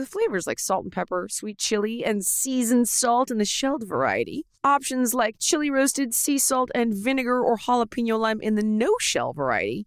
with 0.00 0.08
flavors 0.08 0.46
like 0.46 0.58
salt 0.58 0.84
and 0.84 0.92
pepper, 0.92 1.28
sweet 1.30 1.58
chili, 1.58 2.04
and 2.04 2.24
seasoned 2.24 2.88
salt 2.88 3.30
in 3.30 3.38
the 3.38 3.44
shelled 3.44 3.86
variety, 3.86 4.46
options 4.64 5.14
like 5.14 5.36
chili 5.38 5.70
roasted, 5.70 6.14
sea 6.14 6.38
salt, 6.38 6.70
and 6.74 6.94
vinegar 6.94 7.40
or 7.40 7.56
jalapeno 7.56 8.18
lime 8.18 8.40
in 8.40 8.54
the 8.54 8.62
no 8.62 8.94
shell 8.98 9.32
variety, 9.32 9.86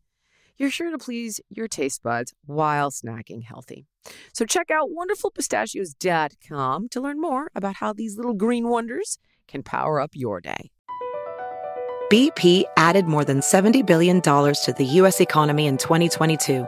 you're 0.57 0.69
sure 0.69 0.91
to 0.91 0.97
please 0.99 1.41
your 1.49 1.67
taste 1.67 2.03
buds 2.03 2.33
while 2.45 2.91
snacking 2.91 3.43
healthy. 3.43 3.87
So 4.33 4.45
check 4.45 4.69
out 4.69 4.89
wonderfulpistachios.com 4.91 6.89
to 6.89 7.01
learn 7.01 7.19
more 7.19 7.49
about 7.55 7.75
how 7.77 7.91
these 7.91 8.15
little 8.15 8.35
green 8.35 8.69
wonders 8.69 9.17
can 9.47 9.63
power 9.63 9.99
up 9.99 10.11
your 10.13 10.39
day. 10.39 10.69
BP 12.11 12.65
added 12.77 13.07
more 13.07 13.25
than 13.25 13.39
$70 13.39 13.83
billion 13.85 14.21
to 14.21 14.75
the 14.77 14.85
U.S. 14.85 15.19
economy 15.19 15.65
in 15.65 15.77
2022. 15.77 16.67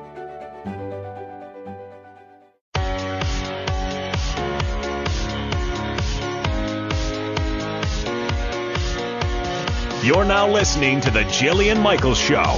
You're 10.03 10.25
now 10.25 10.49
listening 10.49 10.99
to 11.01 11.11
The 11.11 11.19
Jillian 11.25 11.79
Michaels 11.79 12.17
Show. 12.17 12.39
All 12.39 12.57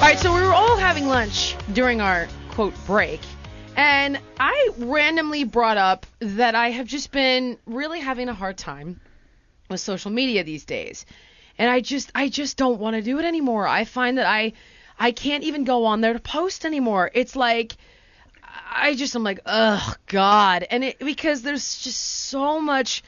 right, 0.00 0.18
so 0.18 0.34
we 0.34 0.40
were 0.40 0.54
all 0.54 0.78
having 0.78 1.06
lunch 1.06 1.54
during 1.74 2.00
our 2.00 2.26
quote 2.48 2.72
break, 2.86 3.20
and 3.76 4.18
I 4.40 4.70
randomly 4.78 5.44
brought 5.44 5.76
up 5.76 6.06
that 6.20 6.54
I 6.54 6.70
have 6.70 6.86
just 6.86 7.12
been 7.12 7.58
really 7.66 8.00
having 8.00 8.30
a 8.30 8.34
hard 8.34 8.56
time 8.56 9.02
with 9.68 9.80
social 9.80 10.10
media 10.10 10.44
these 10.44 10.64
days. 10.64 11.04
And 11.58 11.70
I 11.70 11.82
just 11.82 12.10
I 12.14 12.30
just 12.30 12.56
don't 12.56 12.80
want 12.80 12.96
to 12.96 13.02
do 13.02 13.18
it 13.18 13.26
anymore. 13.26 13.66
I 13.66 13.84
find 13.84 14.16
that 14.16 14.26
I 14.26 14.54
I 14.98 15.12
can't 15.12 15.44
even 15.44 15.64
go 15.64 15.84
on 15.84 16.00
there 16.00 16.14
to 16.14 16.20
post 16.20 16.64
anymore. 16.64 17.10
It's 17.12 17.36
like 17.36 17.76
I 18.70 18.94
just 18.94 19.14
I'm 19.14 19.22
like, 19.22 19.40
"Oh 19.46 19.94
god." 20.06 20.66
And 20.70 20.84
it 20.84 20.98
because 20.98 21.42
there's 21.42 21.78
just 21.78 22.00
so 22.00 22.60
much 22.60 23.02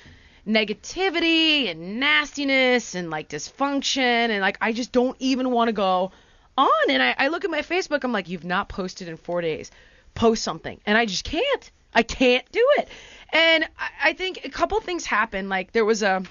negativity 0.47 1.71
and 1.71 1.99
nastiness 1.99 2.95
and 2.95 3.11
like 3.11 3.29
dysfunction 3.29 3.99
and 4.31 4.41
like 4.41 4.59
I 4.61 4.73
just 4.73 4.93
don't 4.93 5.17
even 5.19 5.51
want 5.51 5.69
to 5.69 5.73
go 5.73 6.13
on 6.57 6.71
and 6.89 7.03
I, 7.03 7.15
I 7.19 7.29
look 7.29 7.45
at 7.45 7.51
my 7.51 7.63
Facebook, 7.63 8.05
I'm 8.05 8.13
like, 8.13 8.29
You've 8.29 8.45
not 8.45 8.69
posted 8.69 9.09
in 9.09 9.17
four 9.17 9.41
days. 9.41 9.71
Post 10.15 10.43
something. 10.43 10.81
And 10.87 10.97
I 10.97 11.07
just 11.07 11.25
can't. 11.25 11.71
I 11.95 12.03
can't 12.03 12.51
do 12.53 12.67
it. 12.79 12.89
And 13.33 13.65
I, 13.79 14.11
I 14.11 14.13
think 14.13 14.45
a 14.45 14.51
couple 14.51 14.81
things 14.81 15.05
happened. 15.05 15.49
Like 15.49 15.73
there 15.73 15.85
was 15.85 16.03
a 16.03 16.23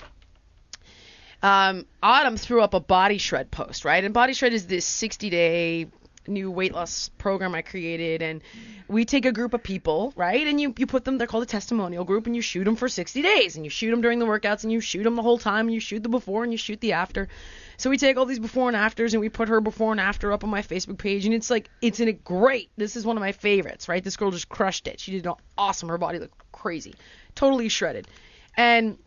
um, 1.43 1.85
Autumn 2.01 2.37
threw 2.37 2.61
up 2.61 2.73
a 2.73 2.79
body 2.79 3.17
shred 3.17 3.51
post, 3.51 3.85
right? 3.85 4.03
And 4.03 4.13
body 4.13 4.33
shred 4.33 4.53
is 4.53 4.65
this 4.67 4.85
60 4.85 5.29
day 5.29 5.87
new 6.27 6.51
weight 6.51 6.73
loss 6.73 7.09
program 7.17 7.55
I 7.55 7.61
created, 7.61 8.21
and 8.21 8.41
we 8.87 9.05
take 9.05 9.25
a 9.25 9.31
group 9.31 9.53
of 9.53 9.63
people, 9.63 10.13
right? 10.15 10.45
And 10.45 10.59
you 10.59 10.73
you 10.77 10.87
put 10.87 11.05
them. 11.05 11.17
They're 11.17 11.27
called 11.27 11.43
a 11.43 11.47
testimonial 11.47 12.03
group, 12.03 12.25
and 12.25 12.35
you 12.35 12.41
shoot 12.41 12.63
them 12.63 12.75
for 12.75 12.87
60 12.87 13.21
days, 13.21 13.55
and 13.55 13.65
you 13.65 13.69
shoot 13.69 13.91
them 13.91 14.01
during 14.01 14.19
the 14.19 14.25
workouts, 14.25 14.63
and 14.63 14.71
you 14.71 14.79
shoot 14.79 15.03
them 15.03 15.15
the 15.15 15.21
whole 15.21 15.37
time, 15.37 15.67
and 15.67 15.73
you 15.73 15.79
shoot 15.79 16.03
the 16.03 16.09
before, 16.09 16.43
and 16.43 16.51
you 16.51 16.57
shoot 16.57 16.79
the 16.81 16.93
after. 16.93 17.27
So 17.77 17.89
we 17.89 17.97
take 17.97 18.17
all 18.17 18.25
these 18.25 18.39
before 18.39 18.67
and 18.67 18.75
afters, 18.75 19.13
and 19.13 19.21
we 19.21 19.29
put 19.29 19.49
her 19.49 19.61
before 19.61 19.91
and 19.91 19.99
after 19.99 20.31
up 20.31 20.43
on 20.43 20.49
my 20.49 20.61
Facebook 20.61 20.97
page, 20.97 21.25
and 21.25 21.33
it's 21.33 21.49
like 21.49 21.69
it's 21.81 21.99
in 21.99 22.07
a 22.07 22.13
great. 22.13 22.69
This 22.77 22.95
is 22.95 23.05
one 23.05 23.17
of 23.17 23.21
my 23.21 23.31
favorites, 23.31 23.89
right? 23.89 24.03
This 24.03 24.17
girl 24.17 24.31
just 24.31 24.49
crushed 24.49 24.87
it. 24.87 24.99
She 24.99 25.11
did 25.11 25.27
awesome. 25.57 25.89
Her 25.89 25.97
body 25.97 26.19
looked 26.19 26.51
crazy, 26.51 26.95
totally 27.35 27.69
shredded, 27.69 28.07
and 28.55 28.97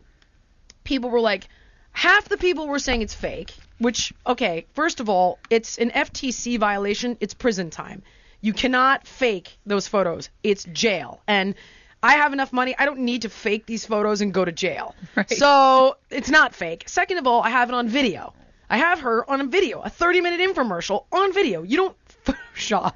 people 0.83 1.09
were 1.09 1.21
like 1.21 1.47
half 1.91 2.29
the 2.29 2.37
people 2.37 2.67
were 2.67 2.79
saying 2.79 3.01
it's 3.01 3.13
fake, 3.13 3.53
which, 3.79 4.13
okay, 4.27 4.65
first 4.73 4.99
of 4.99 5.09
all, 5.09 5.39
it's 5.49 5.77
an 5.77 5.89
FTC 5.91 6.59
violation. 6.59 7.17
It's 7.19 7.33
prison 7.33 7.69
time. 7.69 8.03
You 8.41 8.53
cannot 8.53 9.07
fake 9.07 9.57
those 9.65 9.87
photos. 9.87 10.29
It's 10.43 10.63
jail. 10.65 11.21
And 11.27 11.55
I 12.01 12.13
have 12.13 12.31
enough 12.31 12.53
money. 12.53 12.75
I 12.77 12.85
don't 12.85 12.99
need 12.99 13.23
to 13.23 13.29
fake 13.29 13.65
these 13.65 13.85
photos 13.85 14.21
and 14.21 14.33
go 14.33 14.45
to 14.45 14.51
jail. 14.51 14.95
Right. 15.15 15.29
So 15.29 15.97
it's 16.09 16.29
not 16.29 16.55
fake. 16.55 16.83
Second 16.87 17.17
of 17.17 17.27
all, 17.27 17.41
I 17.41 17.49
have 17.49 17.69
it 17.69 17.75
on 17.75 17.89
video. 17.89 18.33
I 18.69 18.77
have 18.77 19.01
her 19.01 19.29
on 19.29 19.41
a 19.41 19.45
video, 19.45 19.81
a 19.81 19.89
30 19.89 20.21
minute 20.21 20.39
infomercial 20.39 21.05
on 21.11 21.33
video. 21.33 21.63
You 21.63 21.77
don't 21.77 21.97
Photoshop. 22.25 22.93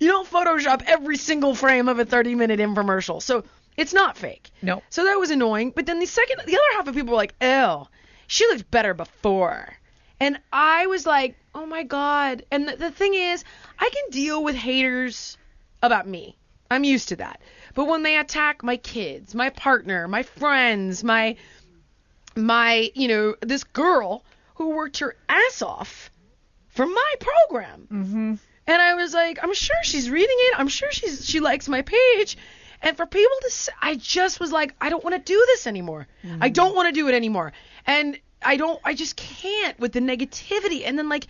You 0.00 0.08
don't 0.08 0.28
Photoshop 0.28 0.82
every 0.86 1.16
single 1.16 1.54
frame 1.54 1.88
of 1.88 1.98
a 1.98 2.04
30 2.04 2.34
minute 2.34 2.58
infomercial. 2.60 3.22
So 3.22 3.44
it's 3.76 3.94
not 3.94 4.16
fake. 4.18 4.50
No. 4.62 4.82
So 4.90 5.04
that 5.04 5.14
was 5.14 5.30
annoying. 5.30 5.70
But 5.74 5.86
then 5.86 6.00
the 6.00 6.06
second, 6.06 6.40
the 6.44 6.56
other 6.56 6.76
half 6.76 6.88
of 6.88 6.94
people 6.94 7.12
were 7.12 7.16
like, 7.16 7.34
"Oh, 7.40 7.86
she 8.34 8.46
looked 8.48 8.68
better 8.68 8.94
before," 8.94 9.74
and 10.18 10.40
I 10.52 10.88
was 10.88 11.06
like, 11.06 11.36
"Oh 11.54 11.66
my 11.66 11.84
god!" 11.84 12.44
And 12.50 12.66
the, 12.66 12.74
the 12.74 12.90
thing 12.90 13.14
is, 13.14 13.44
I 13.78 13.88
can 13.88 14.10
deal 14.10 14.42
with 14.42 14.56
haters 14.56 15.38
about 15.80 16.08
me. 16.08 16.36
I'm 16.68 16.82
used 16.82 17.10
to 17.10 17.16
that. 17.16 17.40
But 17.74 17.84
when 17.84 18.02
they 18.02 18.16
attack 18.16 18.64
my 18.64 18.76
kids, 18.76 19.36
my 19.36 19.50
partner, 19.50 20.08
my 20.08 20.24
friends, 20.24 21.04
my 21.04 21.36
my, 22.34 22.90
you 22.96 23.06
know, 23.06 23.36
this 23.40 23.62
girl 23.62 24.24
who 24.56 24.70
worked 24.70 24.98
her 24.98 25.14
ass 25.28 25.62
off 25.62 26.10
for 26.70 26.86
my 26.86 27.14
program. 27.20 27.86
Mm-hmm. 27.92 28.34
And 28.66 28.82
I 28.82 28.94
was 28.94 29.14
like, 29.14 29.38
I'm 29.42 29.54
sure 29.54 29.76
she's 29.84 30.10
reading 30.10 30.36
it. 30.36 30.58
I'm 30.58 30.66
sure 30.66 30.90
she's 30.90 31.24
she 31.24 31.38
likes 31.38 31.68
my 31.68 31.82
page. 31.82 32.36
And 32.84 32.98
for 32.98 33.06
people 33.06 33.36
to, 33.40 33.72
I 33.80 33.94
just 33.94 34.38
was 34.38 34.52
like, 34.52 34.74
I 34.78 34.90
don't 34.90 35.02
want 35.02 35.16
to 35.16 35.22
do 35.22 35.42
this 35.48 35.66
anymore. 35.66 36.06
I 36.38 36.50
don't 36.50 36.72
mm. 36.72 36.76
want 36.76 36.88
to 36.88 36.92
do 36.92 37.08
it 37.08 37.14
anymore. 37.14 37.54
And 37.86 38.20
I 38.42 38.58
don't, 38.58 38.78
I 38.84 38.92
just 38.92 39.16
can't 39.16 39.80
with 39.80 39.92
the 39.92 40.00
negativity. 40.00 40.82
And 40.84 40.98
then 40.98 41.08
like 41.08 41.26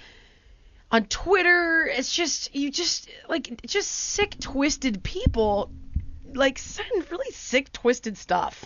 on 0.90 1.04
Twitter, 1.04 1.86
it's 1.86 2.12
just 2.12 2.54
you 2.56 2.72
just 2.72 3.08
like 3.28 3.62
just 3.64 3.88
sick, 3.88 4.34
twisted 4.40 5.04
people 5.04 5.70
like 6.34 6.58
send 6.58 6.90
really 7.12 7.30
sick, 7.30 7.72
twisted 7.72 8.18
stuff. 8.18 8.64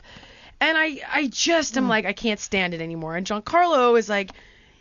And 0.59 0.79
I, 0.79 1.01
I 1.13 1.27
just 1.27 1.77
am 1.77 1.85
mm. 1.85 1.89
like, 1.91 2.07
I 2.07 2.15
can't 2.15 2.41
stand 2.41 2.73
it 2.73 2.81
anymore. 2.81 3.17
And 3.17 3.27
Giancarlo 3.27 3.99
is 3.99 4.09
like, 4.09 4.31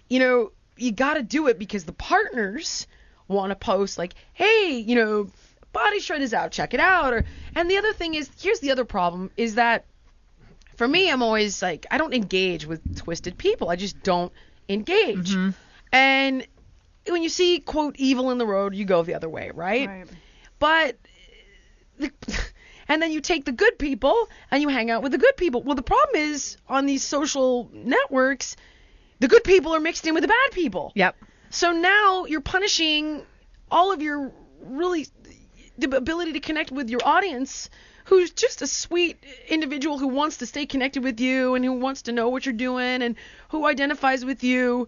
you 0.07 0.19
know, 0.19 0.53
you 0.77 0.93
got 0.93 1.15
to 1.15 1.23
do 1.23 1.47
it 1.47 1.59
because 1.59 1.83
the 1.83 1.91
partners 1.91 2.87
want 3.27 3.49
to 3.51 3.55
post 3.55 3.97
like, 3.97 4.13
hey, 4.31 4.81
you 4.85 4.95
know, 4.95 5.29
Body 5.73 5.99
Shred 5.99 6.21
is 6.21 6.33
out, 6.33 6.51
check 6.51 6.73
it 6.73 6.79
out. 6.79 7.13
Or 7.13 7.25
and 7.55 7.69
the 7.69 7.77
other 7.77 7.93
thing 7.93 8.13
is, 8.13 8.29
here's 8.39 8.59
the 8.59 8.71
other 8.71 8.85
problem 8.85 9.31
is 9.37 9.55
that 9.55 9.85
for 10.75 10.87
me, 10.87 11.09
I'm 11.09 11.23
always 11.23 11.61
like, 11.61 11.85
I 11.89 11.97
don't 11.97 12.13
engage 12.13 12.65
with 12.65 12.97
twisted 12.97 13.37
people. 13.37 13.69
I 13.69 13.75
just 13.75 14.01
don't 14.03 14.31
engage. 14.69 15.35
Mm-hmm. 15.35 15.49
And 15.91 16.47
when 17.07 17.23
you 17.23 17.29
see 17.29 17.59
quote 17.59 17.95
evil 17.97 18.31
in 18.31 18.37
the 18.37 18.45
road, 18.45 18.75
you 18.75 18.85
go 18.85 19.01
the 19.03 19.15
other 19.15 19.29
way, 19.29 19.51
right? 19.53 19.87
Right. 19.87 20.07
But 20.59 20.97
the, 21.97 22.11
and 22.87 23.01
then 23.01 23.11
you 23.11 23.21
take 23.21 23.45
the 23.45 23.51
good 23.51 23.79
people 23.79 24.29
and 24.51 24.61
you 24.61 24.67
hang 24.69 24.91
out 24.91 25.01
with 25.01 25.11
the 25.11 25.17
good 25.17 25.35
people. 25.35 25.63
Well, 25.63 25.75
the 25.75 25.81
problem 25.81 26.15
is 26.15 26.57
on 26.67 26.85
these 26.85 27.03
social 27.03 27.69
networks, 27.73 28.55
the 29.19 29.27
good 29.27 29.43
people 29.43 29.73
are 29.73 29.79
mixed 29.79 30.05
in 30.05 30.13
with 30.13 30.21
the 30.21 30.27
bad 30.27 30.51
people. 30.51 30.91
Yep. 30.95 31.15
So 31.49 31.71
now 31.71 32.25
you're 32.25 32.41
punishing 32.41 33.23
all 33.71 33.91
of 33.91 34.01
your 34.01 34.31
really 34.61 35.07
the 35.77 35.95
ability 35.95 36.33
to 36.33 36.39
connect 36.39 36.71
with 36.71 36.89
your 36.89 37.01
audience 37.05 37.69
who's 38.05 38.31
just 38.31 38.61
a 38.61 38.67
sweet 38.67 39.21
individual 39.49 39.97
who 39.97 40.07
wants 40.07 40.37
to 40.37 40.45
stay 40.45 40.65
connected 40.65 41.03
with 41.03 41.19
you 41.19 41.55
and 41.55 41.65
who 41.65 41.73
wants 41.73 42.03
to 42.03 42.11
know 42.11 42.29
what 42.29 42.45
you're 42.45 42.53
doing 42.53 43.01
and 43.01 43.15
who 43.49 43.65
identifies 43.65 44.23
with 44.23 44.43
you. 44.43 44.87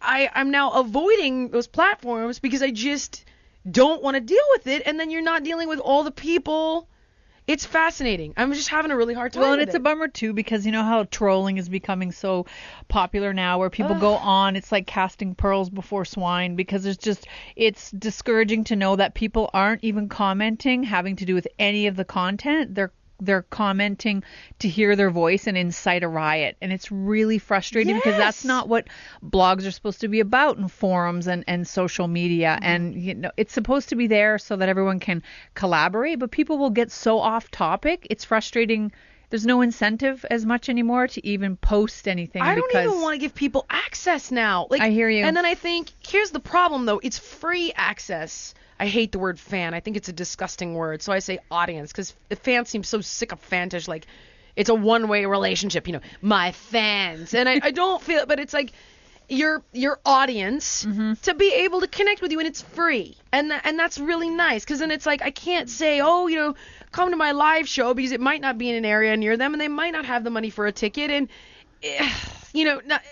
I, 0.00 0.30
I'm 0.34 0.50
now 0.50 0.70
avoiding 0.70 1.48
those 1.48 1.66
platforms 1.66 2.38
because 2.38 2.62
I 2.62 2.70
just 2.70 3.24
don't 3.70 4.02
want 4.02 4.14
to 4.14 4.20
deal 4.20 4.44
with 4.52 4.66
it 4.66 4.82
and 4.86 4.98
then 4.98 5.10
you're 5.10 5.20
not 5.20 5.42
dealing 5.42 5.68
with 5.68 5.80
all 5.80 6.04
the 6.04 6.10
people 6.10 6.88
It's 7.46 7.64
fascinating. 7.66 8.32
I'm 8.36 8.52
just 8.52 8.68
having 8.68 8.90
a 8.90 8.96
really 8.96 9.14
hard 9.14 9.32
time. 9.32 9.42
Well, 9.42 9.52
and 9.54 9.62
it's 9.62 9.74
a 9.74 9.80
bummer 9.80 10.08
too 10.08 10.32
because 10.32 10.64
you 10.64 10.72
know 10.72 10.84
how 10.84 11.04
trolling 11.04 11.58
is 11.58 11.68
becoming 11.68 12.12
so 12.12 12.46
popular 12.88 13.32
now, 13.32 13.58
where 13.58 13.70
people 13.70 13.96
go 13.96 14.14
on. 14.14 14.54
It's 14.56 14.70
like 14.70 14.86
casting 14.86 15.34
pearls 15.34 15.68
before 15.68 16.04
swine 16.04 16.54
because 16.54 16.86
it's 16.86 17.02
just 17.02 17.26
it's 17.56 17.90
discouraging 17.90 18.64
to 18.64 18.76
know 18.76 18.94
that 18.96 19.14
people 19.14 19.50
aren't 19.52 19.82
even 19.82 20.08
commenting 20.08 20.84
having 20.84 21.16
to 21.16 21.24
do 21.24 21.34
with 21.34 21.48
any 21.58 21.86
of 21.86 21.96
the 21.96 22.04
content. 22.04 22.74
They're 22.74 22.92
they're 23.20 23.42
commenting 23.42 24.22
to 24.58 24.68
hear 24.68 24.96
their 24.96 25.10
voice 25.10 25.46
and 25.46 25.56
incite 25.56 26.02
a 26.02 26.08
riot 26.08 26.56
and 26.60 26.72
it's 26.72 26.90
really 26.90 27.38
frustrating 27.38 27.94
because 27.94 28.16
that's 28.16 28.44
not 28.44 28.68
what 28.68 28.86
blogs 29.24 29.66
are 29.66 29.70
supposed 29.70 30.00
to 30.00 30.08
be 30.08 30.20
about 30.20 30.56
and 30.58 30.70
forums 30.70 31.26
and, 31.26 31.44
and 31.46 31.66
social 31.66 32.08
media 32.08 32.40
Mm-hmm. 32.40 32.64
and 32.64 32.94
you 32.94 33.14
know 33.14 33.30
it's 33.36 33.52
supposed 33.52 33.90
to 33.90 33.96
be 33.96 34.06
there 34.06 34.38
so 34.38 34.56
that 34.56 34.68
everyone 34.68 34.98
can 35.00 35.22
collaborate 35.54 36.18
but 36.18 36.30
people 36.30 36.58
will 36.58 36.70
get 36.70 36.90
so 36.90 37.18
off 37.18 37.50
topic 37.50 38.06
it's 38.10 38.24
frustrating 38.24 38.92
there's 39.30 39.46
no 39.46 39.60
incentive 39.60 40.24
as 40.30 40.44
much 40.44 40.68
anymore 40.68 41.06
to 41.06 41.24
even 41.26 41.56
post 41.56 42.08
anything 42.08 42.42
I 42.42 42.54
don't 42.54 42.74
even 42.74 43.00
want 43.00 43.14
to 43.14 43.18
give 43.18 43.34
people 43.34 43.64
access 43.70 44.32
now. 44.32 44.66
Like 44.68 44.80
I 44.80 44.90
hear 44.90 45.08
you. 45.08 45.24
And 45.24 45.36
then 45.36 45.46
I 45.46 45.54
think 45.54 45.90
here's 46.04 46.32
the 46.32 46.40
problem 46.40 46.84
though. 46.84 47.00
It's 47.00 47.18
free 47.18 47.72
access. 47.76 48.54
I 48.80 48.86
hate 48.86 49.12
the 49.12 49.18
word 49.18 49.38
fan. 49.38 49.74
I 49.74 49.80
think 49.80 49.96
it's 49.96 50.08
a 50.08 50.12
disgusting 50.12 50.74
word. 50.74 51.02
So 51.02 51.12
I 51.12 51.18
say 51.20 51.38
audience 51.50 51.92
because 51.92 52.14
the 52.30 52.36
fan 52.36 52.64
seems 52.64 52.88
so 52.88 52.98
sycophantish. 53.00 53.86
Like 53.86 54.06
it's 54.56 54.70
a 54.70 54.74
one-way 54.74 55.26
relationship. 55.26 55.86
You 55.86 55.92
know, 55.94 56.00
my 56.22 56.52
fans. 56.52 57.34
And 57.34 57.48
I, 57.48 57.60
I 57.62 57.70
don't 57.70 58.02
feel. 58.02 58.20
it, 58.22 58.28
But 58.28 58.40
it's 58.40 58.54
like 58.54 58.72
your 59.28 59.62
your 59.72 60.00
audience 60.04 60.84
Mm-hmm. 60.88 61.12
to 61.22 61.34
be 61.34 61.52
able 61.66 61.80
to 61.82 61.86
connect 61.86 62.20
with 62.22 62.32
you 62.32 62.40
and 62.40 62.48
it's 62.48 62.62
free 62.62 63.16
and 63.32 63.48
tha- 63.50 63.60
and 63.64 63.78
that's 63.78 63.96
really 63.98 64.28
nice 64.28 64.64
because 64.64 64.80
then 64.80 64.90
it's 64.90 65.06
like 65.06 65.22
I 65.22 65.30
can't 65.30 65.68
say 65.70 66.00
oh 66.00 66.26
you 66.26 66.34
know 66.36 66.54
come 66.90 67.10
to 67.10 67.16
my 67.16 67.30
live 67.30 67.68
show 67.68 67.94
because 67.94 68.10
it 68.10 68.20
might 68.20 68.40
not 68.40 68.58
be 68.58 68.68
in 68.70 68.74
an 68.74 68.84
area 68.84 69.16
near 69.16 69.36
them 69.36 69.54
and 69.54 69.60
they 69.60 69.68
might 69.68 69.92
not 69.92 70.04
have 70.06 70.24
the 70.24 70.30
money 70.30 70.50
for 70.50 70.66
a 70.66 70.72
ticket 70.72 71.12
and 71.12 71.28
eh, 71.84 72.10
you 72.52 72.64
know 72.64 72.80
not, 72.84 73.02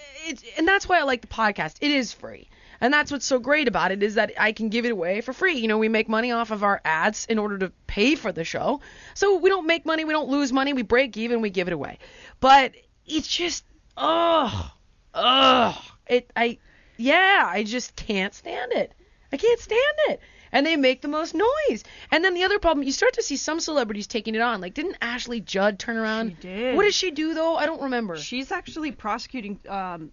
and 0.57 0.67
that's 0.67 0.89
why 0.89 0.99
I 0.99 1.05
like 1.05 1.21
the 1.21 1.29
podcast 1.29 1.77
it 1.83 1.93
is 1.93 2.13
free 2.13 2.49
and 2.81 2.93
that's 2.93 3.11
what's 3.11 3.27
so 3.27 3.39
great 3.39 3.69
about 3.69 3.91
it 3.91 4.03
is 4.03 4.15
that 4.15 4.33
I 4.39 4.53
can 4.53 4.69
give 4.69 4.85
it 4.85 4.93
away 4.93 5.21
for 5.21 5.33
free 5.33 5.59
you 5.59 5.69
know 5.69 5.79
we 5.79 5.89
make 5.89 6.09
money 6.09 6.33
off 6.33 6.51
of 6.51 6.63
our 6.63 6.81
ads 6.85 7.27
in 7.27 7.39
order 7.39 7.59
to 7.59 7.73
pay 7.87 8.15
for 8.15 8.33
the 8.33 8.45
show 8.45 8.81
so 9.15 9.39
we 9.39 9.51
don't 9.51 9.67
make 9.67 9.85
money 9.85 10.05
we 10.05 10.13
don't 10.13 10.29
lose 10.29 10.53
money 10.53 10.73
we 10.73 10.83
break 10.83 11.17
even 11.17 11.41
we 11.41 11.51
give 11.51 11.69
it 11.69 11.73
away 11.73 11.99
but 12.41 12.73
it's 13.07 13.29
just 13.29 13.65
oh 13.97 14.73
ugh, 15.15 15.77
it 16.07 16.31
I 16.37 16.59
yeah, 16.99 17.49
I 17.49 17.63
just 17.63 17.97
can't 17.97 18.35
stand 18.35 18.73
it. 18.73 18.93
I 19.33 19.37
can't 19.37 19.61
stand 19.61 19.81
it. 20.09 20.21
And 20.51 20.67
they 20.67 20.77
make 20.77 21.01
the 21.03 21.09
most 21.09 21.35
noise. 21.35 21.85
And 22.11 22.25
then 22.25 22.35
the 22.35 22.45
other 22.45 22.59
problem, 22.59 22.85
you 22.85 22.93
start 22.93 23.15
to 23.15 23.23
see 23.23 23.37
some 23.37 23.61
celebrities 23.61 24.07
taking 24.07 24.35
it 24.35 24.41
on. 24.41 24.61
Like, 24.61 24.75
didn't 24.75 24.97
Ashley 25.01 25.41
Judd 25.41 25.79
turn 25.79 25.97
around? 25.97 26.31
She 26.31 26.49
did. 26.49 26.77
What 26.77 26.83
did 26.85 26.95
she 26.95 27.11
do 27.11 27.35
though? 27.35 27.55
I 27.57 27.67
don't 27.67 27.83
remember. 27.83 28.17
She's 28.17 28.51
actually 28.51 28.93
prosecuting. 28.93 29.61
Um, 29.69 30.11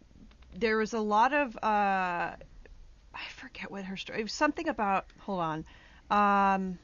there 0.53 0.77
was 0.77 0.93
a 0.93 0.99
lot 0.99 1.33
of. 1.33 1.57
Uh, 1.57 2.35
I 3.15 3.29
forget 3.29 3.71
what 3.71 3.85
her 3.85 3.97
story. 3.97 4.19
It 4.19 4.23
was 4.23 4.33
something 4.33 4.67
about. 4.67 5.05
Hold 5.19 5.39
on. 5.39 5.65
Um, 6.11 6.79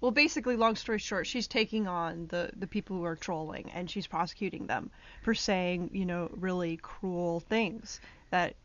well, 0.00 0.10
basically, 0.10 0.56
long 0.56 0.76
story 0.76 0.98
short, 0.98 1.26
she's 1.26 1.46
taking 1.46 1.86
on 1.86 2.26
the 2.26 2.50
the 2.56 2.66
people 2.66 2.96
who 2.96 3.04
are 3.04 3.16
trolling, 3.16 3.70
and 3.72 3.90
she's 3.90 4.06
prosecuting 4.06 4.66
them 4.66 4.90
for 5.22 5.34
saying, 5.34 5.90
you 5.92 6.04
know, 6.04 6.28
really 6.32 6.76
cruel 6.76 7.40
things 7.40 8.00
that 8.30 8.56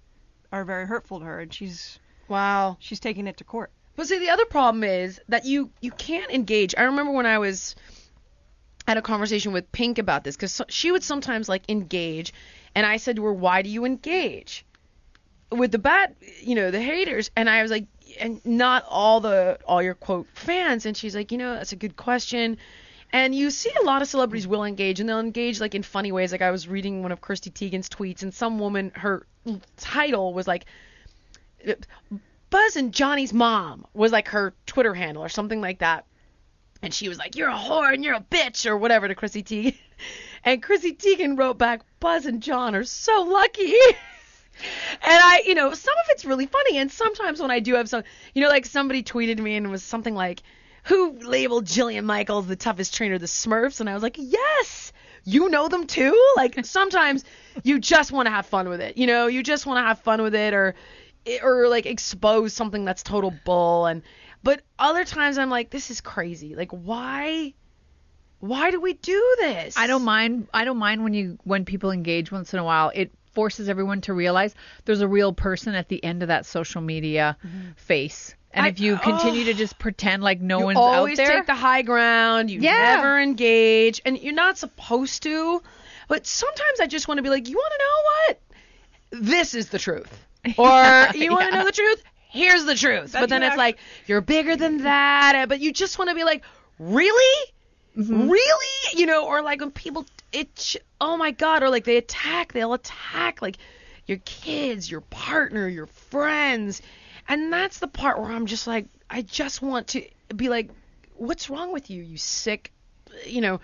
are 0.51 0.65
very 0.65 0.87
hurtful 0.87 1.19
to 1.19 1.25
her, 1.25 1.39
and 1.39 1.53
she's 1.53 1.99
wow. 2.27 2.75
she's 2.79 2.99
taking 2.99 3.27
it 3.27 3.37
to 3.37 3.43
court. 3.43 3.71
But 3.95 4.07
see, 4.07 4.17
the 4.17 4.29
other 4.29 4.45
problem 4.45 4.83
is 4.83 5.21
that 5.29 5.45
you 5.45 5.69
you 5.81 5.91
can't 5.91 6.31
engage. 6.31 6.73
I 6.77 6.83
remember 6.83 7.11
when 7.11 7.25
I 7.25 7.37
was 7.37 7.75
had 8.87 8.97
a 8.97 9.01
conversation 9.03 9.53
with 9.53 9.71
Pink 9.71 9.99
about 9.99 10.23
this 10.23 10.35
because 10.35 10.61
she 10.69 10.91
would 10.91 11.03
sometimes 11.03 11.47
like 11.47 11.69
engage, 11.69 12.33
and 12.73 12.85
I 12.85 12.97
said 12.97 13.17
to 13.17 13.25
her, 13.25 13.33
"Why 13.33 13.61
do 13.61 13.69
you 13.69 13.85
engage 13.85 14.65
with 15.51 15.71
the 15.71 15.79
bad, 15.79 16.15
you 16.41 16.55
know, 16.55 16.71
the 16.71 16.81
haters?" 16.81 17.31
And 17.35 17.49
I 17.49 17.61
was 17.61 17.71
like, 17.71 17.85
"And 18.19 18.43
not 18.45 18.85
all 18.87 19.19
the 19.19 19.59
all 19.65 19.81
your 19.81 19.95
quote 19.95 20.27
fans." 20.33 20.85
And 20.85 20.95
she's 20.95 21.15
like, 21.15 21.31
"You 21.31 21.37
know, 21.37 21.53
that's 21.53 21.71
a 21.71 21.77
good 21.77 21.95
question." 21.95 22.57
And 23.11 23.33
you 23.33 23.49
see 23.49 23.71
a 23.81 23.83
lot 23.83 24.03
of 24.03 24.07
celebrities 24.07 24.45
will 24.45 24.63
engage, 24.63 24.99
and 24.99 25.09
they'll 25.09 25.19
engage 25.19 25.59
like 25.59 25.73
in 25.73 25.83
funny 25.83 26.11
ways. 26.11 26.31
Like 26.31 26.41
I 26.41 26.51
was 26.51 26.67
reading 26.67 27.01
one 27.01 27.11
of 27.11 27.21
Chrissy 27.21 27.49
Teigen's 27.49 27.89
tweets, 27.89 28.21
and 28.21 28.33
some 28.33 28.59
woman, 28.59 28.91
her 28.95 29.25
title 29.77 30.33
was 30.33 30.47
like, 30.47 30.65
Buzz 32.49 32.75
and 32.75 32.93
Johnny's 32.93 33.33
mom 33.33 33.85
was 33.93 34.11
like 34.11 34.29
her 34.29 34.53
Twitter 34.65 34.93
handle 34.93 35.23
or 35.23 35.29
something 35.29 35.61
like 35.61 35.79
that. 35.79 36.05
And 36.81 36.93
she 36.93 37.09
was 37.09 37.17
like, 37.17 37.35
You're 37.35 37.49
a 37.49 37.57
whore 37.57 37.93
and 37.93 38.03
you're 38.03 38.15
a 38.15 38.21
bitch 38.21 38.65
or 38.65 38.77
whatever 38.77 39.07
to 39.07 39.15
Chrissy 39.15 39.43
Teigen. 39.43 39.75
And 40.45 40.63
Chrissy 40.63 40.95
Teigen 40.95 41.37
wrote 41.37 41.57
back, 41.57 41.81
Buzz 41.99 42.25
and 42.25 42.41
John 42.41 42.73
are 42.73 42.85
so 42.85 43.23
lucky. 43.23 43.73
and 45.01 45.19
I, 45.23 45.43
you 45.45 45.55
know, 45.55 45.73
some 45.73 45.93
of 45.93 46.05
it's 46.09 46.25
really 46.25 46.45
funny. 46.45 46.77
And 46.77 46.91
sometimes 46.91 47.41
when 47.41 47.51
I 47.51 47.59
do 47.59 47.75
have 47.75 47.89
some, 47.89 48.03
you 48.33 48.41
know, 48.41 48.49
like 48.49 48.65
somebody 48.65 49.03
tweeted 49.03 49.39
me 49.39 49.55
and 49.55 49.71
was 49.71 49.83
something 49.83 50.15
like, 50.15 50.41
Who 50.83 51.17
labeled 51.19 51.65
Jillian 51.65 52.05
Michaels 52.05 52.47
the 52.47 52.55
toughest 52.55 52.93
trainer, 52.95 53.17
the 53.17 53.25
Smurfs? 53.25 53.79
And 53.79 53.89
I 53.89 53.93
was 53.93 54.03
like, 54.03 54.17
Yes. 54.17 54.93
You 55.25 55.49
know 55.49 55.67
them 55.67 55.85
too? 55.85 56.17
Like 56.37 56.57
sometimes 56.65 57.25
you 57.63 57.79
just 57.79 58.11
want 58.11 58.27
to 58.27 58.31
have 58.31 58.45
fun 58.45 58.69
with 58.69 58.81
it. 58.81 58.97
You 58.97 59.07
know, 59.07 59.27
you 59.27 59.43
just 59.43 59.65
want 59.65 59.77
to 59.77 59.83
have 59.83 59.99
fun 59.99 60.21
with 60.21 60.35
it 60.35 60.53
or 60.53 60.75
eh, 61.25 61.39
or 61.43 61.67
like 61.67 61.85
expose 61.85 62.53
something 62.53 62.85
that's 62.85 63.03
total 63.03 63.33
bull 63.45 63.85
and 63.85 64.01
but 64.41 64.61
other 64.77 65.03
times 65.03 65.37
I'm 65.37 65.49
like 65.49 65.69
this 65.69 65.91
is 65.91 65.99
crazy. 66.01 66.55
Like 66.55 66.71
why 66.71 67.53
why 68.39 68.71
do 68.71 68.79
we 68.79 68.93
do 68.93 69.35
this? 69.39 69.75
I 69.77 69.87
don't 69.87 70.03
mind. 70.03 70.47
I 70.53 70.63
don't 70.63 70.77
mind 70.77 71.03
when 71.03 71.13
you 71.13 71.37
when 71.43 71.65
people 71.65 71.91
engage 71.91 72.31
once 72.31 72.53
in 72.53 72.59
a 72.59 72.63
while. 72.63 72.91
It 72.95 73.11
forces 73.39 73.69
everyone 73.69 74.01
to 74.01 74.13
realize 74.13 74.53
there's 74.83 74.99
a 74.99 75.07
real 75.07 75.31
person 75.31 75.73
at 75.73 75.87
the 75.87 76.03
end 76.03 76.21
of 76.23 76.27
that 76.27 76.45
social 76.45 76.81
media 76.81 77.37
face. 77.77 78.35
And 78.51 78.65
I- 78.65 78.69
if 78.69 78.81
you 78.81 78.97
continue 78.97 79.45
to 79.45 79.53
just 79.53 79.79
pretend 79.79 80.21
like 80.21 80.41
no 80.41 80.59
one's 80.59 80.77
out 80.77 80.89
there, 80.89 80.97
always 80.97 81.17
take 81.17 81.45
the 81.45 81.55
high 81.55 81.83
ground. 81.83 82.49
You 82.51 82.59
Yeah. 82.59 82.95
never 82.97 83.17
engage, 83.17 84.01
and 84.03 84.19
you're 84.19 84.33
not 84.33 84.57
supposed 84.57 85.23
to. 85.23 85.63
But 86.09 86.27
sometimes 86.27 86.81
I 86.81 86.87
just 86.87 87.07
want 87.07 87.19
to 87.19 87.21
be 87.21 87.29
like, 87.29 87.47
you 87.47 87.55
want 87.55 87.71
to 87.71 87.79
know 87.85 88.01
what? 89.15 89.23
This 89.29 89.53
is 89.53 89.69
the 89.69 89.79
truth. 89.79 90.11
Or 90.57 91.07
you 91.15 91.31
want 91.31 91.49
to 91.49 91.57
know 91.57 91.63
the 91.63 91.71
truth? 91.71 92.03
Here's 92.31 92.65
the 92.65 92.75
truth. 92.75 93.13
but 93.13 93.29
then 93.29 93.41
it's 93.41 93.55
like 93.55 93.77
you're 94.05 94.19
bigger 94.21 94.57
than 94.57 94.83
that. 94.83 95.45
But 95.47 95.61
you 95.61 95.71
just 95.71 95.97
want 95.97 96.09
to 96.09 96.15
be 96.15 96.25
like, 96.25 96.43
really, 96.77 97.45
Mm-hmm. 97.97 98.29
really, 98.29 98.99
you 98.99 99.05
know? 99.05 99.25
Or 99.25 99.41
like 99.41 99.59
when 99.61 99.71
people, 99.71 100.05
it, 100.31 100.75
oh 100.99 101.17
my 101.17 101.31
god, 101.31 101.63
or 101.63 101.69
like 101.69 101.85
they 101.85 101.97
attack, 101.97 102.53
they'll 102.53 102.73
attack 102.73 103.41
like 103.41 103.57
your 104.05 104.19
kids, 104.25 104.89
your 104.89 105.01
partner, 105.01 105.67
your 105.67 105.87
friends. 105.87 106.81
And 107.27 107.53
that's 107.53 107.79
the 107.79 107.87
part 107.87 108.19
where 108.19 108.31
I'm 108.31 108.47
just 108.47 108.65
like, 108.65 108.87
I 109.09 109.21
just 109.21 109.61
want 109.61 109.89
to 109.89 110.03
be 110.35 110.49
like, 110.49 110.69
what's 111.15 111.49
wrong 111.49 111.71
with 111.71 111.89
you, 111.89 112.01
you 112.03 112.17
sick, 112.17 112.71
you 113.25 113.41
know? 113.41 113.59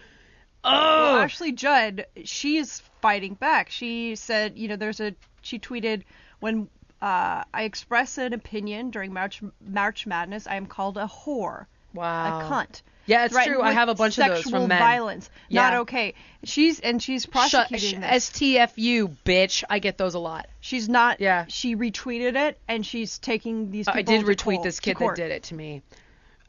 Oh, 0.64 1.14
Well, 1.14 1.18
Ashley 1.18 1.52
Judd, 1.52 2.06
she's 2.24 2.82
fighting 3.02 3.36
back. 3.36 3.70
She 3.70 4.16
said, 4.16 4.58
you 4.58 4.68
know, 4.68 4.76
there's 4.76 5.00
a 5.00 5.16
she 5.42 5.60
tweeted 5.60 6.04
when 6.40 6.68
uh, 7.02 7.44
I 7.54 7.64
express 7.64 8.18
an 8.18 8.34
opinion 8.34 8.90
during 8.90 9.14
March 9.14 9.44
March 9.62 10.08
Madness, 10.08 10.48
I 10.48 10.56
am 10.56 10.66
called 10.66 10.98
a 10.98 11.08
whore, 11.08 11.66
wow. 11.94 12.40
a 12.40 12.44
cunt. 12.44 12.82
Yeah, 13.06 13.26
it's 13.26 13.44
true. 13.44 13.62
I 13.62 13.72
have 13.72 13.90
a 13.90 13.96
bunch 13.96 14.18
of 14.18 14.28
those 14.28 14.44
from 14.44 14.68
men. 14.68 14.80
violence. 14.80 15.30
Not 15.50 15.74
okay. 15.82 16.16
She's 16.44 16.80
and 16.80 17.02
she's 17.02 17.24
Shut, 17.24 17.32
prosecuting 17.32 18.02
this. 18.02 18.30
STFU, 18.30 19.16
bitch. 19.26 19.64
I 19.70 19.80
get 19.80 19.98
those 19.98 20.14
a 20.16 20.20
lot. 20.20 20.48
She's 20.60 20.90
not. 20.90 21.20
Yeah. 21.20 21.46
She 21.48 21.76
retweeted 21.76 22.36
it 22.36 22.60
and 22.68 22.86
she's 22.86 23.18
taking 23.20 23.72
these. 23.72 23.86
People 23.86 24.00
I 24.00 24.02
did 24.04 24.26
retweet 24.26 24.64
this 24.64 24.80
kid 24.80 24.98
that 24.98 25.16
did 25.16 25.32
it 25.32 25.44
to 25.44 25.56
me. 25.56 25.82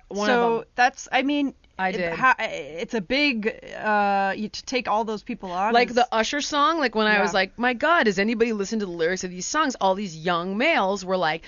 One 0.08 0.26
so 0.26 0.46
of 0.46 0.60
them. 0.60 0.68
that's. 0.74 1.08
I 1.10 1.22
mean. 1.22 1.54
I 1.78 1.90
it- 1.90 1.98
did. 1.98 2.14
it's 2.38 2.94
a 2.94 3.02
big. 3.02 3.48
Uh, 3.74 4.32
you, 4.34 4.48
to 4.48 4.64
take 4.64 4.88
all 4.88 5.04
those 5.04 5.22
people 5.22 5.50
on. 5.50 5.74
like 5.74 5.92
the 5.92 6.08
Usher 6.10 6.40
song, 6.40 6.78
like 6.78 6.94
when 6.94 7.06
I 7.06 7.20
was 7.20 7.34
like, 7.34 7.58
my 7.58 7.74
God, 7.74 8.04
does 8.04 8.18
anybody 8.18 8.54
listen 8.54 8.78
to 8.78 8.86
the 8.86 8.92
lyrics 8.92 9.24
of 9.24 9.30
these 9.30 9.46
songs? 9.46 9.76
All 9.78 9.94
these 9.94 10.16
young 10.16 10.56
males 10.56 11.04
were 11.04 11.18
like, 11.18 11.42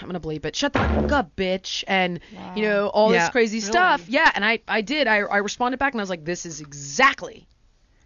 I'm 0.00 0.06
gonna 0.06 0.20
bleep 0.20 0.44
it. 0.44 0.54
Shut 0.56 0.72
the 0.72 0.78
fuck 0.78 1.12
up, 1.12 1.36
bitch, 1.36 1.84
and 1.86 2.20
you 2.54 2.62
know 2.62 2.88
all 2.88 3.12
Yeah. 3.12 3.20
this 3.20 3.30
crazy 3.30 3.60
stuff. 3.60 4.04
Yeah, 4.08 4.30
and 4.34 4.44
I 4.44 4.60
I 4.68 4.80
did. 4.80 5.06
I 5.06 5.18
I 5.18 5.38
responded 5.38 5.78
back 5.78 5.92
and 5.92 6.00
I 6.00 6.02
was 6.02 6.10
like, 6.10 6.24
this 6.24 6.46
is 6.46 6.60
exactly 6.60 7.46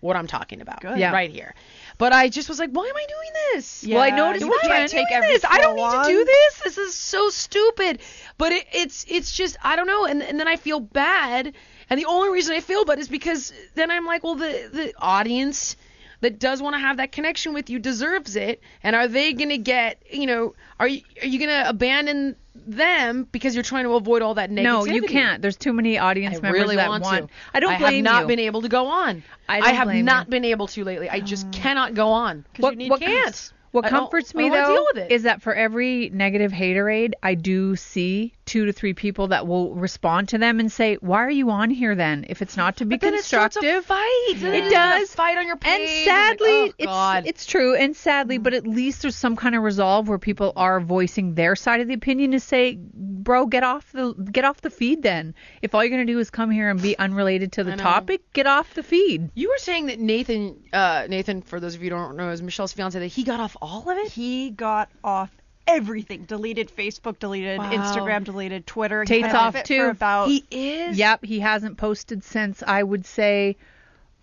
what 0.01 0.17
I'm 0.17 0.27
talking 0.27 0.61
about. 0.61 0.81
Good. 0.81 0.99
Yeah. 0.99 1.13
Right 1.13 1.31
here. 1.31 1.55
But 1.99 2.13
I 2.13 2.29
just 2.29 2.49
was 2.49 2.59
like, 2.59 2.71
why 2.71 2.85
am 2.87 2.97
I 2.97 3.07
doing 3.09 3.31
this? 3.55 3.83
Yeah, 3.83 3.97
Well, 3.97 4.05
I 4.05 4.11
noticed 4.11 4.45
you 4.45 4.51
Why 4.51 4.59
am 4.65 4.71
I 4.71 4.75
can't 4.77 4.91
doing 4.91 5.05
take 5.07 5.13
every 5.15 5.29
this? 5.33 5.45
I 5.49 5.61
don't 5.61 5.77
flow 5.77 6.03
need 6.03 6.05
to 6.07 6.13
do 6.13 6.25
this. 6.25 6.61
This 6.65 6.79
is 6.79 6.95
so 6.95 7.31
stupid. 7.31 8.01
But 8.37 8.53
it, 8.53 8.67
it's 8.73 9.05
it's 9.09 9.33
just 9.33 9.57
I 9.63 9.77
don't 9.77 9.87
know. 9.87 10.05
And 10.05 10.23
and 10.23 10.39
then 10.39 10.47
I 10.49 10.57
feel 10.57 10.81
bad. 10.81 11.55
And 11.89 11.99
the 12.01 12.05
only 12.07 12.31
reason 12.31 12.55
I 12.55 12.61
feel 12.61 12.85
bad 12.85 12.99
is 12.99 13.09
because 13.09 13.53
then 13.75 13.91
I'm 13.91 14.05
like, 14.05 14.25
well, 14.25 14.35
the 14.35 14.69
the 14.73 14.93
audience, 14.99 15.77
that 16.21 16.39
does 16.39 16.63
want 16.63 16.75
to 16.75 16.81
have 16.81 16.97
that 16.99 17.13
connection 17.13 17.55
with 17.55 17.71
you 17.71 17.79
deserves 17.79 18.37
it? 18.37 18.61
And 18.83 18.97
are 18.97 19.09
they 19.09 19.33
going 19.33 19.51
to 19.51 19.59
get, 19.59 20.03
you 20.11 20.27
know, 20.27 20.55
are 20.81 20.89
you 20.89 21.03
are 21.23 21.27
you 21.27 21.39
going 21.39 21.51
to 21.51 21.69
abandon 21.69 22.37
them 22.55 23.29
because 23.31 23.55
you're 23.55 23.65
trying 23.65 23.85
to 23.85 23.95
avoid 23.95 24.23
all 24.23 24.35
that 24.35 24.51
negativity? 24.51 24.63
No, 24.63 24.85
you 24.87 25.03
can't. 25.03 25.43
There's 25.43 25.57
too 25.57 25.73
many 25.73 25.99
audience 25.99 26.39
I 26.39 26.41
members 26.41 26.63
really 26.63 26.77
that 26.77 26.89
want, 26.89 27.05
want. 27.05 27.29
to. 27.29 27.35
I 27.55 27.61
don't 27.61 27.73
I 27.73 27.79
blame 27.79 28.05
have 28.05 28.15
not 28.15 28.23
you. 28.23 28.29
been 28.29 28.41
able 28.41 28.63
to 28.63 28.69
go 28.69 28.87
on. 28.87 29.23
I 29.49 29.61
don't 29.61 29.75
have 29.75 30.05
not 30.05 30.27
you. 30.27 30.31
been 30.31 30.45
able 30.45 30.67
to 30.69 30.85
lately. 30.85 31.09
I 31.09 31.21
just 31.21 31.51
cannot 31.53 31.95
go 31.95 32.09
on. 32.09 32.45
what, 32.59 32.73
you 32.73 32.77
need 32.77 32.91
what 32.91 33.01
can't. 33.01 33.53
What 33.73 33.87
comforts 33.87 34.35
me 34.35 34.49
though 34.49 34.75
deal 34.75 34.87
with 34.95 35.05
it. 35.05 35.13
is 35.13 35.25
that 35.25 35.43
for 35.43 35.55
every 35.55 36.09
negative 36.09 36.51
haterade, 36.51 37.13
I 37.23 37.35
do 37.35 37.77
see 37.77 38.33
two 38.47 38.65
to 38.67 38.73
three 38.73 38.95
people 38.95 39.29
that 39.29 39.47
will 39.47 39.75
respond 39.75 40.29
to 40.31 40.39
them 40.39 40.61
and 40.61 40.71
say, 40.73 40.95
"Why 41.01 41.19
are 41.19 41.31
you 41.31 41.51
on 41.51 41.69
here 41.71 41.95
then? 41.95 42.25
If 42.29 42.41
it's 42.43 42.57
not 42.57 42.77
to 42.79 42.85
be 42.87 42.97
But 42.97 43.03
then 43.03 43.15
it 43.15 43.25
starts 43.25 43.57
a 43.57 43.61
constructive." 43.61 43.85
fight. 43.87 44.35
Then 44.39 44.55
It 44.55 44.65
it's 44.65 44.69
a 44.69 44.71
does. 44.71 45.15
fight 45.15 45.37
on 45.37 45.47
your 45.47 45.57
page. 45.57 45.81
And 45.81 46.11
I'm 46.11 46.29
like, 46.29 46.39
sadly, 46.39 46.75
oh, 46.87 47.13
it's 47.19 47.29
it's 47.29 47.47
true. 47.47 47.75
And 47.75 47.95
sadly, 47.95 48.39
but 48.39 48.55
at 48.55 48.67
least 48.67 49.03
there's 49.03 49.17
some 49.17 49.37
kind 49.37 49.55
of 49.55 49.63
resolve 49.63 50.09
where 50.09 50.19
people 50.19 50.53
are 50.57 50.81
voicing 50.81 51.35
their 51.35 51.57
side 51.57 51.81
of 51.81 51.89
the 51.89 51.95
opinion 51.95 52.31
to 52.33 52.41
say, 52.41 52.79
"Bro, 52.81 53.47
get 53.47 53.65
off 53.65 53.91
the 53.93 54.15
get 54.15 54.45
off 54.45 54.61
the 54.61 54.71
feed 54.71 55.03
then. 55.03 55.35
If 55.61 55.75
all 55.75 55.83
you're 55.85 55.91
gonna 55.91 56.05
do 56.07 56.19
is 56.19 56.31
come 56.31 56.51
here 56.51 56.71
and 56.71 56.81
be 56.81 56.97
unrelated 56.99 57.53
to 57.53 57.65
the 57.65 57.77
topic, 57.77 58.33
get 58.33 58.47
off 58.47 58.73
the 58.75 58.83
feed." 58.83 59.31
You 59.35 59.49
were 59.49 59.59
saying 59.59 59.87
that 59.87 59.99
Nathan, 60.01 60.57
uh, 60.73 61.07
Nathan, 61.09 61.43
for 61.43 61.59
those 61.61 61.75
of 61.75 61.83
you 61.83 61.91
who 61.91 61.97
don't 61.97 62.17
know, 62.17 62.31
is 62.31 62.41
Michelle's 62.43 62.73
fiance. 62.73 62.99
That 62.99 63.07
he 63.09 63.25
got 63.25 63.41
off 63.41 63.57
all 63.61 63.91
of 63.91 63.99
it. 63.99 64.13
He 64.13 64.51
got 64.51 64.89
off 65.03 65.31
everything. 65.67 66.25
Deleted 66.25 66.71
Facebook, 66.75 67.19
deleted 67.19 67.59
Wow. 67.59 67.71
Instagram, 67.71 68.25
deleted 68.25 68.67
Twitter. 68.67 69.05
Tate's 69.05 69.35
off 69.35 69.63
too. 69.65 69.79
For 69.81 69.91
about 69.91 70.29
He 70.29 70.45
is. 70.51 70.99
Yep, 70.99 71.25
he 71.25 71.41
hasn't 71.41 71.77
posted 71.77 72.25
since 72.25 72.63
I 72.67 72.83
would 72.83 73.07
say 73.07 73.57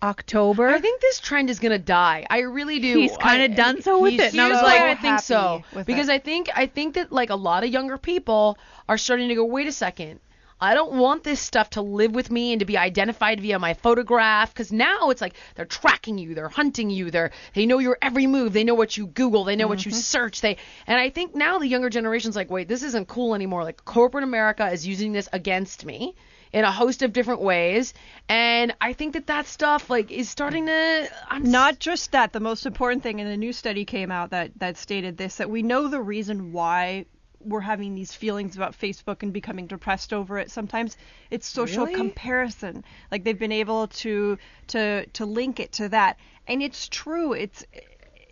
October. 0.02 0.68
I 0.68 0.80
think 0.80 1.00
this 1.00 1.18
trend 1.20 1.48
is 1.50 1.58
gonna 1.58 1.78
die. 1.78 2.26
I 2.28 2.40
really 2.40 2.78
do. 2.78 2.98
He's 2.98 3.16
kinda 3.16 3.48
done 3.48 3.80
so 3.82 4.00
with 4.00 4.12
he's 4.12 4.20
it. 4.20 4.32
And 4.32 4.40
I 4.40 4.48
was 4.48 4.62
like, 4.62 4.80
I 4.80 4.94
think 4.96 5.20
so. 5.20 5.62
Because 5.86 6.08
it. 6.08 6.12
I 6.12 6.18
think 6.18 6.50
I 6.54 6.66
think 6.66 6.94
that 6.94 7.10
like 7.10 7.30
a 7.30 7.36
lot 7.36 7.64
of 7.64 7.70
younger 7.70 7.96
people 7.96 8.58
are 8.88 8.98
starting 8.98 9.28
to 9.28 9.34
go, 9.34 9.44
wait 9.44 9.66
a 9.66 9.72
second. 9.72 10.20
I 10.64 10.72
don't 10.72 10.94
want 10.94 11.24
this 11.24 11.40
stuff 11.40 11.70
to 11.70 11.82
live 11.82 12.14
with 12.14 12.30
me 12.30 12.52
and 12.52 12.60
to 12.60 12.64
be 12.64 12.78
identified 12.78 13.38
via 13.38 13.58
my 13.58 13.74
photograph 13.74 14.52
because 14.52 14.72
now 14.72 15.10
it's 15.10 15.20
like 15.20 15.34
they're 15.54 15.66
tracking 15.66 16.16
you, 16.16 16.34
they're 16.34 16.48
hunting 16.48 16.88
you, 16.88 17.10
they're 17.10 17.32
they 17.52 17.66
know 17.66 17.78
your 17.78 17.98
every 18.00 18.26
move, 18.26 18.54
they 18.54 18.64
know 18.64 18.74
what 18.74 18.96
you 18.96 19.06
Google, 19.06 19.44
they 19.44 19.56
know 19.56 19.68
what 19.68 19.84
you 19.84 19.92
mm-hmm. 19.92 20.00
search, 20.00 20.40
they 20.40 20.56
and 20.86 20.98
I 20.98 21.10
think 21.10 21.34
now 21.34 21.58
the 21.58 21.68
younger 21.68 21.90
generation's 21.90 22.34
like, 22.34 22.50
wait, 22.50 22.66
this 22.66 22.82
isn't 22.82 23.08
cool 23.08 23.34
anymore. 23.34 23.62
Like 23.62 23.84
corporate 23.84 24.24
America 24.24 24.66
is 24.70 24.86
using 24.86 25.12
this 25.12 25.28
against 25.34 25.84
me 25.84 26.14
in 26.54 26.64
a 26.64 26.72
host 26.72 27.02
of 27.02 27.12
different 27.12 27.42
ways, 27.42 27.92
and 28.28 28.74
I 28.80 28.92
think 28.92 29.14
that 29.14 29.26
that 29.26 29.46
stuff 29.46 29.90
like 29.90 30.10
is 30.10 30.30
starting 30.30 30.66
to. 30.66 31.08
I'm 31.28 31.42
Not 31.42 31.78
just 31.78 32.12
that. 32.12 32.32
The 32.32 32.40
most 32.40 32.64
important 32.64 33.02
thing, 33.02 33.20
and 33.20 33.28
a 33.28 33.36
new 33.36 33.52
study 33.52 33.84
came 33.84 34.10
out 34.10 34.30
that 34.30 34.52
that 34.60 34.78
stated 34.78 35.18
this: 35.18 35.36
that 35.36 35.50
we 35.50 35.62
know 35.62 35.88
the 35.88 36.00
reason 36.00 36.52
why 36.52 37.06
we're 37.44 37.60
having 37.60 37.94
these 37.94 38.14
feelings 38.14 38.56
about 38.56 38.78
Facebook 38.78 39.22
and 39.22 39.32
becoming 39.32 39.66
depressed 39.66 40.12
over 40.12 40.38
it. 40.38 40.50
Sometimes 40.50 40.96
it's 41.30 41.46
social 41.46 41.86
Really? 41.86 41.96
comparison. 41.96 42.84
Like 43.10 43.24
they've 43.24 43.38
been 43.38 43.52
able 43.52 43.88
to 43.88 44.38
to 44.68 45.06
to 45.06 45.26
link 45.26 45.60
it 45.60 45.72
to 45.72 45.88
that, 45.90 46.18
and 46.46 46.62
it's 46.62 46.88
true. 46.88 47.32
It's 47.32 47.64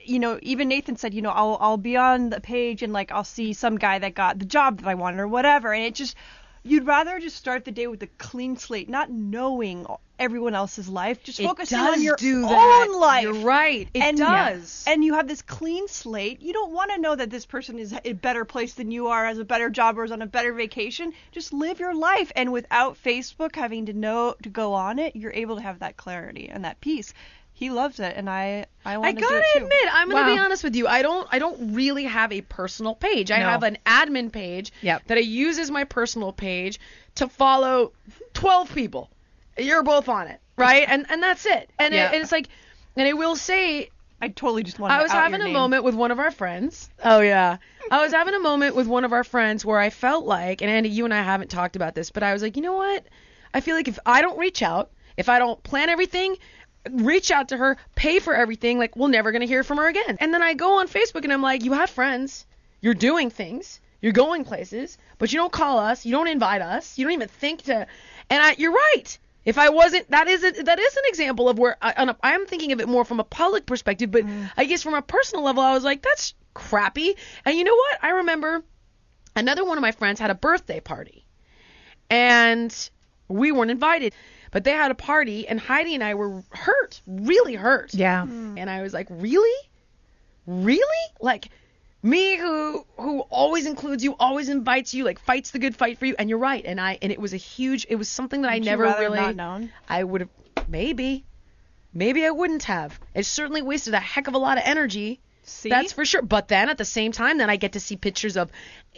you 0.04 0.18
know, 0.18 0.38
even 0.42 0.68
Nathan 0.68 0.96
said, 0.96 1.14
you 1.14 1.22
know, 1.22 1.30
I'll 1.30 1.58
I'll 1.60 1.76
be 1.76 1.96
on 1.96 2.30
the 2.30 2.40
page 2.40 2.82
and 2.82 2.92
like 2.92 3.12
I'll 3.12 3.24
see 3.24 3.52
some 3.52 3.78
guy 3.78 3.98
that 3.98 4.14
got 4.14 4.38
the 4.38 4.44
job 4.44 4.80
that 4.80 4.88
I 4.88 4.94
wanted 4.94 5.20
or 5.20 5.28
whatever, 5.28 5.72
and 5.72 5.84
it 5.84 5.94
just 5.94 6.16
you'd 6.62 6.86
rather 6.86 7.18
just 7.18 7.36
start 7.36 7.64
the 7.64 7.72
day 7.72 7.86
with 7.86 8.02
a 8.02 8.06
clean 8.18 8.56
slate, 8.56 8.88
not 8.88 9.10
knowing 9.10 9.86
everyone 10.18 10.54
else's 10.54 10.88
life, 10.88 11.22
just 11.24 11.40
It 11.40 11.44
focusing 11.44 11.78
on 11.78 12.00
your 12.00 12.16
do 12.16 12.42
that. 12.42 12.86
own 12.88 13.00
life. 13.00 13.24
You're 13.24 13.34
right. 13.44 13.88
It 13.92 14.00
and, 14.00 14.16
does. 14.16 14.84
And 14.86 15.04
you 15.04 15.14
have 15.14 15.26
this 15.26 15.42
clean 15.42 15.88
slate. 15.88 16.40
You 16.40 16.52
don't 16.52 16.72
want 16.72 16.92
to 16.92 16.98
know 16.98 17.16
that 17.16 17.30
this 17.30 17.44
person 17.44 17.78
is 17.78 17.92
in 17.92 18.00
a 18.04 18.12
better 18.12 18.44
place 18.44 18.74
than 18.74 18.90
you 18.92 19.08
are, 19.08 19.26
has 19.26 19.38
a 19.38 19.44
better 19.44 19.68
job, 19.68 19.98
or 19.98 20.04
is 20.04 20.12
on 20.12 20.22
a 20.22 20.26
better 20.26 20.52
vacation. 20.52 21.12
Just 21.32 21.52
live 21.52 21.80
your 21.80 21.94
life. 21.94 22.30
And 22.36 22.52
without 22.52 23.02
Facebook 23.02 23.56
having 23.56 23.86
to 23.86 23.92
know 23.92 24.34
to 24.42 24.48
go 24.48 24.74
on 24.74 24.98
it, 25.00 25.16
you're 25.16 25.32
able 25.32 25.56
to 25.56 25.62
have 25.62 25.80
that 25.80 25.96
clarity 25.96 26.48
and 26.48 26.64
that 26.64 26.80
peace. 26.80 27.12
He 27.62 27.70
loves 27.70 28.00
it, 28.00 28.14
and 28.16 28.28
I 28.28 28.66
I 28.84 28.98
want 28.98 29.10
I 29.10 29.12
to 29.12 29.20
do 29.20 29.24
it. 29.24 29.28
I 29.28 29.30
gotta 29.30 29.46
too. 29.52 29.64
admit, 29.64 29.94
I'm 29.94 30.08
gonna 30.10 30.24
be 30.32 30.36
Wow. 30.36 30.44
honest 30.46 30.64
with 30.64 30.74
you. 30.74 30.88
I 30.88 31.02
don't 31.02 31.28
I 31.30 31.38
don't 31.38 31.74
really 31.74 32.02
have 32.04 32.32
a 32.32 32.40
personal 32.40 32.96
page. 32.96 33.30
I 33.30 33.38
No. 33.38 33.50
have 33.50 33.62
an 33.62 33.78
admin 33.86 34.32
page 34.32 34.72
Yep. 34.80 35.02
that 35.06 35.16
I 35.16 35.20
use 35.20 35.60
as 35.60 35.70
my 35.70 35.84
personal 35.84 36.32
page 36.32 36.80
to 37.14 37.28
follow 37.28 37.92
12 38.34 38.74
people. 38.74 39.10
You're 39.56 39.84
both 39.84 40.08
on 40.08 40.26
it, 40.26 40.40
right? 40.56 40.84
And 40.88 41.06
and 41.08 41.22
that's 41.22 41.46
it. 41.46 41.70
And, 41.78 41.94
Yeah. 41.94 42.06
it, 42.08 42.14
and 42.14 42.22
it's 42.24 42.32
like, 42.32 42.48
and 42.96 43.06
I 43.06 43.12
will 43.12 43.36
say, 43.36 43.90
I 44.20 44.26
totally 44.26 44.64
just 44.64 44.80
want. 44.80 44.92
I 44.92 45.00
was 45.00 45.12
out 45.12 45.22
having 45.22 45.38
your 45.38 45.42
a 45.42 45.52
name. 45.52 45.52
moment 45.52 45.84
with 45.84 45.94
one 45.94 46.10
of 46.10 46.18
our 46.18 46.32
friends. 46.32 46.90
Oh 47.04 47.20
yeah. 47.20 47.58
I 47.92 48.02
was 48.02 48.12
having 48.12 48.34
a 48.34 48.40
moment 48.40 48.74
with 48.74 48.88
one 48.88 49.04
of 49.04 49.12
our 49.12 49.22
friends 49.22 49.64
where 49.64 49.78
I 49.78 49.90
felt 49.90 50.24
like, 50.24 50.62
and 50.62 50.70
Andy, 50.70 50.88
you 50.88 51.04
and 51.04 51.14
I 51.14 51.22
haven't 51.22 51.50
talked 51.50 51.76
about 51.76 51.94
this, 51.94 52.10
but 52.10 52.24
I 52.24 52.32
was 52.32 52.42
like, 52.42 52.56
you 52.56 52.62
know 52.62 52.74
what? 52.74 53.04
I 53.54 53.60
feel 53.60 53.76
like 53.76 53.86
if 53.86 54.00
I 54.04 54.20
don't 54.22 54.38
reach 54.38 54.62
out, 54.62 54.90
if 55.16 55.28
I 55.28 55.38
don't 55.38 55.62
plan 55.62 55.90
everything, 55.90 56.36
reach 56.90 57.30
out 57.30 57.48
to 57.48 57.56
her, 57.56 57.76
pay 57.94 58.18
for 58.18 58.34
everything, 58.34 58.78
like 58.78 58.96
we're 58.96 59.08
never 59.08 59.32
gonna 59.32 59.46
hear 59.46 59.62
from 59.62 59.78
her 59.78 59.88
again. 59.88 60.16
And 60.20 60.32
then 60.32 60.42
I 60.42 60.54
go 60.54 60.78
on 60.80 60.88
Facebook 60.88 61.24
and 61.24 61.32
I'm 61.32 61.42
like, 61.42 61.64
you 61.64 61.72
have 61.72 61.90
friends, 61.90 62.46
you're 62.80 62.94
doing 62.94 63.30
things, 63.30 63.80
you're 64.00 64.12
going 64.12 64.44
places, 64.44 64.98
but 65.18 65.32
you 65.32 65.38
don't 65.38 65.52
call 65.52 65.78
us, 65.78 66.04
you 66.04 66.12
don't 66.12 66.28
invite 66.28 66.62
us, 66.62 66.98
you 66.98 67.04
don't 67.04 67.12
even 67.12 67.28
think 67.28 67.62
to. 67.62 67.86
And 68.30 68.42
I, 68.42 68.54
you're 68.58 68.72
right. 68.72 69.18
If 69.44 69.58
I 69.58 69.70
wasn't, 69.70 70.08
that 70.10 70.28
is 70.28 70.44
a, 70.44 70.62
that 70.62 70.78
is 70.78 70.96
an 70.96 71.02
example 71.06 71.48
of 71.48 71.58
where 71.58 71.76
I, 71.82 71.94
on 71.96 72.08
a, 72.10 72.16
I'm 72.22 72.46
thinking 72.46 72.72
of 72.72 72.80
it 72.80 72.88
more 72.88 73.04
from 73.04 73.18
a 73.18 73.24
public 73.24 73.66
perspective, 73.66 74.10
but 74.10 74.24
mm-hmm. 74.24 74.44
I 74.56 74.64
guess 74.66 74.82
from 74.82 74.94
a 74.94 75.02
personal 75.02 75.44
level, 75.44 75.62
I 75.62 75.74
was 75.74 75.84
like, 75.84 76.02
that's 76.02 76.34
crappy. 76.54 77.16
And 77.44 77.56
you 77.56 77.64
know 77.64 77.74
what? 77.74 77.98
I 78.02 78.10
remember 78.10 78.62
another 79.34 79.64
one 79.64 79.78
of 79.78 79.82
my 79.82 79.92
friends 79.92 80.20
had 80.20 80.30
a 80.30 80.34
birthday 80.34 80.78
party, 80.78 81.24
and 82.08 82.90
we 83.28 83.50
weren't 83.50 83.70
invited, 83.70 84.14
but 84.52 84.62
they 84.62 84.70
had 84.70 84.92
a 84.92 84.94
party, 84.94 85.48
and 85.48 85.58
Heidi 85.58 85.94
and 85.94 86.04
I 86.04 86.14
were 86.14 86.44
hurt, 86.50 87.00
really 87.06 87.54
hurt. 87.54 87.92
Yeah. 87.92 88.24
Hmm. 88.26 88.56
And 88.56 88.70
I 88.70 88.82
was 88.82 88.92
like, 88.94 89.08
really, 89.10 89.68
really, 90.46 91.06
like 91.20 91.48
me 92.02 92.36
who 92.36 92.86
who 92.96 93.20
always 93.20 93.66
includes 93.66 94.04
you, 94.04 94.14
always 94.20 94.48
invites 94.48 94.94
you, 94.94 95.04
like 95.04 95.18
fights 95.18 95.50
the 95.50 95.58
good 95.58 95.74
fight 95.74 95.98
for 95.98 96.06
you. 96.06 96.14
And 96.18 96.28
you're 96.30 96.38
right. 96.38 96.64
And 96.64 96.80
I 96.80 96.98
and 97.02 97.10
it 97.10 97.18
was 97.18 97.32
a 97.32 97.38
huge. 97.38 97.86
It 97.88 97.96
was 97.96 98.08
something 98.08 98.42
that 98.42 98.50
I 98.50 98.54
Would 98.54 98.64
you 98.64 98.70
never 98.70 98.84
rather 98.84 99.00
really. 99.00 99.18
not 99.18 99.36
known? 99.36 99.72
I 99.88 100.04
would 100.04 100.20
have 100.22 100.30
maybe, 100.68 101.24
maybe 101.92 102.24
I 102.24 102.30
wouldn't 102.30 102.64
have. 102.64 102.98
It 103.14 103.26
certainly 103.26 103.62
wasted 103.62 103.94
a 103.94 104.00
heck 104.00 104.28
of 104.28 104.34
a 104.34 104.38
lot 104.38 104.58
of 104.58 104.64
energy. 104.66 105.20
See? 105.44 105.68
That's 105.68 105.92
for 105.92 106.04
sure. 106.04 106.22
But 106.22 106.48
then 106.48 106.68
at 106.68 106.78
the 106.78 106.84
same 106.84 107.10
time, 107.10 107.38
then 107.38 107.50
I 107.50 107.56
get 107.56 107.72
to 107.72 107.80
see 107.80 107.96
pictures 107.96 108.36
of 108.36 108.50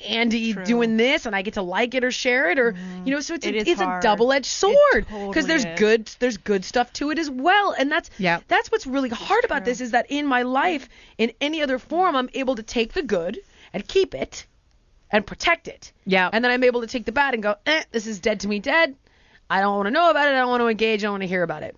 Andy 0.07 0.53
True. 0.53 0.65
doing 0.65 0.97
this, 0.97 1.25
and 1.25 1.35
I 1.35 1.43
get 1.43 1.55
to 1.55 1.63
like 1.63 1.95
it 1.95 2.05
or 2.05 2.11
share 2.11 2.51
it, 2.51 2.59
or 2.59 2.75
you 3.05 3.15
know, 3.15 3.21
so 3.21 3.35
it's 3.35 3.47
It 3.47 3.55
a, 3.55 3.59
it's 3.71 3.81
a 3.81 3.99
double-edged 4.03 4.45
sword 4.47 5.07
totally 5.09 5.43
there's 5.43 5.65
is. 5.65 5.79
good 5.79 6.07
there's 6.19 6.37
good 6.37 6.65
stuff 6.65 6.93
to 6.95 7.11
it 7.11 7.19
as 7.19 7.31
well, 7.31 7.75
and 7.79 7.91
that's 7.91 8.11
Yeah. 8.19 8.41
that's 8.49 8.71
what's 8.71 8.87
really 8.87 9.09
hard 9.09 9.45
about 9.45 9.65
this 9.65 9.81
is 9.81 9.93
that 9.93 10.07
in 10.11 10.27
my 10.27 10.43
life, 10.43 10.89
in 11.17 11.33
any 11.41 11.63
other 11.63 11.79
form, 11.79 12.15
I'm 12.17 12.29
able 12.35 12.57
to 12.57 12.63
take 12.63 12.93
the 12.93 13.03
good 13.03 13.39
and 13.73 13.87
keep 13.87 14.15
it 14.15 14.47
and 15.11 15.27
protect 15.27 15.69
it. 15.69 15.93
Yeah. 16.05 16.29
And 16.33 16.45
then 16.45 16.51
I'm 16.51 16.65
able 16.65 16.81
to 16.83 16.87
take 16.87 17.05
the 17.07 17.13
bad 17.13 17.35
and 17.35 17.43
go, 17.43 17.55
eh, 17.67 17.85
this 17.93 18.07
is 18.07 18.19
dead 18.21 18.41
to 18.41 18.49
me, 18.49 18.59
dead. 18.59 18.97
I 19.49 19.61
don't 19.61 19.77
want 19.77 19.87
to 19.87 19.91
know 19.93 20.11
about 20.11 20.27
it. 20.27 20.33
I 20.33 20.39
don't 20.39 20.49
want 20.49 20.61
to 20.63 20.69
engage. 20.69 21.03
I 21.03 21.07
don't 21.07 21.13
want 21.13 21.23
to 21.23 21.29
hear 21.29 21.43
about 21.43 21.63
it. 21.63 21.77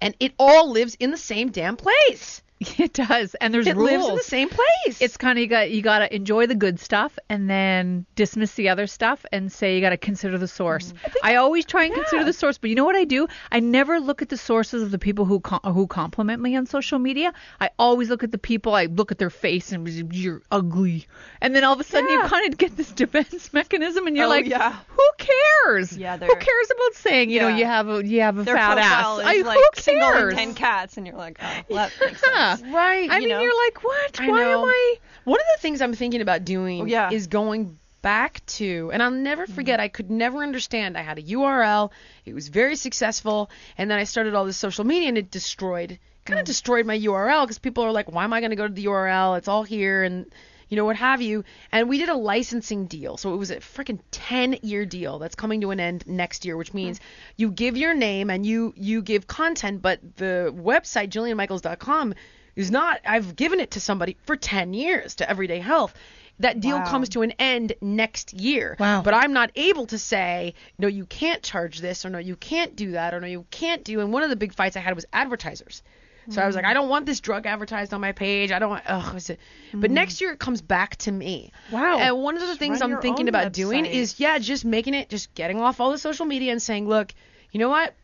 And 0.00 0.14
it 0.20 0.32
all 0.38 0.70
lives 0.70 0.96
in 0.98 1.10
the 1.10 1.16
same 1.16 1.50
damn 1.50 1.76
place. 1.76 2.42
It 2.78 2.92
does. 2.92 3.34
And 3.36 3.52
there's 3.54 3.66
It 3.68 3.76
rules. 3.76 3.90
lives 3.90 4.08
in 4.08 4.14
the 4.16 4.22
same 4.22 4.48
place. 4.48 5.00
it's 5.00 5.16
kind 5.16 5.38
of 5.38 5.42
you 5.42 5.46
got 5.48 5.70
you 5.70 5.80
got 5.82 6.00
to 6.00 6.14
enjoy 6.14 6.46
the 6.46 6.54
good 6.56 6.80
stuff 6.80 7.16
and 7.28 7.48
then 7.48 8.04
dismiss 8.16 8.54
the 8.54 8.68
other 8.68 8.86
stuff 8.88 9.24
and 9.32 9.50
say 9.52 9.74
you 9.76 9.80
got 9.80 9.90
to 9.90 9.96
consider 9.96 10.38
the 10.38 10.48
source. 10.48 10.92
Mm. 10.92 11.12
I, 11.22 11.34
always 11.36 11.64
try 11.64 11.84
and 11.84 11.94
consider 11.94 12.24
the 12.24 12.32
source, 12.32 12.58
but 12.58 12.68
you 12.70 12.76
know 12.76 12.84
what 12.84 12.96
I 12.96 13.04
do? 13.04 13.28
I 13.52 13.60
never 13.60 14.00
look 14.00 14.22
at 14.22 14.28
the 14.28 14.36
sources 14.36 14.82
of 14.82 14.90
the 14.90 14.98
people 14.98 15.24
who 15.24 15.38
com- 15.40 15.60
who 15.72 15.86
compliment 15.86 16.42
me 16.42 16.56
on 16.56 16.66
social 16.66 16.98
media. 16.98 17.32
I 17.60 17.70
always 17.78 18.08
look 18.10 18.24
at 18.24 18.32
the 18.32 18.38
people. 18.38 18.74
I 18.74 18.86
look 18.86 19.12
at 19.12 19.18
their 19.18 19.30
face 19.30 19.70
and 19.72 19.86
you're 20.12 20.42
ugly, 20.50 21.06
and 21.40 21.54
then 21.54 21.62
all 21.64 21.74
of 21.74 21.80
a 21.80 21.84
sudden 21.84 22.08
you 22.10 22.20
kind 22.22 22.52
of 22.52 22.58
get 22.58 22.76
this 22.76 22.90
defense 22.90 23.52
mechanism, 23.52 24.06
and 24.08 24.16
you're 24.16 24.26
Oh, 24.26 24.30
like, 24.30 24.46
yeah. 24.46 24.76
who 24.88 25.08
cares? 25.18 25.96
Yeah, 25.96 26.16
who 26.16 26.26
cares 26.34 26.70
about 26.74 26.94
saying 26.94 27.30
you 27.30 27.40
know 27.40 27.48
you 27.48 27.64
have 27.66 27.88
a 27.88 28.04
you 28.04 28.20
have 28.22 28.38
a 28.38 28.42
Their 28.42 28.56
fat 28.56 28.78
ass? 28.78 29.04
I, 29.22 29.42
like 29.42 29.58
who 29.58 29.80
single 29.80 30.10
cares? 30.10 30.34
ten 30.34 30.54
cats, 30.54 30.96
and 30.96 31.06
you're 31.06 31.16
like, 31.16 31.38
oh, 31.40 31.60
well, 31.68 31.88
that 31.88 31.92
makes 32.06 32.22
Huh. 32.26 32.47
Right. 32.56 33.10
I 33.10 33.16
you 33.16 33.20
mean, 33.20 33.28
know? 33.28 33.42
you're 33.42 33.64
like, 33.66 33.84
what? 33.84 34.20
I 34.20 34.28
Why 34.28 34.40
know. 34.40 34.62
am 34.62 34.68
I? 34.68 34.94
One 35.24 35.40
of 35.40 35.46
the 35.56 35.62
things 35.62 35.82
I'm 35.82 35.94
thinking 35.94 36.20
about 36.20 36.44
doing 36.44 36.82
Oh, 36.82 36.84
yeah. 36.86 37.10
is 37.10 37.26
going 37.26 37.78
back 38.02 38.44
to, 38.46 38.90
and 38.92 39.02
I'll 39.02 39.10
never 39.10 39.44
mm-hmm. 39.44 39.54
forget, 39.54 39.80
I 39.80 39.88
could 39.88 40.10
never 40.10 40.42
understand. 40.42 40.96
I 40.96 41.02
had 41.02 41.18
a 41.18 41.22
URL, 41.22 41.90
it 42.24 42.34
was 42.34 42.48
very 42.48 42.76
successful, 42.76 43.50
and 43.76 43.90
then 43.90 43.98
I 43.98 44.04
started 44.04 44.34
all 44.34 44.44
this 44.44 44.56
social 44.56 44.84
media 44.84 45.08
and 45.08 45.18
it 45.18 45.30
destroyed, 45.30 45.98
kind 46.24 46.38
of 46.38 46.44
mm. 46.44 46.46
destroyed 46.46 46.86
my 46.86 46.98
URL 46.98 47.44
because 47.44 47.58
people 47.58 47.84
are 47.84 47.92
like, 47.92 48.10
why 48.10 48.24
am 48.24 48.32
I 48.32 48.40
going 48.40 48.50
to 48.50 48.56
go 48.56 48.68
to 48.68 48.72
the 48.72 48.86
URL? 48.86 49.38
It's 49.38 49.48
all 49.48 49.64
here. 49.64 50.02
And, 50.02 50.32
you 50.68 50.76
know, 50.76 50.84
what 50.84 50.96
have 50.96 51.22
you. 51.22 51.44
And 51.72 51.88
we 51.88 51.98
did 51.98 52.08
a 52.08 52.14
licensing 52.14 52.86
deal. 52.86 53.16
So 53.16 53.34
it 53.34 53.36
was 53.36 53.50
a 53.50 53.56
freaking 53.56 54.00
10 54.10 54.58
year 54.62 54.84
deal 54.84 55.18
that's 55.18 55.34
coming 55.34 55.60
to 55.62 55.70
an 55.70 55.80
end 55.80 56.06
next 56.06 56.44
year, 56.44 56.56
which 56.56 56.74
means 56.74 56.98
mm-hmm. 56.98 57.32
you 57.36 57.50
give 57.50 57.76
your 57.76 57.94
name 57.94 58.30
and 58.30 58.44
you, 58.44 58.74
you 58.76 59.02
give 59.02 59.26
content, 59.26 59.82
but 59.82 60.00
the 60.16 60.52
website, 60.54 61.08
JillianMichaels.com, 61.08 62.14
is 62.58 62.70
not, 62.70 63.00
I've 63.06 63.36
given 63.36 63.60
it 63.60 63.70
to 63.72 63.80
somebody 63.80 64.16
for 64.26 64.36
10 64.36 64.74
years 64.74 65.14
to 65.16 65.30
Everyday 65.30 65.60
Health. 65.60 65.94
That 66.40 66.60
deal 66.60 66.76
Wow. 66.78 66.90
comes 66.90 67.08
to 67.10 67.22
an 67.22 67.32
end 67.38 67.72
next 67.80 68.32
year. 68.34 68.76
Wow. 68.78 69.02
But 69.02 69.14
I'm 69.14 69.32
not 69.32 69.50
able 69.56 69.86
to 69.86 69.98
say, 69.98 70.54
no, 70.78 70.86
you 70.88 71.04
can't 71.06 71.42
charge 71.42 71.80
this, 71.80 72.04
or 72.04 72.10
no, 72.10 72.18
you 72.18 72.36
can't 72.36 72.76
do 72.76 72.92
that, 72.92 73.14
or 73.14 73.20
no, 73.20 73.26
you 73.26 73.44
can't 73.50 73.82
do. 73.84 74.00
And 74.00 74.12
one 74.12 74.22
of 74.22 74.30
the 74.30 74.36
big 74.36 74.54
fights 74.54 74.76
I 74.76 74.80
had 74.80 74.94
was 74.94 75.06
advertisers. 75.12 75.82
So 76.30 76.42
I 76.42 76.46
was 76.46 76.54
like, 76.54 76.66
I 76.66 76.74
don't 76.74 76.90
want 76.90 77.06
this 77.06 77.20
drug 77.20 77.46
advertised 77.46 77.94
on 77.94 78.02
my 78.02 78.12
page. 78.12 78.52
I 78.52 78.58
don't 78.58 78.68
want. 78.68 78.84
Ugh. 78.86 79.16
it- 79.30 79.40
But 79.72 79.90
next 79.90 80.20
year 80.20 80.32
it 80.32 80.38
comes 80.38 80.60
back 80.60 80.96
to 80.96 81.10
me. 81.12 81.52
Wow. 81.72 81.96
And 81.98 82.18
one 82.22 82.36
of 82.36 82.42
the 82.46 82.54
things 82.56 82.82
I'm 82.82 83.00
thinking 83.00 83.28
about 83.28 83.52
doing 83.52 83.86
is, 83.86 84.20
yeah, 84.20 84.38
just 84.38 84.64
making 84.64 84.92
it, 84.92 85.08
just 85.08 85.32
getting 85.34 85.58
off 85.58 85.80
all 85.80 85.90
the 85.90 85.96
social 85.96 86.26
media 86.26 86.52
and 86.52 86.60
saying, 86.60 86.86
look, 86.86 87.14
you 87.50 87.58
know 87.60 87.70
what? 87.70 87.94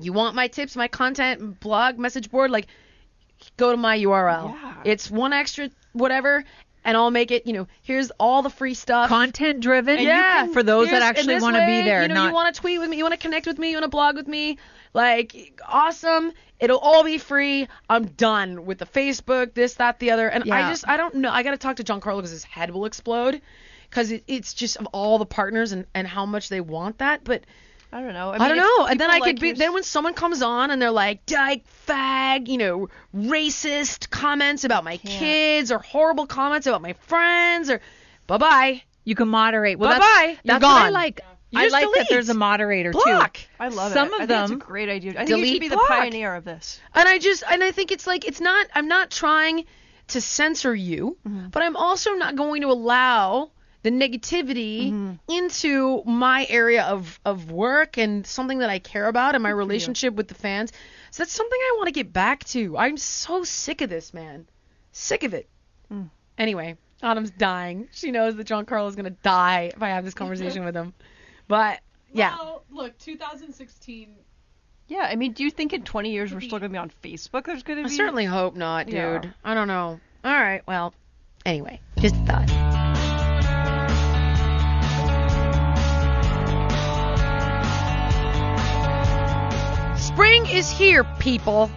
You 0.00 0.12
want 0.12 0.36
my 0.36 0.46
tips, 0.46 0.76
my 0.76 0.86
content, 0.86 1.58
blog, 1.58 1.98
message 1.98 2.30
board, 2.30 2.52
like 2.52 2.68
go 3.56 3.70
to 3.70 3.76
my 3.76 3.98
URL. 3.98 4.52
Yeah. 4.54 4.74
It's 4.84 5.10
one 5.10 5.32
extra 5.32 5.70
whatever, 5.92 6.44
and 6.84 6.96
I'll 6.96 7.10
make 7.10 7.30
it. 7.30 7.46
You 7.46 7.52
know, 7.52 7.68
here's 7.82 8.10
all 8.12 8.42
the 8.42 8.50
free 8.50 8.74
stuff. 8.74 9.08
Content 9.08 9.60
driven. 9.60 10.00
yeah, 10.00 10.46
For 10.46 10.62
those 10.62 10.90
that 10.90 11.02
actually 11.02 11.40
want 11.40 11.56
to 11.56 11.66
be 11.66 11.82
there. 11.82 12.02
You 12.02 12.08
know, 12.08 12.14
not 12.14 12.28
you 12.28 12.34
want 12.34 12.54
to 12.54 12.60
tweet 12.60 12.80
with 12.80 12.88
me, 12.88 12.96
you 12.96 13.04
want 13.04 13.14
to 13.14 13.20
connect 13.20 13.46
with 13.46 13.58
me, 13.58 13.70
you 13.70 13.76
want 13.76 13.84
to 13.84 13.88
blog 13.88 14.16
with 14.16 14.28
me. 14.28 14.58
Like, 14.92 15.60
awesome. 15.66 16.32
It'll 16.58 16.78
all 16.78 17.04
be 17.04 17.18
free. 17.18 17.68
I'm 17.88 18.06
done 18.06 18.66
with 18.66 18.78
the 18.78 18.86
Facebook, 18.86 19.54
this, 19.54 19.74
that, 19.74 19.98
the 19.98 20.10
other. 20.10 20.28
And 20.28 20.50
I 20.52 20.68
just, 20.68 20.86
I 20.86 20.96
don't 20.96 21.14
know. 21.16 21.30
I 21.30 21.42
got 21.42 21.52
to 21.52 21.56
talk 21.56 21.76
to 21.76 21.84
Giancarlo 21.84 22.16
because 22.16 22.30
his 22.30 22.44
head 22.44 22.70
will 22.70 22.84
explode. 22.84 23.40
Because 23.88 24.10
it, 24.10 24.24
it's 24.26 24.52
just 24.52 24.76
of 24.76 24.86
all 24.92 25.18
the 25.18 25.26
partners 25.26 25.72
and, 25.72 25.86
and 25.94 26.06
how 26.06 26.26
much 26.26 26.48
they 26.48 26.60
want 26.60 26.98
that. 26.98 27.24
But 27.24 27.44
I 27.92 28.00
don't 28.02 28.14
know. 28.14 28.30
I, 28.30 28.38
mean, 28.38 28.48
don't 28.50 28.56
know. 28.58 28.86
And 28.86 29.00
then 29.00 29.10
I 29.10 29.14
like 29.18 29.22
could 29.24 29.40
be. 29.40 29.48
your- 29.48 29.56
Then 29.56 29.72
when 29.74 29.82
someone 29.82 30.14
comes 30.14 30.42
on 30.42 30.70
and 30.70 30.80
they're 30.80 30.90
like, 30.90 31.26
"Dyke, 31.26 31.64
fag," 31.88 32.46
you 32.48 32.58
know, 32.58 32.88
racist 33.14 34.10
comments 34.10 34.64
about 34.64 34.84
my 34.84 34.96
kids 34.96 35.72
or 35.72 35.78
horrible 35.78 36.26
comments 36.26 36.66
about 36.66 36.82
my 36.82 36.92
friends 36.92 37.68
or, 37.70 37.80
bye 38.26 38.38
bye. 38.38 38.82
you 39.04 39.14
can 39.14 39.28
moderate. 39.28 39.78
Well, 39.78 39.90
Bye-bye. 39.90 40.04
that's, 40.04 40.38
You're 40.44 40.58
that's 40.60 40.62
what 40.64 40.82
I 40.82 40.88
like. 40.90 41.20
You 41.50 41.58
I 41.58 41.64
just 41.64 41.72
like 41.72 41.88
that 41.96 42.06
there's 42.08 42.28
a 42.28 42.34
moderator 42.34 42.92
Block. 42.92 43.34
too. 43.38 43.42
I 43.58 43.68
love 43.68 43.92
some 43.92 44.06
it. 44.06 44.10
Some 44.10 44.14
of 44.14 44.14
I 44.14 44.18
think 44.18 44.28
them- 44.28 44.42
it's 44.44 44.52
a 44.52 44.66
great 44.66 44.88
idea. 44.88 45.14
I 45.20 45.24
think 45.26 45.38
you 45.40 45.46
should 45.46 45.60
be 45.60 45.68
the 45.68 45.74
block. 45.74 45.88
pioneer 45.88 46.36
of 46.36 46.44
this. 46.44 46.78
And 46.94 47.08
I 47.08 47.18
just 47.18 47.42
and 47.50 47.64
I 47.64 47.72
think 47.72 47.90
it's 47.90 48.06
like 48.06 48.24
it's 48.24 48.40
not 48.40 48.68
I'm 48.72 48.86
not 48.86 49.10
trying 49.10 49.64
to 50.08 50.20
censor 50.20 50.72
you, 50.72 51.16
mm-hmm. 51.26 51.48
but 51.48 51.62
I'm 51.64 51.74
also 51.74 52.12
not 52.12 52.36
going 52.36 52.60
to 52.62 52.68
allow 52.68 53.50
the 53.82 53.90
negativity 53.90 54.92
mm-hmm. 54.92 55.12
into 55.28 56.02
my 56.04 56.46
area 56.48 56.84
of 56.84 57.18
of 57.24 57.50
work 57.50 57.96
and 57.96 58.26
something 58.26 58.58
that 58.58 58.70
I 58.70 58.78
care 58.78 59.06
about 59.06 59.34
and 59.34 59.42
my 59.42 59.50
relationship 59.50 60.14
with 60.14 60.28
the 60.28 60.34
fans. 60.34 60.72
So 61.10 61.22
that's 61.22 61.32
something 61.32 61.58
I 61.58 61.74
want 61.76 61.88
to 61.88 61.92
get 61.92 62.12
back 62.12 62.44
to. 62.44 62.76
I'm 62.76 62.96
so 62.96 63.42
sick 63.44 63.80
of 63.80 63.90
this, 63.90 64.14
man. 64.14 64.46
Sick 64.92 65.24
of 65.24 65.34
it. 65.34 65.48
Mm. 65.92 66.10
Anyway, 66.38 66.76
Autumn's 67.02 67.30
dying. 67.30 67.88
She 67.92 68.10
knows 68.10 68.36
that 68.36 68.44
John 68.44 68.64
Carl 68.64 68.86
is 68.86 68.96
going 68.96 69.04
to 69.04 69.16
die 69.22 69.72
if 69.74 69.82
I 69.82 69.88
have 69.88 70.04
this 70.04 70.14
conversation 70.22 70.64
with 70.64 70.74
him. 70.74 70.92
But 71.48 71.80
yeah. 72.12 72.36
Well, 72.38 72.64
look, 72.70 72.98
2016. 72.98 74.14
Yeah, 74.88 75.06
I 75.08 75.14
mean, 75.14 75.32
do 75.32 75.44
you 75.44 75.50
think 75.52 75.72
in 75.72 75.84
20 75.84 76.10
years 76.10 76.34
we're 76.34 76.40
still 76.40 76.58
going 76.58 76.62
to 76.62 76.74
be 76.74 76.78
on 76.78 76.90
Facebook? 77.02 77.44
There's 77.44 77.62
going 77.62 77.82
to 77.82 77.88
be. 77.88 77.94
I 77.94 77.96
certainly 77.96 78.24
hope 78.24 78.56
not, 78.56 78.86
dude. 78.86 78.94
Yeah. 78.94 79.22
I 79.44 79.54
don't 79.54 79.68
know. 79.68 80.00
All 80.24 80.34
right, 80.34 80.62
well, 80.66 80.92
anyway, 81.46 81.80
just 81.98 82.16
a 82.16 82.18
thought. 82.26 82.89
Spring 90.14 90.44
is 90.46 90.68
here, 90.68 91.04
people. 91.20 91.70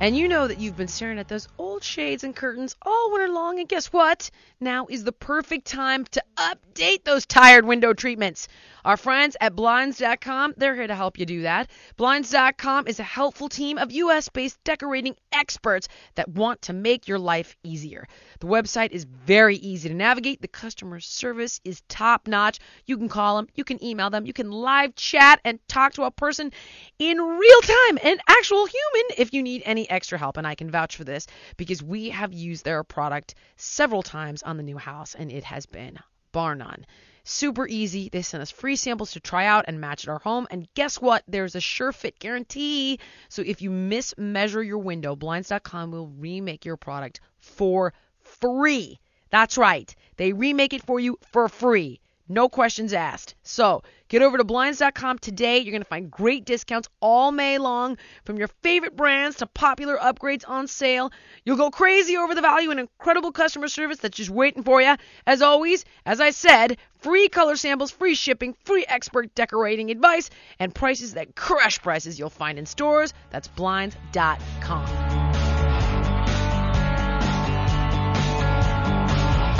And 0.00 0.14
you 0.14 0.28
know 0.28 0.46
that 0.46 0.58
you've 0.58 0.76
been 0.76 0.86
staring 0.86 1.18
at 1.18 1.28
those 1.28 1.48
old 1.56 1.82
shades 1.82 2.24
and 2.24 2.36
curtains 2.36 2.76
all 2.82 3.10
winter 3.10 3.32
long, 3.32 3.58
and 3.58 3.66
guess 3.66 3.86
what? 3.86 4.30
Now 4.60 4.86
is 4.90 5.02
the 5.02 5.12
perfect 5.12 5.66
time 5.66 6.04
to 6.10 6.22
update 6.36 7.04
those 7.04 7.24
tired 7.24 7.64
window 7.64 7.94
treatments. 7.94 8.48
Our 8.84 8.96
friends 8.96 9.36
at 9.40 9.54
Blinds.com, 9.54 10.54
they're 10.56 10.74
here 10.74 10.86
to 10.86 10.94
help 10.94 11.18
you 11.18 11.26
do 11.26 11.42
that. 11.42 11.70
Blinds.com 11.96 12.86
is 12.86 12.98
a 12.98 13.04
helpful 13.04 13.48
team 13.48 13.76
of 13.78 13.92
US 13.92 14.28
based 14.28 14.62
decorating 14.64 15.16
experts 15.32 15.88
that 16.14 16.28
want 16.28 16.62
to 16.62 16.72
make 16.72 17.06
your 17.06 17.18
life 17.18 17.56
easier. 17.62 18.06
The 18.40 18.46
website 18.46 18.92
is 18.92 19.04
very 19.04 19.56
easy 19.56 19.88
to 19.88 19.94
navigate. 19.94 20.40
The 20.40 20.48
customer 20.48 21.00
service 21.00 21.60
is 21.64 21.82
top 21.88 22.26
notch. 22.26 22.58
You 22.86 22.96
can 22.96 23.08
call 23.08 23.36
them, 23.36 23.48
you 23.54 23.64
can 23.64 23.82
email 23.84 24.08
them, 24.08 24.26
you 24.26 24.32
can 24.32 24.50
live 24.50 24.94
chat 24.94 25.40
and 25.44 25.58
talk 25.68 25.92
to 25.94 26.04
a 26.04 26.10
person 26.10 26.52
in 26.98 27.18
real 27.18 27.60
time, 27.60 27.98
an 28.02 28.18
actual 28.28 28.66
human, 28.66 29.16
if 29.18 29.34
you 29.34 29.42
need 29.42 29.62
any 29.64 29.88
extra 29.90 30.18
help. 30.18 30.36
And 30.36 30.46
I 30.46 30.54
can 30.54 30.70
vouch 30.70 30.96
for 30.96 31.04
this 31.04 31.26
because 31.56 31.82
we 31.82 32.08
have 32.10 32.32
used 32.32 32.64
their 32.64 32.82
product 32.82 33.34
several 33.56 34.02
times 34.02 34.42
on 34.42 34.56
the 34.56 34.62
new 34.62 34.78
house, 34.78 35.14
and 35.14 35.30
it 35.30 35.44
has 35.44 35.66
been 35.66 35.98
bar 36.32 36.54
none. 36.54 36.86
Super 37.24 37.66
easy. 37.66 38.08
They 38.08 38.22
sent 38.22 38.42
us 38.42 38.50
free 38.50 38.76
samples 38.76 39.12
to 39.12 39.20
try 39.20 39.46
out 39.46 39.66
and 39.68 39.80
match 39.80 40.04
at 40.04 40.10
our 40.10 40.18
home. 40.18 40.46
And 40.50 40.68
guess 40.74 41.00
what? 41.00 41.22
There's 41.28 41.54
a 41.54 41.60
sure 41.60 41.92
fit 41.92 42.18
guarantee. 42.18 42.98
So 43.28 43.42
if 43.42 43.62
you 43.62 43.70
mismeasure 43.70 44.66
your 44.66 44.78
window, 44.78 45.16
Blinds.com 45.16 45.90
will 45.90 46.08
remake 46.08 46.64
your 46.64 46.76
product 46.76 47.20
for 47.38 47.92
free. 48.20 48.98
That's 49.30 49.58
right. 49.58 49.94
They 50.16 50.32
remake 50.32 50.72
it 50.72 50.82
for 50.82 50.98
you 50.98 51.18
for 51.32 51.48
free. 51.48 52.00
No 52.28 52.48
questions 52.48 52.92
asked. 52.92 53.34
So 53.42 53.82
get 54.10 54.20
over 54.20 54.36
to 54.36 54.44
Blinds.com 54.44 55.18
today. 55.20 55.58
You're 55.58 55.70
going 55.70 55.82
to 55.82 55.88
find 55.88 56.10
great 56.10 56.44
discounts 56.44 56.88
all 57.00 57.32
May 57.32 57.56
long 57.56 57.96
from 58.24 58.36
your 58.36 58.48
favorite 58.62 58.94
brands 58.94 59.36
to 59.38 59.46
popular 59.46 59.96
upgrades 59.96 60.46
on 60.46 60.66
sale. 60.66 61.10
You'll 61.46 61.56
go 61.56 61.70
crazy 61.70 62.18
over 62.18 62.34
the 62.34 62.42
value 62.42 62.70
and 62.70 62.80
incredible 62.80 63.32
customer 63.32 63.68
service 63.68 63.98
that's 63.98 64.18
just 64.18 64.28
waiting 64.28 64.62
for 64.62 64.82
you. 64.82 64.96
As 65.26 65.40
always, 65.40 65.86
as 66.04 66.20
I 66.20 66.30
said, 66.30 66.76
free 66.98 67.28
color 67.30 67.56
samples, 67.56 67.90
free 67.90 68.14
shipping, 68.14 68.54
free 68.64 68.84
expert 68.86 69.34
decorating 69.34 69.90
advice, 69.90 70.28
and 70.58 70.74
prices 70.74 71.14
that 71.14 71.34
crush 71.36 71.80
prices 71.80 72.18
you'll 72.18 72.28
find 72.28 72.58
in 72.58 72.66
stores. 72.66 73.14
That's 73.30 73.48
Blinds.com. 73.48 75.30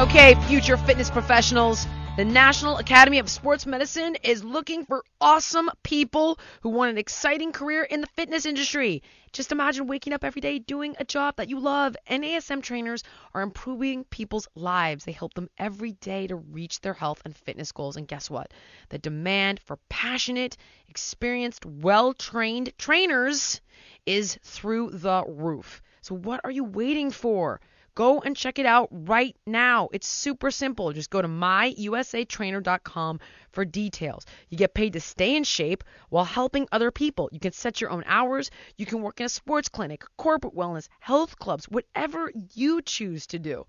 Okay, 0.00 0.34
future 0.46 0.78
fitness 0.78 1.10
professionals. 1.10 1.86
The 2.16 2.24
National 2.24 2.76
Academy 2.76 3.20
of 3.20 3.30
Sports 3.30 3.64
Medicine 3.66 4.16
is 4.16 4.42
looking 4.42 4.84
for 4.84 5.04
awesome 5.20 5.70
people 5.84 6.40
who 6.60 6.68
want 6.68 6.90
an 6.90 6.98
exciting 6.98 7.52
career 7.52 7.84
in 7.84 8.00
the 8.00 8.08
fitness 8.08 8.44
industry. 8.44 9.04
Just 9.32 9.52
imagine 9.52 9.86
waking 9.86 10.12
up 10.12 10.24
every 10.24 10.40
day 10.42 10.58
doing 10.58 10.96
a 10.98 11.04
job 11.04 11.36
that 11.36 11.48
you 11.48 11.60
love. 11.60 11.96
NASM 12.10 12.62
trainers 12.62 13.04
are 13.32 13.42
improving 13.42 14.04
people's 14.04 14.48
lives. 14.56 15.04
They 15.04 15.12
help 15.12 15.34
them 15.34 15.48
every 15.56 15.92
day 15.92 16.26
to 16.26 16.34
reach 16.34 16.80
their 16.80 16.94
health 16.94 17.22
and 17.24 17.34
fitness 17.34 17.70
goals. 17.70 17.96
And 17.96 18.08
guess 18.08 18.28
what? 18.28 18.52
The 18.88 18.98
demand 18.98 19.60
for 19.60 19.78
passionate, 19.88 20.56
experienced, 20.88 21.64
well 21.64 22.12
trained 22.12 22.72
trainers 22.76 23.60
is 24.04 24.36
through 24.42 24.90
the 24.90 25.24
roof. 25.26 25.80
So, 26.02 26.16
what 26.16 26.40
are 26.42 26.50
you 26.50 26.64
waiting 26.64 27.12
for? 27.12 27.60
Go 27.94 28.20
and 28.20 28.36
check 28.36 28.58
it 28.58 28.66
out 28.66 28.88
right 28.90 29.36
now. 29.46 29.88
It's 29.92 30.06
super 30.06 30.50
simple. 30.50 30.92
Just 30.92 31.10
go 31.10 31.20
to 31.20 31.28
myusatrainer.com 31.28 33.20
for 33.50 33.64
details. 33.64 34.26
You 34.48 34.58
get 34.58 34.74
paid 34.74 34.92
to 34.94 35.00
stay 35.00 35.36
in 35.36 35.44
shape 35.44 35.84
while 36.08 36.24
helping 36.24 36.68
other 36.70 36.90
people. 36.90 37.28
You 37.32 37.40
can 37.40 37.52
set 37.52 37.80
your 37.80 37.90
own 37.90 38.04
hours. 38.06 38.50
You 38.76 38.86
can 38.86 39.02
work 39.02 39.20
in 39.20 39.26
a 39.26 39.28
sports 39.28 39.68
clinic, 39.68 40.04
corporate 40.16 40.54
wellness, 40.54 40.88
health 41.00 41.38
clubs, 41.38 41.68
whatever 41.68 42.30
you 42.54 42.82
choose 42.82 43.26
to 43.28 43.38
do. 43.38 43.66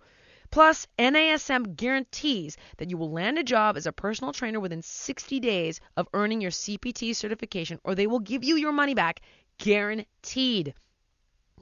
Plus, 0.51 0.85
NASM 0.99 1.77
guarantees 1.77 2.57
that 2.77 2.89
you 2.89 2.97
will 2.97 3.11
land 3.11 3.37
a 3.37 3.43
job 3.43 3.77
as 3.77 3.85
a 3.85 3.93
personal 3.93 4.33
trainer 4.33 4.59
within 4.59 4.81
60 4.81 5.39
days 5.39 5.79
of 5.95 6.09
earning 6.13 6.41
your 6.41 6.51
CPT 6.51 7.15
certification, 7.15 7.79
or 7.85 7.95
they 7.95 8.05
will 8.05 8.19
give 8.19 8.43
you 8.43 8.57
your 8.57 8.73
money 8.73 8.93
back 8.93 9.21
guaranteed. 9.57 10.73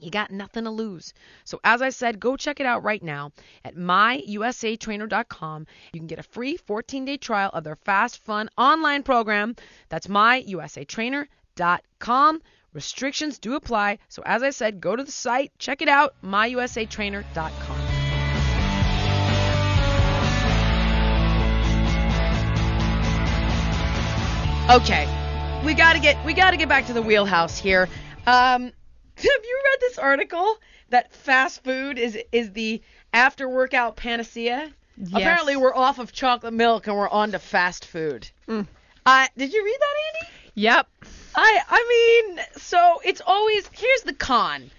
You 0.00 0.10
got 0.10 0.30
nothing 0.30 0.64
to 0.64 0.70
lose. 0.70 1.12
So, 1.44 1.60
as 1.64 1.82
I 1.82 1.90
said, 1.90 2.20
go 2.20 2.36
check 2.36 2.60
it 2.60 2.66
out 2.66 2.82
right 2.82 3.02
now 3.02 3.32
at 3.64 3.76
myusatrainer.com. 3.76 5.66
You 5.92 6.00
can 6.00 6.06
get 6.06 6.18
a 6.18 6.22
free 6.22 6.56
14 6.56 7.04
day 7.04 7.16
trial 7.16 7.50
of 7.52 7.64
their 7.64 7.76
fast, 7.76 8.24
fun 8.24 8.48
online 8.56 9.02
program. 9.02 9.56
That's 9.88 10.06
myusatrainer.com. 10.06 12.42
Restrictions 12.72 13.38
do 13.38 13.56
apply. 13.56 13.98
So, 14.08 14.22
as 14.24 14.42
I 14.42 14.50
said, 14.50 14.80
go 14.80 14.96
to 14.96 15.02
the 15.02 15.12
site, 15.12 15.52
check 15.58 15.82
it 15.82 15.88
out, 15.88 16.14
myusatrainer.com. 16.24 17.80
Okay, 24.70 25.08
we 25.64 25.74
gotta 25.74 25.98
get 25.98 26.24
we 26.24 26.32
gotta 26.32 26.56
get 26.56 26.68
back 26.68 26.86
to 26.86 26.92
the 26.92 27.02
wheelhouse 27.02 27.58
here. 27.58 27.88
Um, 28.24 28.70
have 29.28 29.44
you 29.44 29.60
read 29.64 29.80
this 29.80 29.98
article 29.98 30.56
that 30.90 31.12
fast 31.12 31.64
food 31.64 31.98
is 31.98 32.18
is 32.32 32.52
the 32.52 32.82
after 33.12 33.48
workout 33.48 33.96
panacea. 33.96 34.70
Yes. 34.96 35.10
Apparently, 35.14 35.56
we're 35.56 35.74
off 35.74 35.98
of 35.98 36.12
chocolate 36.12 36.52
milk 36.52 36.86
and 36.86 36.96
we're 36.96 37.08
on 37.08 37.32
to 37.32 37.38
fast 37.38 37.86
food. 37.86 38.30
Uh, 39.06 39.26
did 39.36 39.52
you 39.52 39.64
read 39.64 39.78
that, 39.80 39.94
Andy? 40.22 40.32
Yep. 40.54 40.88
I 41.34 41.60
I 41.68 42.22
mean, 42.26 42.44
so 42.56 43.00
it's 43.04 43.22
always 43.26 43.68
here's 43.72 44.02
the 44.02 44.12
con. 44.12 44.70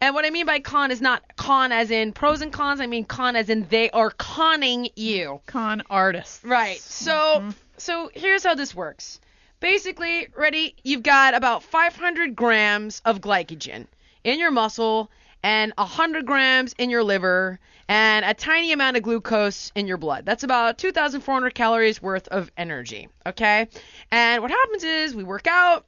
And 0.00 0.14
what 0.14 0.24
I 0.24 0.30
mean 0.30 0.46
by 0.46 0.60
con 0.60 0.90
is 0.90 1.00
not 1.00 1.22
con 1.36 1.72
as 1.72 1.90
in 1.90 2.12
pros 2.12 2.40
and 2.40 2.52
cons. 2.52 2.80
I 2.80 2.86
mean 2.86 3.04
con 3.04 3.36
as 3.36 3.48
in 3.48 3.66
they 3.68 3.90
are 3.90 4.10
conning 4.10 4.88
you. 4.96 5.40
Con 5.46 5.82
artists. 5.90 6.44
Right. 6.44 6.80
So 6.80 7.50
so 7.76 8.10
here's 8.14 8.44
how 8.44 8.54
this 8.54 8.74
works. 8.74 9.20
Basically, 9.60 10.28
ready? 10.36 10.76
You've 10.84 11.02
got 11.02 11.34
about 11.34 11.64
500 11.64 12.36
grams 12.36 13.02
of 13.04 13.20
glycogen 13.20 13.86
in 14.22 14.38
your 14.38 14.52
muscle 14.52 15.10
and 15.42 15.72
100 15.76 16.26
grams 16.26 16.74
in 16.78 16.90
your 16.90 17.02
liver 17.02 17.58
and 17.88 18.24
a 18.24 18.34
tiny 18.34 18.70
amount 18.72 18.96
of 18.96 19.02
glucose 19.02 19.72
in 19.74 19.88
your 19.88 19.96
blood. 19.96 20.24
That's 20.24 20.44
about 20.44 20.78
2,400 20.78 21.54
calories 21.54 22.00
worth 22.00 22.28
of 22.28 22.52
energy. 22.56 23.08
Okay. 23.26 23.66
And 24.12 24.42
what 24.42 24.52
happens 24.52 24.84
is 24.84 25.14
we 25.14 25.24
work 25.24 25.48
out. 25.48 25.86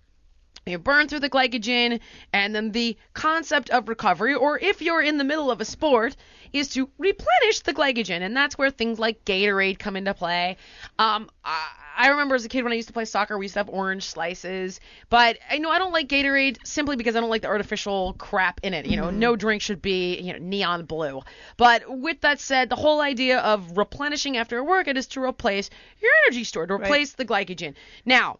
You 0.66 0.78
burn 0.78 1.08
through 1.08 1.20
the 1.20 1.30
glycogen, 1.30 2.00
and 2.32 2.54
then 2.54 2.72
the 2.72 2.96
concept 3.14 3.70
of 3.70 3.88
recovery, 3.88 4.34
or 4.34 4.58
if 4.58 4.82
you're 4.82 5.02
in 5.02 5.16
the 5.16 5.24
middle 5.24 5.50
of 5.50 5.60
a 5.60 5.64
sport, 5.64 6.16
is 6.52 6.68
to 6.70 6.90
replenish 6.98 7.60
the 7.60 7.72
glycogen, 7.72 8.20
and 8.20 8.36
that's 8.36 8.58
where 8.58 8.70
things 8.70 8.98
like 8.98 9.24
Gatorade 9.24 9.78
come 9.78 9.96
into 9.96 10.12
play. 10.12 10.58
Um, 10.98 11.30
I, 11.44 11.66
I 11.96 12.08
remember 12.08 12.34
as 12.34 12.44
a 12.44 12.48
kid 12.48 12.62
when 12.62 12.72
I 12.72 12.76
used 12.76 12.88
to 12.88 12.94
play 12.94 13.04
soccer, 13.04 13.38
we 13.38 13.46
used 13.46 13.54
to 13.54 13.60
have 13.60 13.68
orange 13.68 14.04
slices, 14.04 14.80
but 15.08 15.38
I 15.50 15.58
know 15.58 15.70
I 15.70 15.78
don't 15.78 15.92
like 15.92 16.08
Gatorade 16.08 16.58
simply 16.64 16.96
because 16.96 17.16
I 17.16 17.20
don't 17.20 17.30
like 17.30 17.42
the 17.42 17.48
artificial 17.48 18.14
crap 18.18 18.60
in 18.62 18.74
it. 18.74 18.86
You 18.86 18.96
know, 18.96 19.10
no 19.10 19.36
drink 19.36 19.62
should 19.62 19.80
be 19.80 20.18
you 20.20 20.32
know 20.32 20.38
neon 20.38 20.84
blue. 20.84 21.22
But 21.56 21.84
with 21.88 22.20
that 22.20 22.38
said, 22.38 22.68
the 22.68 22.76
whole 22.76 23.00
idea 23.00 23.38
of 23.38 23.76
replenishing 23.76 24.36
after 24.36 24.58
a 24.58 24.64
workout 24.64 24.96
is 24.96 25.06
to 25.08 25.22
replace 25.22 25.70
your 26.00 26.12
energy 26.26 26.44
store, 26.44 26.66
to 26.66 26.74
replace 26.74 27.12
the 27.12 27.24
glycogen. 27.24 27.74
Now. 28.04 28.38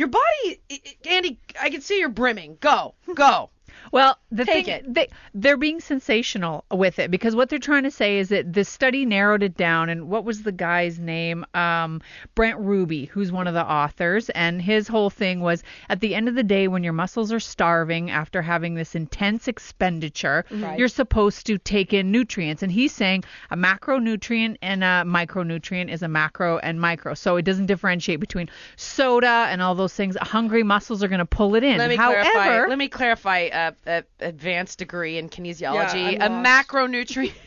Your 0.00 0.08
body, 0.08 0.62
Andy, 1.04 1.38
I 1.60 1.68
can 1.68 1.82
see 1.82 1.98
you're 1.98 2.08
brimming. 2.08 2.56
Go, 2.58 2.94
go. 3.14 3.50
Well, 3.92 4.18
the 4.30 4.44
Take 4.44 4.66
thing 4.66 4.74
it. 4.74 4.94
they 4.94 5.08
they're 5.34 5.56
being 5.56 5.80
sensational 5.80 6.64
with 6.70 6.98
it 6.98 7.10
because 7.10 7.34
what 7.34 7.48
they're 7.48 7.58
trying 7.58 7.82
to 7.84 7.90
say 7.90 8.18
is 8.18 8.28
that 8.28 8.52
the 8.52 8.64
study 8.64 9.04
narrowed 9.04 9.42
it 9.42 9.56
down 9.56 9.88
and 9.88 10.08
what 10.08 10.24
was 10.24 10.42
the 10.42 10.52
guy's 10.52 10.98
name? 10.98 11.44
Um, 11.54 12.00
Brent 12.34 12.58
Ruby, 12.58 13.06
who's 13.06 13.32
one 13.32 13.46
of 13.46 13.54
the 13.54 13.64
authors, 13.64 14.30
and 14.30 14.62
his 14.62 14.86
whole 14.88 15.10
thing 15.10 15.40
was 15.40 15.62
at 15.88 16.00
the 16.00 16.14
end 16.14 16.28
of 16.28 16.34
the 16.34 16.42
day 16.42 16.68
when 16.68 16.84
your 16.84 16.92
muscles 16.92 17.32
are 17.32 17.40
starving 17.40 18.10
after 18.10 18.42
having 18.42 18.74
this 18.74 18.94
intense 18.94 19.48
expenditure, 19.48 20.44
Right. 20.50 20.78
you're 20.78 20.88
supposed 20.88 21.46
to 21.46 21.58
take 21.58 21.92
in 21.92 22.10
nutrients 22.10 22.62
and 22.62 22.70
he's 22.72 22.92
saying 22.92 23.24
a 23.50 23.56
macronutrient 23.56 24.56
and 24.62 24.82
a 24.84 25.04
micronutrient 25.06 25.90
is 25.90 26.02
a 26.02 26.08
macro 26.08 26.58
and 26.58 26.80
micro. 26.80 27.14
So 27.14 27.36
it 27.36 27.42
doesn't 27.42 27.66
differentiate 27.66 28.20
between 28.20 28.48
soda 28.76 29.46
and 29.50 29.60
all 29.62 29.74
those 29.74 29.94
things. 29.94 30.16
Hungry 30.20 30.62
muscles 30.62 31.02
are 31.02 31.08
going 31.08 31.18
to 31.20 31.24
pull 31.26 31.54
it 31.54 31.64
in. 31.64 31.78
Let 31.78 31.90
me 31.90 31.96
However, 31.96 32.22
clarify. 32.30 32.68
Let 32.68 32.78
me 32.78 32.88
clarify. 32.88 33.46
Uh, 33.46 33.59
uh, 33.86 34.02
advanced 34.20 34.78
degree 34.78 35.18
in 35.18 35.28
kinesiology. 35.28 36.12
Yeah, 36.12 36.26
a 36.26 36.28
macronutrient. 36.30 37.32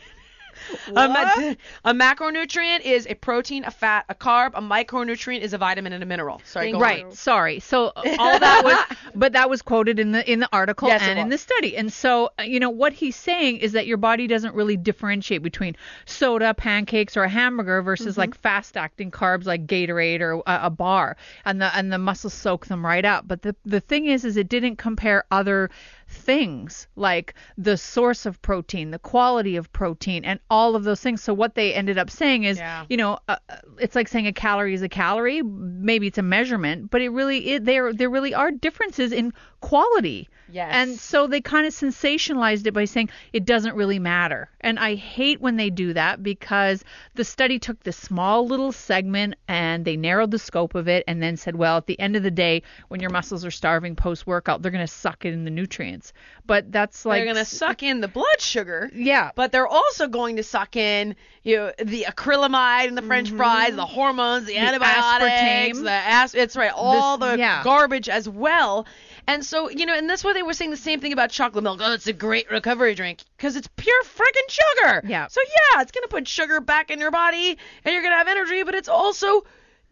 A, 0.94 1.56
a 1.84 1.92
macronutrient 1.92 2.82
is 2.82 3.06
a 3.08 3.14
protein, 3.14 3.64
a 3.64 3.70
fat, 3.72 4.04
a 4.08 4.14
carb. 4.14 4.52
A 4.54 4.60
micronutrient 4.62 5.40
is 5.40 5.52
a 5.52 5.58
vitamin 5.58 5.92
and 5.92 6.02
a 6.02 6.06
mineral. 6.06 6.40
Sorry, 6.44 6.70
go 6.70 6.76
on. 6.76 6.82
right 6.82 7.12
sorry 7.12 7.58
so 7.60 7.86
uh, 7.88 8.16
all 8.18 8.38
that 8.46 8.62
was 8.64 8.96
but 9.16 9.32
that 9.32 9.50
was 9.50 9.62
quoted 9.62 9.98
in 9.98 10.12
the 10.12 10.30
in 10.32 10.38
the 10.40 10.48
article 10.52 10.88
Yes, 10.88 11.02
and 11.02 11.18
in 11.18 11.28
the 11.28 11.38
study 11.38 11.76
and 11.76 11.92
so 11.92 12.30
uh, 12.38 12.44
you 12.44 12.60
know 12.60 12.70
what 12.70 12.92
he's 12.92 13.16
saying 13.16 13.56
is 13.58 13.72
that 13.72 13.86
your 13.86 13.96
body 13.96 14.26
doesn't 14.28 14.54
really 14.54 14.76
differentiate 14.76 15.42
between 15.42 15.74
soda 16.06 16.54
pancakes 16.54 17.16
or 17.16 17.24
a 17.24 17.28
hamburger 17.28 17.82
versus 17.82 18.12
Mm-hmm. 18.14 18.20
like 18.20 18.34
fast 18.36 18.76
acting 18.76 19.10
carbs 19.10 19.46
like 19.46 19.66
gatorade 19.66 20.20
or 20.20 20.34
a, 20.46 20.60
a 20.66 20.70
bar 20.70 21.16
and 21.44 21.60
the 21.60 21.76
and 21.76 21.92
the 21.92 21.98
muscles 21.98 22.32
soak 22.32 22.66
them 22.66 22.86
right 22.86 23.04
up 23.04 23.26
but 23.26 23.42
the 23.42 23.56
the 23.64 23.80
thing 23.80 24.06
is 24.06 24.24
is 24.24 24.36
it 24.36 24.48
didn't 24.48 24.76
compare 24.76 25.24
other 25.32 25.68
things 26.14 26.86
like 26.96 27.34
the 27.58 27.76
source 27.76 28.24
of 28.26 28.40
protein 28.40 28.90
the 28.90 28.98
quality 28.98 29.56
of 29.56 29.72
protein 29.72 30.24
and 30.24 30.40
all 30.48 30.76
of 30.76 30.84
those 30.84 31.00
things 31.00 31.22
so 31.22 31.34
what 31.34 31.54
they 31.54 31.74
ended 31.74 31.98
up 31.98 32.08
saying 32.08 32.44
is 32.44 32.58
Yeah. 32.58 32.84
you 32.88 32.96
know, 32.96 33.18
uh, 33.28 33.36
uh, 33.48 33.56
it's 33.78 33.94
like 33.94 34.08
saying 34.08 34.26
a 34.26 34.32
calorie 34.32 34.74
is 34.74 34.82
a 34.82 34.88
calorie. 34.88 35.42
Maybe 35.42 36.06
it's 36.06 36.18
a 36.18 36.22
measurement, 36.22 36.90
but 36.90 37.00
it 37.02 37.08
really 37.10 37.38
it, 37.54 37.64
there 37.64 37.92
there 37.92 38.08
really 38.10 38.32
are 38.34 38.50
differences 38.50 39.12
in 39.12 39.32
quality. 39.64 40.28
Yes. 40.50 40.70
And 40.74 40.98
so 40.98 41.26
they 41.26 41.40
kind 41.40 41.66
of 41.66 41.72
sensationalized 41.72 42.66
it 42.66 42.74
by 42.74 42.84
saying 42.84 43.08
it 43.32 43.46
doesn't 43.46 43.74
really 43.74 43.98
matter. 43.98 44.50
And 44.60 44.78
I 44.78 44.94
hate 44.94 45.40
when 45.40 45.56
they 45.56 45.70
do 45.70 45.94
that 45.94 46.22
because 46.22 46.84
the 47.14 47.24
study 47.24 47.58
took 47.58 47.82
this 47.82 47.96
small 47.96 48.46
little 48.46 48.70
segment 48.70 49.36
and 49.48 49.86
they 49.86 49.96
narrowed 49.96 50.30
the 50.30 50.38
scope 50.38 50.74
of 50.74 50.86
it 50.86 51.02
and 51.08 51.22
then 51.22 51.38
said, 51.38 51.56
well, 51.56 51.78
at 51.78 51.86
the 51.86 51.98
end 51.98 52.14
of 52.14 52.22
the 52.22 52.30
day, 52.30 52.62
when 52.88 53.00
your 53.00 53.08
muscles 53.08 53.42
are 53.46 53.50
starving 53.50 53.96
post 53.96 54.26
workout, 54.26 54.60
they're 54.60 54.70
going 54.70 54.86
to 54.86 54.92
suck 54.92 55.24
in 55.24 55.44
the 55.44 55.50
nutrients. 55.50 56.12
But 56.46 56.70
that's 56.70 57.06
like 57.06 57.20
They're 57.24 57.32
gonna 57.32 57.46
suck 57.46 57.82
in 57.82 58.02
the 58.02 58.08
blood 58.08 58.40
sugar. 58.40 58.90
Yeah. 58.94 59.30
But 59.34 59.50
they're 59.50 59.66
also 59.66 60.08
going 60.08 60.36
to 60.36 60.42
suck 60.42 60.76
in, 60.76 61.16
you 61.42 61.56
know, 61.56 61.72
the 61.82 62.02
acrylamide 62.02 62.88
and 62.88 62.98
the 62.98 63.02
French 63.02 63.28
mm-hmm. 63.28 63.38
fries, 63.38 63.74
the 63.74 63.86
hormones, 63.86 64.44
the, 64.44 64.58
antibiotics, 64.58 65.30
aspartame. 65.30 65.84
the 65.84 65.90
as- 65.90 66.34
it's 66.34 66.54
right, 66.54 66.72
all 66.74 67.16
This- 67.16 67.30
the 67.32 67.38
yeah. 67.38 67.64
garbage 67.64 68.10
as 68.10 68.28
well. 68.28 68.86
And 69.26 69.44
so, 69.44 69.70
you 69.70 69.86
know, 69.86 69.94
and 69.94 70.08
that's 70.08 70.22
why 70.22 70.32
they 70.32 70.42
were 70.42 70.52
saying 70.52 70.70
the 70.70 70.76
same 70.76 71.00
thing 71.00 71.12
about 71.12 71.30
chocolate 71.30 71.64
milk. 71.64 71.80
Oh, 71.82 71.94
it's 71.94 72.06
a 72.06 72.12
great 72.12 72.50
recovery 72.50 72.94
drink 72.94 73.20
because 73.36 73.56
it's 73.56 73.68
pure 73.76 74.02
freaking 74.04 74.48
sugar. 74.48 75.02
Yeah. 75.06 75.28
So 75.28 75.40
yeah, 75.46 75.82
it's 75.82 75.92
gonna 75.92 76.08
put 76.08 76.28
sugar 76.28 76.60
back 76.60 76.90
in 76.90 77.00
your 77.00 77.10
body, 77.10 77.56
and 77.84 77.94
you're 77.94 78.02
gonna 78.02 78.16
have 78.16 78.28
energy, 78.28 78.62
but 78.62 78.74
it's 78.74 78.88
also 78.88 79.44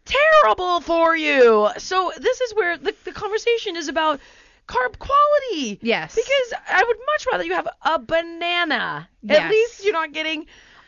terrible 0.05 0.81
for 0.81 1.15
you. 1.15 1.69
So 1.77 2.11
this 2.17 2.41
is 2.41 2.53
where 2.55 2.77
the, 2.77 2.93
the 3.05 3.11
conversation 3.11 3.75
is 3.75 3.87
about 3.87 4.19
carb 4.67 4.97
quality. 4.99 5.79
Yes. 5.81 6.15
Because 6.15 6.61
I 6.69 6.83
would 6.83 6.97
much 7.05 7.27
rather 7.31 7.43
you 7.43 7.53
have 7.53 7.67
a 7.81 7.99
banana. 7.99 9.09
Yes. 9.21 9.39
At 9.39 9.49
least 9.49 9.83
you're 9.83 9.93
not 9.93 10.13
getting 10.13 10.45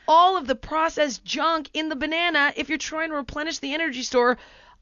all 0.07 0.37
of 0.37 0.47
the 0.47 0.55
processed 0.55 1.25
junk 1.25 1.69
in 1.73 1.89
the 1.89 1.95
banana 1.95 2.53
if 2.55 2.69
you're 2.69 2.77
trying 2.77 3.09
to 3.09 3.15
replenish 3.15 3.59
the 3.59 3.73
energy 3.73 4.03
store. 4.03 4.37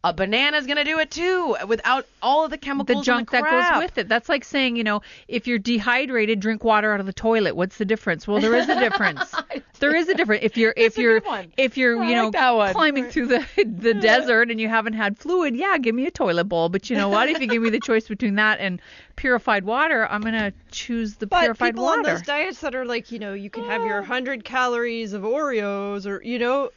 A 0.06 0.14
banana's 0.14 0.68
gonna 0.68 0.84
do 0.84 1.00
it 1.00 1.12
too, 1.12 1.56
without 1.66 2.06
all 2.22 2.44
of 2.44 2.52
the 2.52 2.58
chemicals 2.58 3.00
the 3.00 3.04
junk 3.06 3.32
the 3.32 3.42
that 3.42 3.74
goes 3.74 3.84
with 3.84 3.98
it. 3.98 4.10
That's 4.10 4.28
like 4.28 4.44
saying, 4.44 4.76
you 4.76 4.84
know, 4.84 5.02
if 5.30 5.48
you're 5.48 5.60
dehydrated, 5.60 6.42
drink 6.42 6.64
water 6.64 6.94
out 6.94 7.00
of 7.00 7.06
the 7.06 7.14
toilet. 7.14 7.56
What's 7.56 7.78
the 7.78 7.86
difference? 7.86 8.28
Well, 8.28 8.42
there 8.42 8.54
is 8.54 8.68
a 8.68 8.78
difference. 8.78 9.34
there 9.80 9.96
is 9.96 10.10
a 10.10 10.14
difference. 10.14 10.44
If 10.44 10.58
you're 10.58 10.74
if 10.76 10.98
you're 10.98 11.22
if 11.58 11.78
you're 11.78 12.04
I 12.04 12.10
you 12.10 12.16
know 12.16 12.30
like 12.58 12.74
climbing 12.74 13.06
through 13.06 13.28
the 13.28 13.46
the 13.66 13.94
desert 13.94 14.52
and 14.52 14.60
you 14.60 14.68
haven't 14.68 14.94
had 14.94 15.18
fluid, 15.18 15.56
yeah, 15.56 15.78
give 15.78 15.96
me 15.96 16.06
a 16.06 16.12
toilet 16.12 16.46
bowl. 16.46 16.68
But 16.68 16.90
you 16.90 16.98
know 16.98 17.08
what? 17.10 17.30
if 17.30 17.40
you 17.40 17.48
give 17.48 17.62
me 17.62 17.70
the 17.70 17.80
choice 17.80 18.08
between 18.08 18.36
that 18.36 18.60
and 18.60 18.82
purified 19.16 19.64
water, 19.64 20.08
I'm 20.10 20.22
gonna 20.22 20.52
choose 20.72 21.16
the 21.16 21.28
But 21.28 21.42
purified 21.42 21.70
people 21.76 21.86
water. 21.86 22.00
on 22.00 22.04
those 22.04 22.22
diets 22.22 22.60
that 22.62 22.76
are 22.76 22.86
like, 22.86 23.12
you 23.12 23.20
know, 23.20 23.34
you 23.34 23.50
can 23.50 23.64
have 23.66 23.86
your 23.86 24.00
100 24.00 24.44
calories 24.44 25.14
of 25.14 25.24
Oreos 25.24 26.06
or, 26.06 26.22
you 26.24 26.40
know, 26.40 26.72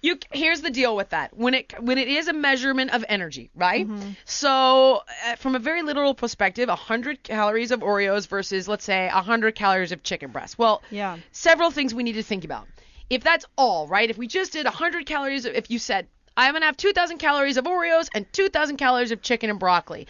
You 0.00 0.18
here's 0.32 0.60
the 0.60 0.70
deal 0.70 0.94
with 0.96 1.10
that. 1.10 1.36
When 1.36 1.54
it 1.54 1.72
when 1.80 1.98
it 1.98 2.08
is 2.08 2.28
a 2.28 2.32
measurement 2.32 2.92
of 2.92 3.04
energy, 3.08 3.50
right? 3.54 3.88
Mm-hmm. 3.88 4.10
So 4.24 5.02
uh, 5.26 5.36
from 5.36 5.54
a 5.54 5.58
very 5.58 5.82
literal 5.82 6.14
perspective, 6.14 6.68
100 6.68 7.22
calories 7.22 7.70
of 7.70 7.80
Oreos 7.80 8.26
versus 8.28 8.68
let's 8.68 8.84
say 8.84 9.08
100 9.08 9.54
calories 9.54 9.92
of 9.92 10.02
chicken 10.02 10.30
breast. 10.30 10.58
Well, 10.58 10.82
Yeah. 10.90 11.18
several 11.32 11.70
things 11.70 11.94
we 11.94 12.02
need 12.02 12.14
to 12.14 12.22
think 12.22 12.44
about. 12.44 12.66
If 13.10 13.22
that's 13.22 13.44
all, 13.56 13.86
right? 13.86 14.08
If 14.08 14.18
we 14.18 14.26
just 14.26 14.52
did 14.52 14.64
100 14.64 15.06
calories, 15.06 15.44
if 15.44 15.70
you 15.70 15.78
said 15.78 16.06
I'm 16.36 16.54
gonna 16.54 16.66
have 16.66 16.76
2,000 16.76 17.18
calories 17.18 17.56
of 17.56 17.64
Oreos 17.64 18.08
and 18.14 18.30
2,000 18.32 18.76
calories 18.76 19.10
of 19.10 19.22
chicken 19.22 19.50
and 19.50 19.58
broccoli, 19.58 20.06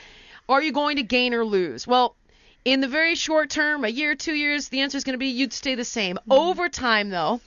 are 0.49 0.63
you 0.63 0.73
going 0.73 0.97
to 0.97 1.03
gain 1.03 1.35
or 1.35 1.45
lose? 1.45 1.87
Well. 1.87 2.17
In 2.65 2.81
the 2.81 2.87
very 2.87 3.17
short 3.17 3.51
term, 3.51 3.85
a 3.85 3.89
year, 3.89 4.15
two 4.15 4.35
years, 4.37 4.69
the 4.69 4.83
answer 4.83 4.97
is 4.97 5.03
going 5.03 5.15
to 5.15 5.19
be 5.19 5.27
you'd 5.27 5.53
stay 5.53 5.75
the 5.75 5.85
same. 5.85 6.15
Mm-hmm. 6.15 6.31
Over 6.31 6.69
time, 6.69 7.11
though, 7.11 7.41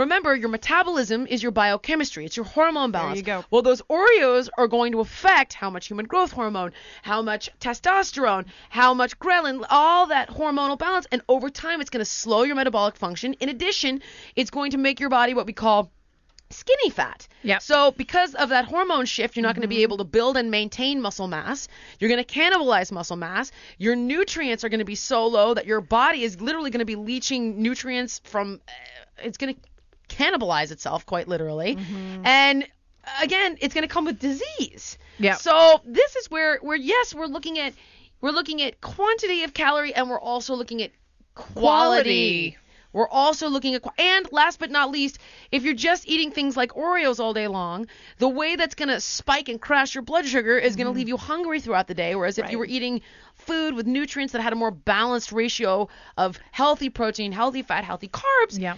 remember 0.00 0.34
your 0.34 0.48
metabolism 0.48 1.26
is 1.26 1.42
your 1.42 1.52
biochemistry. 1.52 2.24
It's 2.24 2.36
your 2.36 2.46
hormone 2.46 2.90
balance. 2.90 3.22
There 3.22 3.36
you 3.36 3.42
go. 3.42 3.44
Well, 3.50 3.62
those 3.62 3.82
Oreos 3.82 4.48
are 4.58 4.66
going 4.66 4.92
to 4.92 5.00
affect 5.00 5.52
how 5.52 5.70
much 5.70 5.86
human 5.86 6.06
growth 6.06 6.32
hormone, 6.32 6.72
how 7.02 7.22
much 7.22 7.50
testosterone, 7.60 8.46
how 8.68 8.94
much 8.94 9.18
ghrelin, 9.18 9.64
all 9.70 10.06
that 10.06 10.28
hormonal 10.28 10.78
balance. 10.78 11.06
And 11.12 11.22
over 11.28 11.50
time, 11.50 11.80
it's 11.80 11.90
going 11.90 12.04
to 12.04 12.10
slow 12.10 12.42
your 12.42 12.56
metabolic 12.56 12.96
function. 12.96 13.34
In 13.34 13.48
addition, 13.48 14.02
it's 14.34 14.50
going 14.50 14.72
to 14.72 14.78
make 14.78 15.00
your 15.00 15.10
body 15.10 15.34
what 15.34 15.46
we 15.46 15.52
call 15.52 15.92
skinny 16.50 16.90
fat. 16.90 17.28
Yep. 17.42 17.62
So 17.62 17.92
because 17.92 18.34
of 18.34 18.48
that 18.48 18.64
hormone 18.64 19.06
shift, 19.06 19.36
you're 19.36 19.42
not 19.42 19.54
going 19.54 19.62
to 19.62 19.68
be 19.68 19.82
able 19.82 19.98
to 19.98 20.04
build 20.04 20.36
and 20.36 20.50
maintain 20.50 21.00
muscle 21.00 21.28
mass. 21.28 21.68
You're 21.98 22.10
going 22.10 22.22
to 22.22 22.34
cannibalize 22.34 22.90
muscle 22.90 23.16
mass. 23.16 23.52
Your 23.78 23.96
nutrients 23.96 24.64
are 24.64 24.68
going 24.68 24.80
to 24.80 24.84
be 24.84 24.96
so 24.96 25.26
low 25.26 25.54
that 25.54 25.66
your 25.66 25.80
body 25.80 26.24
is 26.24 26.40
literally 26.40 26.70
going 26.70 26.80
to 26.80 26.84
be 26.84 26.96
leaching 26.96 27.62
nutrients 27.62 28.20
from. 28.24 28.60
Uh, 28.66 28.72
it's 29.22 29.36
going 29.36 29.54
to 29.54 29.60
cannibalize 30.10 30.70
itself 30.70 31.06
quite 31.06 31.28
literally, 31.28 31.76
mm-hmm. 31.76 32.26
and 32.26 32.66
again, 33.22 33.56
it's 33.60 33.74
going 33.74 33.86
to 33.86 33.92
come 33.92 34.04
with 34.04 34.18
disease. 34.18 34.98
Yep. 35.18 35.38
So 35.38 35.80
this 35.84 36.16
is 36.16 36.30
where 36.30 36.58
where 36.58 36.76
yes, 36.76 37.14
we're 37.14 37.26
looking 37.26 37.58
at 37.58 37.74
we're 38.20 38.30
looking 38.32 38.62
at 38.62 38.80
quantity 38.80 39.44
of 39.44 39.54
calorie 39.54 39.94
and 39.94 40.10
we're 40.10 40.20
also 40.20 40.54
looking 40.54 40.82
at 40.82 40.90
quality. 41.34 42.50
Quality. 42.52 42.56
We're 42.92 43.08
also 43.08 43.48
looking 43.48 43.76
at, 43.76 43.84
and 43.98 44.26
last 44.32 44.58
but 44.58 44.70
not 44.70 44.90
least, 44.90 45.18
if 45.52 45.62
you're 45.62 45.74
just 45.74 46.08
eating 46.08 46.32
things 46.32 46.56
like 46.56 46.72
Oreos 46.72 47.20
all 47.20 47.32
day 47.32 47.46
long, 47.46 47.86
the 48.18 48.28
way 48.28 48.56
that's 48.56 48.74
going 48.74 48.88
to 48.88 49.00
spike 49.00 49.48
and 49.48 49.60
crash 49.60 49.94
your 49.94 50.02
blood 50.02 50.26
sugar 50.26 50.58
is 50.58 50.74
going 50.74 50.86
to 50.86 50.90
mm-hmm. 50.90 50.98
leave 50.98 51.08
you 51.08 51.16
hungry 51.16 51.60
throughout 51.60 51.86
the 51.86 51.94
day. 51.94 52.16
Whereas 52.16 52.36
if 52.38 52.50
you 52.50 52.58
were 52.58 52.66
eating 52.66 53.00
food 53.36 53.74
with 53.74 53.86
nutrients 53.86 54.32
that 54.32 54.42
had 54.42 54.52
a 54.52 54.56
more 54.56 54.72
balanced 54.72 55.30
ratio 55.30 55.88
of 56.16 56.38
healthy 56.50 56.90
protein, 56.90 57.30
healthy 57.30 57.62
fat, 57.62 57.84
healthy 57.84 58.08
carbs, 58.08 58.58
Yeah. 58.58 58.74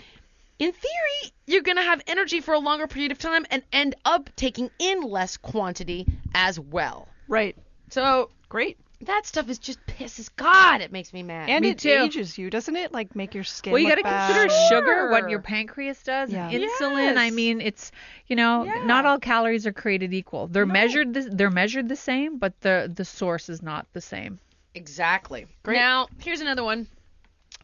In 0.63 0.73
theory, 0.73 1.33
you're 1.47 1.63
going 1.63 1.77
to 1.77 1.83
have 1.83 2.01
energy 2.07 2.41
for 2.41 2.55
a 2.55 2.59
longer 2.59 2.87
period 2.87 3.13
of 3.13 3.19
time 3.19 3.45
and 3.51 3.63
end 3.73 3.95
up 4.05 4.31
taking 4.37 4.71
in 4.79 5.03
less 5.03 5.37
quantity 5.37 6.07
as 6.35 6.59
well. 6.59 7.09
Right. 7.29 7.57
So 7.91 8.31
Great. 8.49 8.79
that 9.03 9.27
stuff 9.27 9.49
is 9.49 9.59
just 9.59 9.85
pisses 9.87 10.29
God. 10.37 10.81
It 10.81 10.93
makes 10.93 11.13
me 11.13 11.23
mad. 11.23 11.49
And 11.51 11.63
Me 11.63 11.71
it 11.71 11.79
too. 11.79 11.91
ages 11.91 12.39
you, 12.39 12.49
doesn't 12.51 12.77
it? 12.77 12.93
Like 12.93 13.17
make 13.17 13.35
your 13.35 13.45
skin. 13.45 13.73
Well, 13.73 13.83
you 13.83 13.89
got 13.89 14.03
got 14.03 14.29
to 14.29 14.35
to 14.35 14.39
consider 14.49 14.65
sugar, 14.69 15.11
what 15.11 15.29
your 15.31 15.41
pancreas 15.41 16.03
does, 16.03 16.31
Yeah. 16.31 16.49
and 16.49 16.63
insulin. 16.63 17.17
I 17.17 17.31
mean, 17.31 17.61
it's 17.61 17.91
you 18.29 18.37
know, 18.37 18.65
Yeah. 18.65 18.85
not 18.87 19.05
all 19.05 19.19
calories 19.19 19.67
are 19.67 19.73
created 19.73 20.15
equal. 20.15 20.47
They're 20.47 20.67
measured 20.67 21.13
the, 21.15 21.23
they're 21.23 21.51
measured 21.51 21.89
the 21.89 21.97
same, 21.97 22.39
but 22.39 22.59
the 22.61 22.91
the 22.95 23.05
source 23.05 23.49
is 23.49 23.63
not 23.63 23.87
the 23.93 24.01
same. 24.01 24.39
Exactly. 24.75 25.47
Great. 25.65 25.77
Now, 25.77 26.09
here's 26.19 26.41
another 26.41 26.65
one. 26.65 26.87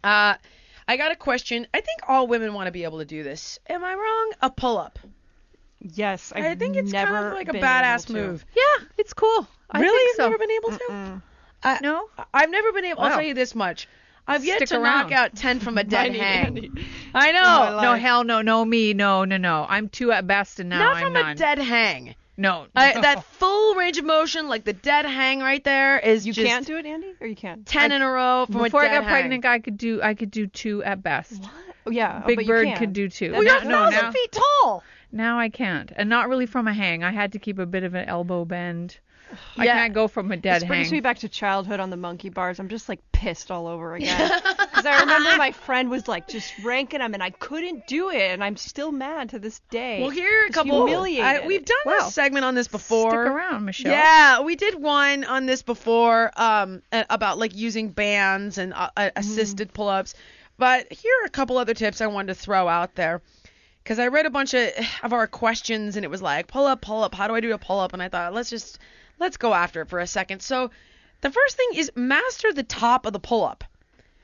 Uh, 0.05 0.35
I 0.89 0.97
got 0.97 1.13
a 1.13 1.17
question. 1.17 1.67
I 1.75 1.81
think 1.81 2.01
all 2.09 2.27
women 2.27 2.55
want 2.55 2.67
to 2.67 2.73
be 2.73 2.85
able 2.85 2.99
to 2.99 3.05
do 3.05 3.23
this. 3.23 3.59
Am 3.69 3.85
I 3.85 3.95
wrong? 3.95 4.33
A 4.43 4.51
pull 4.51 4.79
up. 4.79 4.99
Yes, 5.81 6.33
I've 6.35 6.45
I 6.45 6.55
think 6.57 6.75
it's 6.77 6.91
never 6.91 7.13
kind 7.13 7.27
of 7.27 7.33
like 7.35 7.49
a 7.49 7.53
badass 7.53 8.11
move. 8.11 8.45
Yeah, 8.57 8.85
it's 8.97 9.13
cool. 9.13 9.47
I 9.71 9.81
really? 9.81 9.97
think 9.97 10.09
You've 10.09 10.17
so. 10.17 10.23
never 10.31 10.39
been 10.39 10.51
able 10.51 10.71
to? 10.79 11.23
I- 11.63 11.79
No? 11.83 12.09
I've 12.35 12.51
never 12.51 12.73
been 12.73 12.85
able. 12.87 13.03
I'll 13.03 13.11
tell 13.11 13.23
you 13.23 13.35
this 13.35 13.55
much. 13.55 13.87
I've 14.27 14.45
yet 14.45 14.57
Stick 14.57 14.69
to 14.71 14.81
around. 14.81 15.11
knock 15.11 15.13
out 15.13 15.37
ten 15.37 15.59
from 15.61 15.79
a 15.79 15.85
dead 15.85 16.15
Andy, 16.15 16.19
hang. 16.19 16.85
I 17.15 17.33
know. 17.33 17.81
No, 17.81 17.95
hell 17.95 18.25
no, 18.25 18.43
no 18.43 18.65
me, 18.65 18.93
no, 18.93 19.25
no, 19.25 19.37
no. 19.37 19.65
I'm 19.69 19.89
two 19.89 20.11
at 20.13 20.27
best, 20.27 20.59
and 20.61 20.69
now 20.69 20.81
Not 20.81 20.97
I'm 20.97 21.03
from 21.05 21.13
none. 21.15 21.29
a 21.31 21.35
dead 21.35 21.59
hang. 21.59 22.15
No, 22.39 22.67
I, 22.75 23.01
that 23.01 23.25
full 23.25 23.75
range 23.75 23.99
of 23.99 24.05
motion, 24.05 24.49
like 24.49 24.65
the 24.65 24.73
dead 24.73 25.05
hang 25.05 25.41
right 25.41 25.63
there, 25.63 25.99
is 25.99 26.27
You 26.27 26.33
can't 26.33 26.67
do 26.67 26.79
it, 26.79 26.87
Andy, 26.87 27.13
or 27.21 27.27
you 27.27 27.37
can't 27.37 27.67
ten 27.67 27.93
in 27.93 28.01
a 28.01 28.09
row 28.09 28.47
from 28.47 28.63
Before 28.63 28.83
I 28.83 28.87
got 28.87 29.05
hang. 29.05 29.11
pregnant, 29.11 29.45
I 29.45 29.59
could 29.59 29.77
do 29.77 30.01
I 30.01 30.15
could 30.15 30.31
do 30.31 30.47
two 30.47 30.83
at 30.85 31.03
best. 31.03 31.43
Oh, 31.87 31.91
yeah, 31.91 32.23
Big 32.27 32.37
but 32.37 32.47
Bird 32.47 32.77
could 32.77 32.93
do 32.93 33.09
two. 33.09 33.33
Well, 33.33 33.43
you're 33.43 33.57
a 33.57 33.65
no, 33.65 33.91
thousand 33.91 34.13
feet 34.13 34.33
tall. 34.33 34.83
now 35.11 35.39
I 35.39 35.49
can't, 35.49 35.91
and 35.97 36.09
not 36.09 36.29
really 36.29 36.47
from 36.47 36.69
a 36.69 36.73
hang. 36.73 37.03
I 37.03 37.11
had 37.11 37.33
to 37.33 37.39
keep 37.39 37.59
a 37.59 37.67
bit 37.67 37.83
of 37.83 37.95
an 37.95 38.09
elbow 38.09 38.45
bend. 38.45 39.01
I 39.57 39.65
Yeah. 39.65 39.75
can't 39.75 39.95
go 39.95 40.09
from 40.09 40.31
a 40.33 40.37
dead 40.37 40.63
This 40.63 40.69
brings 40.69 40.87
hang. 40.89 40.97
me 40.97 41.01
back 41.01 41.19
to 41.19 41.29
childhood 41.29 41.81
on 41.81 41.91
the 41.91 41.97
monkey 41.97 42.29
bars. 42.29 42.59
I'm 42.59 42.69
just 42.69 42.89
like 42.89 43.01
pissed 43.13 43.51
all 43.51 43.67
over 43.67 43.95
again. 43.97 44.31
Because 44.45 44.87
I 44.87 45.01
remember 45.01 45.37
my 45.37 45.53
friend 45.53 45.91
was 45.91 46.07
like 46.09 46.29
just 46.29 46.53
ranking 46.65 47.01
them, 47.01 47.15
and 47.15 47.23
I 47.23 47.31
couldn't 47.31 47.87
do 47.87 48.11
it, 48.11 48.31
and 48.33 48.43
I'm 48.45 48.57
still 48.57 48.93
mad 48.93 49.31
to 49.31 49.39
this 49.39 49.61
day. 49.71 50.01
Well, 50.01 50.11
here 50.11 50.45
are 50.45 50.47
a 50.47 50.51
couple. 50.51 50.87
humiliated. 50.87 51.25
I, 51.25 51.47
we've 51.47 51.65
done 51.65 51.77
Wow. 51.87 52.07
a 52.09 52.11
segment 52.11 52.45
on 52.45 52.55
this 52.55 52.69
before. 52.69 53.11
Stick 53.11 53.19
around, 53.33 53.65
Michelle. 53.65 53.93
Yeah, 53.93 54.41
we 54.43 54.57
did 54.57 54.81
one 54.81 55.25
on 55.25 55.47
this 55.47 55.63
before 55.63 56.31
um, 56.37 56.83
about 56.93 57.39
like 57.39 57.55
using 57.57 57.89
bands 57.91 58.59
and 58.59 58.73
uh, 58.75 58.91
uh, 58.97 59.11
assisted 59.17 59.73
pull-ups. 59.73 60.15
But 60.59 60.93
here 60.93 61.13
are 61.23 61.27
a 61.27 61.31
couple 61.31 61.57
other 61.59 61.75
tips 61.75 62.01
I 62.01 62.07
wanted 62.09 62.29
to 62.29 62.35
throw 62.35 62.67
out 62.69 62.95
there. 62.95 63.23
Because 63.85 63.99
I 64.01 64.09
read 64.09 64.27
a 64.27 64.31
bunch 64.31 64.53
of, 64.55 64.71
of 65.03 65.13
our 65.15 65.27
questions 65.27 65.97
and 65.97 66.05
it 66.05 66.09
was 66.09 66.21
like 66.21 66.47
pull 66.47 66.67
up, 66.67 66.83
pull 66.83 67.03
up. 67.03 67.15
How 67.15 67.27
do 67.27 67.35
I 67.35 67.41
do 67.41 67.55
a 67.55 67.59
pull 67.59 67.81
up? 67.81 67.95
And 67.95 68.03
I 68.03 68.09
thought 68.11 68.35
let's 68.35 68.51
just 68.51 68.79
let's 69.19 69.37
go 69.37 69.55
after 69.55 69.83
it 69.83 69.89
for 69.89 69.99
a 69.99 70.07
second. 70.07 70.41
So 70.43 70.71
the 71.21 71.31
first 71.31 71.57
thing 71.57 71.69
is 71.75 71.91
master 71.95 72.53
the 72.53 72.63
top 72.63 73.07
of 73.07 73.13
the 73.13 73.19
pull 73.21 73.45
up. 73.45 73.65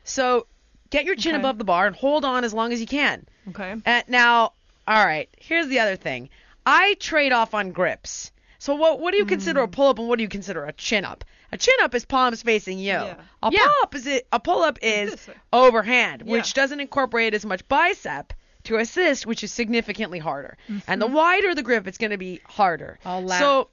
So 0.05 0.47
get 0.91 1.05
your 1.05 1.17
chin 1.17 1.35
Okay. 1.35 1.41
above 1.41 1.59
the 1.59 1.65
bar 1.65 1.87
and 1.87 1.97
hold 1.97 2.25
on 2.25 2.45
as 2.45 2.53
long 2.55 2.73
as 2.73 2.81
you 2.81 2.87
can. 2.87 3.27
Okay. 3.49 3.75
Uh, 3.85 4.03
now, 4.09 4.53
all 4.87 5.05
right. 5.05 5.29
Here's 5.39 5.67
the 5.69 5.81
other 5.81 5.97
thing. 5.97 6.29
I 6.67 6.95
trade 7.01 7.33
off 7.33 7.55
on 7.55 7.73
grips. 7.73 8.31
So 8.59 8.75
what 8.77 8.99
what 9.01 9.11
do 9.11 9.19
you 9.19 9.27
consider 9.27 9.61
a 9.61 9.69
pull 9.69 9.89
up 9.89 9.99
and 9.99 10.09
what 10.09 10.17
do 10.17 10.23
you 10.23 10.29
consider 10.29 10.65
a 10.65 10.73
chin 10.73 11.05
up? 11.05 11.25
A 11.53 11.59
chin 11.59 11.75
up 11.83 11.95
is 11.95 12.05
palms 12.05 12.43
facing 12.43 12.79
you. 12.79 12.85
Yeah. 12.87 13.15
A 13.43 13.51
Yeah. 13.53 13.61
pull 13.65 13.73
up 13.83 13.95
is 13.95 14.07
it, 14.07 14.27
a 14.33 14.41
pull 14.41 14.63
up 14.63 14.79
is 14.83 15.29
overhand, 15.53 16.23
Yeah. 16.25 16.33
which 16.33 16.55
doesn't 16.55 16.81
incorporate 16.81 17.35
as 17.35 17.45
much 17.45 17.67
bicep 17.69 18.33
to 18.65 18.77
assist, 18.79 19.27
which 19.27 19.45
is 19.45 19.53
significantly 19.53 20.19
harder. 20.19 20.57
And 20.89 21.01
the 21.01 21.07
wider 21.07 21.55
the 21.55 21.63
grip, 21.63 21.87
it's 21.87 21.99
going 21.99 22.13
to 22.13 22.17
be 22.19 22.41
harder. 22.47 22.99
All. 23.05 23.29
So 23.29 23.69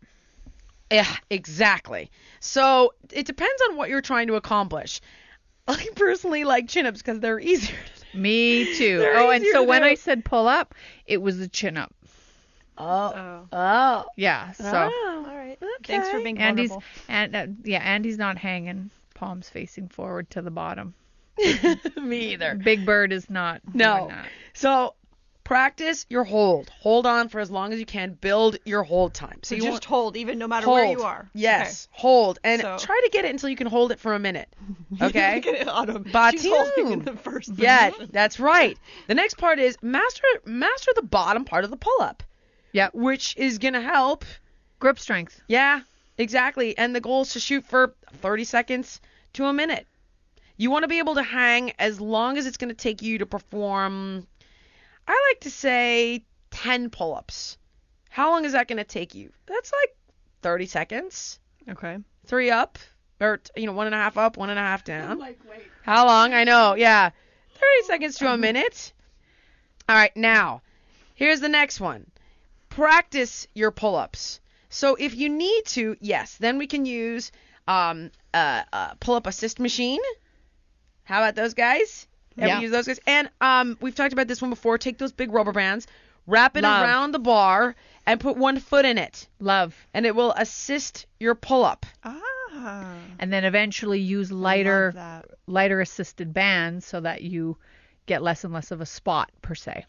yeah, 0.91 1.15
exactly. 1.30 2.12
So 2.39 2.93
it 3.12 3.25
depends 3.25 3.62
on 3.69 3.77
what 3.77 3.89
you're 3.89 4.01
trying 4.01 4.27
to 4.27 4.36
accomplish. 4.36 5.01
I 5.67 5.88
personally 5.95 6.43
like 6.43 6.67
chin 6.67 6.86
ups 6.86 7.01
because 7.01 7.19
they're 7.19 7.39
easier 7.39 7.77
to 8.12 8.17
Me 8.17 8.75
too. 8.75 8.97
They're 8.99 9.17
oh, 9.17 9.30
and 9.30 9.45
so 9.51 9.63
when 9.63 9.84
do. 9.84 9.88
I 9.88 9.95
said 9.95 10.25
pull 10.25 10.47
up, 10.47 10.75
it 11.06 11.21
was 11.21 11.39
a 11.39 11.47
chin 11.47 11.77
up. 11.77 11.93
Oh. 12.77 13.13
Oh. 13.15 13.47
Oh. 13.54 14.06
Yeah. 14.17 14.51
So 14.54 14.89
Oh, 14.91 15.25
All 15.30 15.36
right. 15.36 15.58
Okay. 15.62 15.93
Thanks 15.93 16.10
for 16.10 16.19
being 16.19 16.39
Andy's 16.39 16.69
vulnerable. 16.69 16.84
and 17.08 17.36
uh, 17.36 17.47
yeah, 17.63 17.80
Andy's 17.80 18.17
not 18.17 18.38
hanging 18.38 18.89
palms 19.13 19.49
facing 19.49 19.88
forward 19.88 20.30
to 20.32 20.41
the 20.41 20.51
bottom. 20.51 20.95
Me 22.01 22.34
either. 22.34 22.56
Big 22.56 22.86
Bird 22.86 23.13
is 23.13 23.30
not. 23.30 23.62
No. 23.73 23.97
doing 23.97 24.08
that. 24.10 24.27
So 24.54 24.95
practice 25.43 26.06
your 26.10 26.23
hold. 26.23 26.69
Hold 26.80 27.06
on 27.06 27.27
for 27.30 27.39
as 27.39 27.49
long 27.51 27.73
as 27.73 27.80
you 27.80 27.86
can. 27.86 28.13
Build 28.13 28.58
your 28.65 28.84
hold 28.84 29.13
time. 29.13 29.39
So 29.43 29.56
So 29.58 29.63
you 29.63 29.71
just 29.71 29.86
hold, 29.86 30.15
even 30.17 30.38
no 30.38 30.47
matter 30.47 30.65
hold. 30.65 30.75
where 30.80 30.91
you 30.91 31.01
are. 31.04 31.30
Yes, 31.34 31.88
hold 31.91 32.39
and 32.43 32.62
So- 32.62 32.77
try 32.80 32.99
to 33.04 33.10
get 33.12 33.25
it 33.25 33.32
until 33.32 33.49
you 33.49 33.56
can 33.56 33.67
hold 33.67 33.91
it 33.91 33.99
for 33.99 34.13
a 34.13 34.19
minute. 34.19 34.47
Okay. 35.01 35.36
Look 35.38 35.47
at 35.47 35.62
it, 35.62 35.67
Autumn. 35.69 36.04
Batu. 36.12 36.38
She's 36.38 36.51
holding 36.51 36.91
in 36.91 37.06
the 37.06 37.13
first. 37.15 37.51
yeah, 37.56 37.89
position. 37.91 38.10
that's 38.12 38.39
right. 38.39 38.77
The 39.08 39.15
next 39.15 39.36
part 39.38 39.58
is 39.58 39.77
master 39.82 40.23
master 40.45 40.91
the 40.95 41.01
bottom 41.01 41.45
part 41.45 41.63
of 41.63 41.69
the 41.71 41.77
pull 41.77 42.01
up, 42.01 42.23
Yeah. 42.73 42.89
which 42.93 43.36
is 43.38 43.58
gonna 43.58 43.82
help. 43.82 44.25
Grip 44.80 44.99
strength. 44.99 45.41
Yeah, 45.47 45.82
exactly. 46.17 46.77
And 46.77 46.93
the 46.95 46.99
goal 47.01 47.21
is 47.21 47.34
to 47.34 47.39
shoot 47.39 47.63
for 47.65 47.95
30 48.21 48.43
seconds 48.43 48.99
to 49.34 49.45
a 49.45 49.54
minute. 49.54 49.88
You 50.58 50.69
want 50.71 50.84
to 50.84 50.88
be 50.88 50.99
able 50.99 51.15
to 51.15 51.23
hang 51.23 51.71
as 51.80 51.99
long 52.01 52.38
as 52.38 52.45
it's 52.45 52.58
going 52.58 52.69
to 52.69 52.75
take 52.75 53.01
you 53.01 53.17
to 53.19 53.25
perform, 53.25 54.27
I 55.12 55.30
like 55.30 55.41
to 55.41 55.52
say 55.52 56.24
10 56.52 56.89
pull 56.89 57.13
ups. 57.13 57.58
How 58.10 58.32
long 58.32 58.45
is 58.45 58.54
that 58.54 58.69
going 58.69 58.78
to 58.78 58.86
take 58.86 59.13
you? 59.13 59.34
That's 59.45 59.74
like 59.74 59.95
30 60.41 60.67
seconds. 60.67 61.39
Okay. 61.67 61.97
Three 62.28 62.50
up, 62.50 62.80
or, 63.19 63.41
you 63.58 63.65
know, 63.65 63.74
one 63.74 63.88
and 63.88 63.95
a 63.95 63.97
half 63.97 64.17
up, 64.17 64.38
one 64.38 64.50
and 64.50 64.58
a 64.58 64.62
half 64.62 64.86
down. 64.86 65.19
Like, 65.19 65.38
wait. 65.50 65.63
How 65.84 66.06
long? 66.06 66.34
I 66.34 66.45
know. 66.45 66.76
Yeah. 66.76 67.10
30 67.56 67.88
seconds 67.88 68.17
to 68.19 68.32
a 68.32 68.38
minute. 68.38 68.93
All 69.89 69.97
right, 69.97 70.15
now, 70.15 70.62
here's 71.13 71.41
the 71.41 71.50
next 71.50 71.82
one. 71.82 72.10
Practice 72.69 73.47
your 73.54 73.71
pull 73.71 73.97
ups. 73.97 74.39
So 74.69 74.95
if 74.95 75.13
you 75.13 75.28
need 75.28 75.65
to, 75.65 75.97
yes, 76.00 76.38
then 76.38 76.58
we 76.58 76.67
can 76.67 76.86
use 76.86 77.34
um, 77.67 78.12
a, 78.34 78.63
a 78.71 78.95
pull 79.02 79.15
up 79.15 79.28
assist 79.28 79.60
machine. 79.60 80.00
How 81.04 81.19
about 81.19 81.36
those 81.36 81.54
guys? 81.54 82.08
Ever 82.38 82.48
Yeah. 82.48 82.60
use 82.60 82.72
those 82.72 82.88
guys? 82.88 83.00
And 83.08 83.30
um, 83.41 83.78
we've 83.82 83.96
talked 83.96 84.13
about 84.13 84.28
this 84.28 84.41
one 84.41 84.50
before. 84.50 84.78
Take 84.78 84.98
those 84.98 85.12
big 85.12 85.32
rubber 85.32 85.52
bands, 85.52 85.88
wrap 86.28 86.56
it 86.58 86.63
Love. 86.63 86.84
around 86.84 87.12
the 87.12 87.20
bar, 87.20 87.76
and 88.06 88.20
put 88.20 88.38
one 88.38 88.60
foot 88.60 88.86
in 88.86 88.98
it, 88.98 89.28
Love. 89.39 89.76
and 89.94 90.06
it 90.06 90.15
will 90.15 90.32
assist 90.34 91.06
your 91.20 91.36
pull 91.36 91.63
up. 91.65 91.86
Ah. 92.04 92.96
And 93.20 93.32
then 93.32 93.44
eventually 93.44 94.00
use 94.00 94.32
lighter, 94.32 95.24
lighter 95.48 95.82
assisted 95.82 96.34
bands 96.34 96.86
so 96.86 97.00
that 97.02 97.22
you 97.22 97.58
get 98.06 98.22
less 98.24 98.44
and 98.44 98.54
less 98.54 98.72
of 98.72 98.82
a 98.82 98.86
spot 98.86 99.30
per 99.41 99.56
se. 99.56 99.86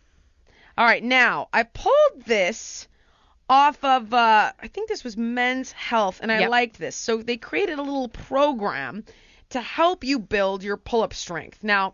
All 0.78 0.84
right, 0.84 1.02
now 1.02 1.48
I 1.52 1.62
pulled 1.64 2.24
this 2.26 2.88
off 3.48 3.82
of 3.84 4.14
uh, 4.14 4.52
I 4.60 4.68
think 4.68 4.88
this 4.88 5.04
was 5.04 5.16
Men's 5.16 5.72
Health, 5.72 6.20
and 6.22 6.32
I 6.32 6.40
Yep. 6.40 6.50
liked 6.50 6.78
this. 6.78 6.96
So 6.96 7.18
they 7.22 7.36
created 7.36 7.78
a 7.78 7.82
little 7.82 8.08
program 8.08 9.04
to 9.50 9.60
help 9.60 10.02
you 10.04 10.18
build 10.18 10.62
your 10.62 10.78
pull-up 10.78 11.12
strength. 11.12 11.62
Now, 11.62 11.92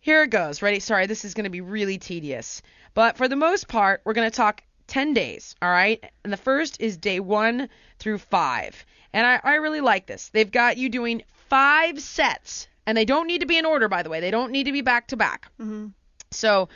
here 0.00 0.22
it 0.22 0.30
goes. 0.30 0.62
Ready? 0.62 0.80
Sorry, 0.80 1.06
this 1.06 1.24
is 1.24 1.34
going 1.34 1.44
to 1.44 1.50
be 1.50 1.60
really 1.60 1.98
tedious, 1.98 2.62
but 2.94 3.16
for 3.16 3.28
the 3.28 3.36
most 3.36 3.68
part, 3.68 4.00
we're 4.04 4.14
going 4.14 4.30
to 4.30 4.36
talk 4.36 4.62
10 4.86 5.14
days. 5.14 5.54
All 5.60 5.70
right, 5.70 6.02
and 6.24 6.32
the 6.32 6.38
first 6.38 6.80
is 6.80 6.96
day 6.96 7.20
one 7.20 7.68
through 7.98 8.18
five, 8.18 8.84
and 9.12 9.26
I, 9.26 9.40
I 9.42 9.54
really 9.56 9.80
like 9.80 10.06
this. 10.06 10.28
They've 10.28 10.50
got 10.50 10.78
you 10.78 10.88
doing 10.88 11.22
five 11.48 12.00
sets, 12.00 12.66
and 12.86 12.96
they 12.96 13.04
don't 13.04 13.26
need 13.26 13.40
to 13.40 13.46
be 13.46 13.58
in 13.58 13.66
order, 13.66 13.88
by 13.88 14.02
the 14.02 14.10
way. 14.10 14.20
They 14.20 14.30
don't 14.30 14.52
need 14.52 14.64
to 14.64 14.72
be 14.72 14.82
back 14.82 15.08
to 15.08 15.16
back. 15.16 15.48
Mm-hmm. 15.60 15.88
So 16.30 16.68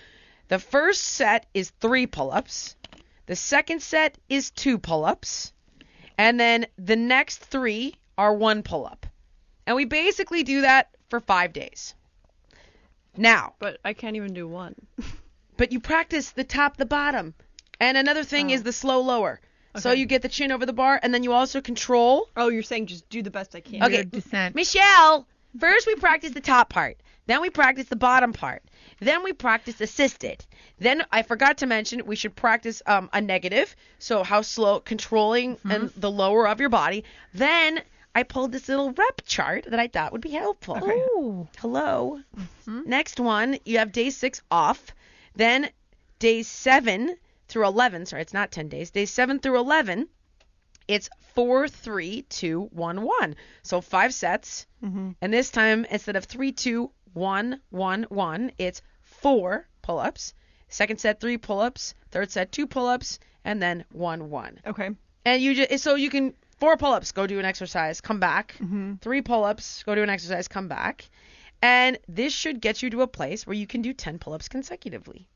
the 0.48 0.58
first 0.58 1.02
set 1.02 1.46
is 1.54 1.70
three 1.80 2.06
pull 2.06 2.30
ups, 2.30 2.76
the 3.26 3.36
second 3.36 3.82
set 3.82 4.18
is 4.28 4.50
two 4.50 4.78
pull 4.78 5.04
ups, 5.04 5.52
and 6.18 6.38
then 6.38 6.66
the 6.76 6.96
next 6.96 7.38
three 7.38 7.94
are 8.18 8.34
one 8.34 8.62
pull 8.62 8.86
up. 8.86 9.06
And 9.66 9.76
we 9.76 9.86
basically 9.86 10.42
do 10.42 10.60
that 10.60 10.90
for 11.08 11.20
five 11.20 11.54
days. 11.54 11.94
Now, 13.16 13.54
But 13.58 13.78
I 13.84 13.92
can't 13.92 14.16
even 14.16 14.34
do 14.34 14.48
one. 14.48 14.74
but 15.56 15.72
you 15.72 15.80
practice 15.80 16.30
the 16.30 16.44
top, 16.44 16.76
the 16.76 16.86
bottom. 16.86 17.34
And 17.80 17.96
another 17.96 18.24
thing 18.24 18.50
is 18.50 18.62
the 18.62 18.72
slow 18.72 19.00
lower. 19.00 19.40
So 19.76 19.90
you 19.90 20.06
get 20.06 20.22
the 20.22 20.28
chin 20.28 20.52
over 20.52 20.64
the 20.66 20.72
bar, 20.72 21.00
and 21.02 21.12
then 21.12 21.24
you 21.24 21.32
also 21.32 21.60
control 21.60 22.28
Oh, 22.36 22.48
you're 22.48 22.62
saying 22.62 22.86
just 22.86 23.08
do 23.08 23.22
the 23.22 23.30
best 23.30 23.56
I 23.56 23.60
can. 23.60 23.82
Okay. 23.82 23.94
Weird 23.94 24.12
descent. 24.12 24.54
Michelle, 24.54 25.26
first 25.58 25.88
we 25.88 25.96
practice 25.96 26.30
the 26.30 26.40
top 26.40 26.70
part. 26.70 26.98
Then 27.26 27.40
we 27.40 27.50
practice 27.50 27.88
the 27.88 27.96
bottom 27.96 28.32
part. 28.32 28.62
Then 29.00 29.24
we 29.24 29.32
practice 29.32 29.80
assisted. 29.80 30.44
Then 30.78 31.04
I 31.10 31.22
forgot 31.22 31.58
to 31.58 31.66
mention 31.66 32.06
we 32.06 32.16
should 32.16 32.36
practice 32.36 32.82
um, 32.86 33.08
a 33.12 33.20
negative. 33.20 33.74
So 33.98 34.22
how 34.22 34.42
slow, 34.42 34.78
controlling 34.80 35.58
and 35.64 35.90
the 35.96 36.10
lower 36.10 36.46
of 36.46 36.60
your 36.60 36.68
body. 36.68 37.04
Then 37.32 37.82
I 38.14 38.22
pulled 38.22 38.52
this 38.52 38.68
little 38.68 38.92
rep 38.92 39.22
chart 39.26 39.66
that 39.68 39.80
I 39.80 39.88
thought 39.88 40.12
would 40.12 40.20
be 40.20 40.30
helpful. 40.30 40.78
Ooh. 40.82 41.48
Hello. 41.58 42.20
Mm-hmm. 42.36 42.82
Next 42.86 43.18
one, 43.18 43.58
you 43.64 43.78
have 43.78 43.92
day 43.92 44.10
six 44.10 44.40
off. 44.50 44.92
Then 45.34 45.68
days 46.20 46.46
seven 46.46 47.16
through 47.48 47.66
11. 47.66 48.06
Sorry, 48.06 48.22
it's 48.22 48.32
not 48.32 48.52
10 48.52 48.68
days. 48.68 48.90
Days 48.90 49.10
seven 49.10 49.40
through 49.40 49.58
11, 49.58 50.08
it's 50.86 51.08
four, 51.34 51.68
three, 51.68 52.22
two, 52.22 52.68
one, 52.72 53.02
one. 53.02 53.36
So 53.62 53.80
five 53.80 54.14
sets. 54.14 54.66
Mm-hmm. 54.82 55.10
And 55.20 55.32
this 55.32 55.50
time, 55.50 55.84
instead 55.90 56.16
of 56.16 56.24
three, 56.24 56.52
two, 56.52 56.90
one, 57.12 57.60
one, 57.70 58.04
one, 58.04 58.52
it's 58.58 58.82
four 59.02 59.66
pull 59.82 59.98
ups. 59.98 60.34
Second 60.68 61.00
set, 61.00 61.20
three 61.20 61.38
pull 61.38 61.60
ups. 61.60 61.94
Third 62.10 62.30
set, 62.30 62.52
two 62.52 62.66
pull 62.66 62.86
ups. 62.86 63.18
And 63.44 63.60
then 63.60 63.84
one, 63.92 64.30
one. 64.30 64.60
Okay. 64.66 64.90
And 65.24 65.42
you 65.42 65.54
just 65.54 65.82
so 65.82 65.94
you 65.94 66.10
can 66.10 66.34
four 66.58 66.76
pull-ups, 66.76 67.12
go 67.12 67.26
do 67.26 67.38
an 67.38 67.44
exercise, 67.44 68.00
come 68.00 68.20
back. 68.20 68.54
Mm-hmm. 68.60 68.94
Three 69.00 69.22
pull-ups, 69.22 69.82
go 69.84 69.94
do 69.94 70.02
an 70.02 70.10
exercise, 70.10 70.48
come 70.48 70.68
back. 70.68 71.08
And 71.62 71.98
this 72.08 72.32
should 72.32 72.60
get 72.60 72.82
you 72.82 72.90
to 72.90 73.02
a 73.02 73.06
place 73.06 73.46
where 73.46 73.54
you 73.56 73.66
can 73.66 73.80
do 73.82 73.92
10 73.92 74.18
pull-ups 74.18 74.48
consecutively. 74.48 75.26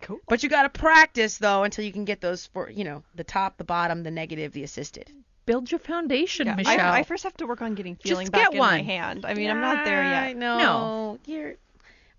Cool. 0.00 0.20
But 0.28 0.42
you 0.42 0.48
got 0.48 0.62
to 0.64 0.68
practice 0.68 1.38
though 1.38 1.62
until 1.64 1.84
you 1.84 1.92
can 1.92 2.04
get 2.04 2.20
those 2.20 2.46
for, 2.46 2.68
you 2.70 2.84
know, 2.84 3.02
the 3.14 3.24
top, 3.24 3.56
the 3.56 3.64
bottom, 3.64 4.02
the 4.02 4.10
negative, 4.10 4.52
the 4.52 4.64
assisted. 4.64 5.10
Build 5.46 5.70
your 5.70 5.80
foundation, 5.80 6.46
Yeah, 6.46 6.54
Michelle. 6.54 6.92
I, 6.92 7.00
I 7.00 7.02
first 7.02 7.24
have 7.24 7.36
to 7.38 7.46
work 7.46 7.62
on 7.62 7.74
getting 7.74 7.96
feeling 7.96 8.26
Just 8.26 8.32
back 8.32 8.50
get 8.50 8.54
in 8.54 8.58
my 8.58 8.82
hand. 8.82 9.24
I 9.26 9.34
mean, 9.34 9.50
I'm 9.50 9.60
not 9.60 9.84
there 9.84 10.02
yet. 10.04 10.36
know. 10.36 10.58
No. 10.58 11.18
You're 11.26 11.54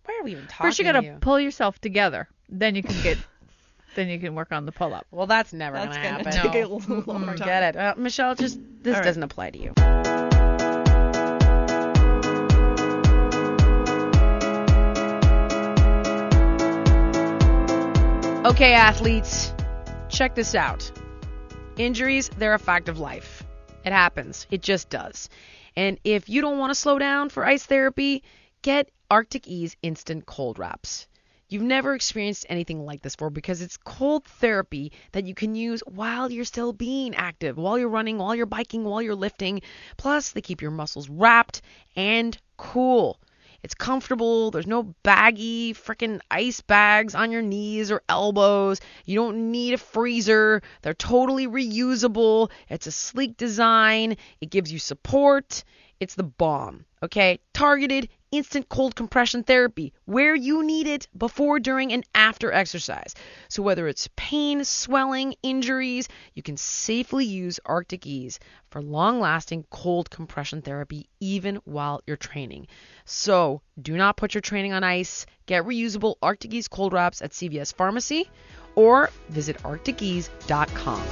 Why 0.05 0.17
are 0.19 0.23
we 0.23 0.31
even 0.31 0.47
talking 0.47 0.67
First, 0.67 0.79
you 0.79 0.85
to 0.85 0.91
gotta 0.93 1.05
you? 1.05 1.17
pull 1.21 1.39
yourself 1.39 1.79
together. 1.79 2.27
Then 2.49 2.75
you 2.75 2.83
can 2.83 3.01
get. 3.01 3.17
then 3.95 4.09
you 4.09 4.19
can 4.19 4.35
work 4.35 4.51
on 4.51 4.65
the 4.65 4.71
pull 4.71 4.93
up. 4.93 5.05
Well, 5.11 5.27
that's 5.27 5.53
never 5.53 5.75
That's 5.77 5.95
going 5.97 6.01
to 6.17 6.23
gonna 6.23 6.29
happen. 6.29 6.51
take 6.51 6.61
No. 6.61 6.67
a 6.67 6.67
little 6.77 7.13
longer 7.13 7.25
time. 7.27 7.37
Forget 7.37 7.75
it. 7.75 7.77
Uh, 7.79 7.93
Michelle, 7.97 8.35
just 8.35 8.59
this 8.81 8.93
All 8.95 8.99
right. 9.01 9.05
doesn't 9.05 9.23
apply 9.23 9.51
to 9.51 9.57
you. 9.59 9.73
Okay, 18.45 18.73
athletes, 18.73 19.53
check 20.09 20.35
this 20.35 20.53
out. 20.53 20.91
Injuries, 21.77 22.29
they're 22.37 22.53
a 22.53 22.59
fact 22.59 22.89
of 22.89 22.99
life. 22.99 23.43
It 23.85 23.93
happens. 23.93 24.45
It 24.51 24.61
just 24.61 24.89
does. 24.89 25.29
And 25.77 25.97
if 26.03 26.27
you 26.29 26.41
don't 26.41 26.59
want 26.59 26.69
to 26.71 26.75
slow 26.75 26.99
down 26.99 27.29
for 27.29 27.45
ice 27.45 27.65
therapy, 27.65 28.21
get 28.61 28.89
Arctic 29.09 29.47
Ease 29.47 29.77
Instant 29.81 30.25
Cold 30.25 30.59
Wraps. 30.59 31.07
You've 31.53 31.61
never 31.61 31.93
experienced 31.93 32.47
anything 32.49 32.83
like 32.83 33.03
this 33.03 33.15
before 33.15 33.29
because 33.29 33.61
it's 33.61 33.77
cold 33.77 34.25
therapy 34.25 34.91
that 35.11 35.27
you 35.27 35.35
can 35.35 35.53
use 35.53 35.81
while 35.81 36.31
you're 36.31 36.45
still 36.45 36.73
being 36.73 37.13
active, 37.13 37.57
while 37.57 37.77
you're 37.77 37.89
running, 37.89 38.17
while 38.17 38.33
you're 38.33 38.47
biking, 38.47 38.83
while 38.83 39.03
you're 39.03 39.13
lifting. 39.13 39.61
Plus, 39.95 40.31
they 40.31 40.41
keep 40.41 40.63
your 40.63 40.71
muscles 40.71 41.09
wrapped 41.09 41.61
and 41.95 42.35
cool. 42.57 43.19
It's 43.61 43.75
comfortable. 43.75 44.49
There's 44.49 44.65
no 44.65 44.95
baggy 45.03 45.75
freaking 45.75 46.21
ice 46.31 46.61
bags 46.61 47.13
on 47.13 47.31
your 47.31 47.43
knees 47.43 47.91
or 47.91 48.01
elbows. 48.09 48.81
You 49.05 49.15
don't 49.15 49.51
need 49.51 49.75
a 49.75 49.77
freezer. 49.77 50.63
They're 50.81 50.95
totally 50.95 51.45
reusable. 51.45 52.49
It's 52.67 52.87
a 52.87 52.91
sleek 52.91 53.37
design. 53.37 54.17
It 54.41 54.49
gives 54.49 54.73
you 54.73 54.79
support. 54.79 55.63
It's 55.99 56.15
the 56.15 56.23
bomb. 56.23 56.85
Okay? 57.03 57.39
Targeted 57.53 58.09
instant 58.33 58.67
cold 58.67 58.95
compression 58.95 59.43
therapy 59.43 59.93
where 60.05 60.33
you 60.33 60.63
need 60.63 60.87
it 60.87 61.07
before, 61.15 61.59
during, 61.59 61.93
and 61.93 62.03
after 62.15 62.51
exercise. 62.51 63.13
So 63.47 63.61
whether 63.61 63.87
it's 63.87 64.09
pain, 64.15 64.65
swelling, 64.65 65.35
injuries, 65.43 66.09
you 66.33 66.41
can 66.41 66.57
safely 66.57 67.25
use 67.25 67.59
Arctic 67.63 68.07
Ease 68.07 68.39
for 68.71 68.81
long-lasting 68.81 69.65
cold 69.69 70.09
compression 70.09 70.63
therapy 70.63 71.07
even 71.19 71.57
while 71.63 72.01
you're 72.07 72.17
training. 72.17 72.67
So 73.05 73.61
do 73.79 73.95
not 73.95 74.17
put 74.17 74.33
your 74.33 74.41
training 74.41 74.73
on 74.73 74.83
ice. 74.83 75.27
Get 75.45 75.63
reusable 75.63 76.15
Arctic 76.23 76.53
Ease 76.55 76.67
cold 76.67 76.91
wraps 76.91 77.21
at 77.21 77.31
CVS 77.31 77.75
Pharmacy 77.75 78.29
or 78.75 79.11
visit 79.29 79.57
arcticease.com. 79.63 81.03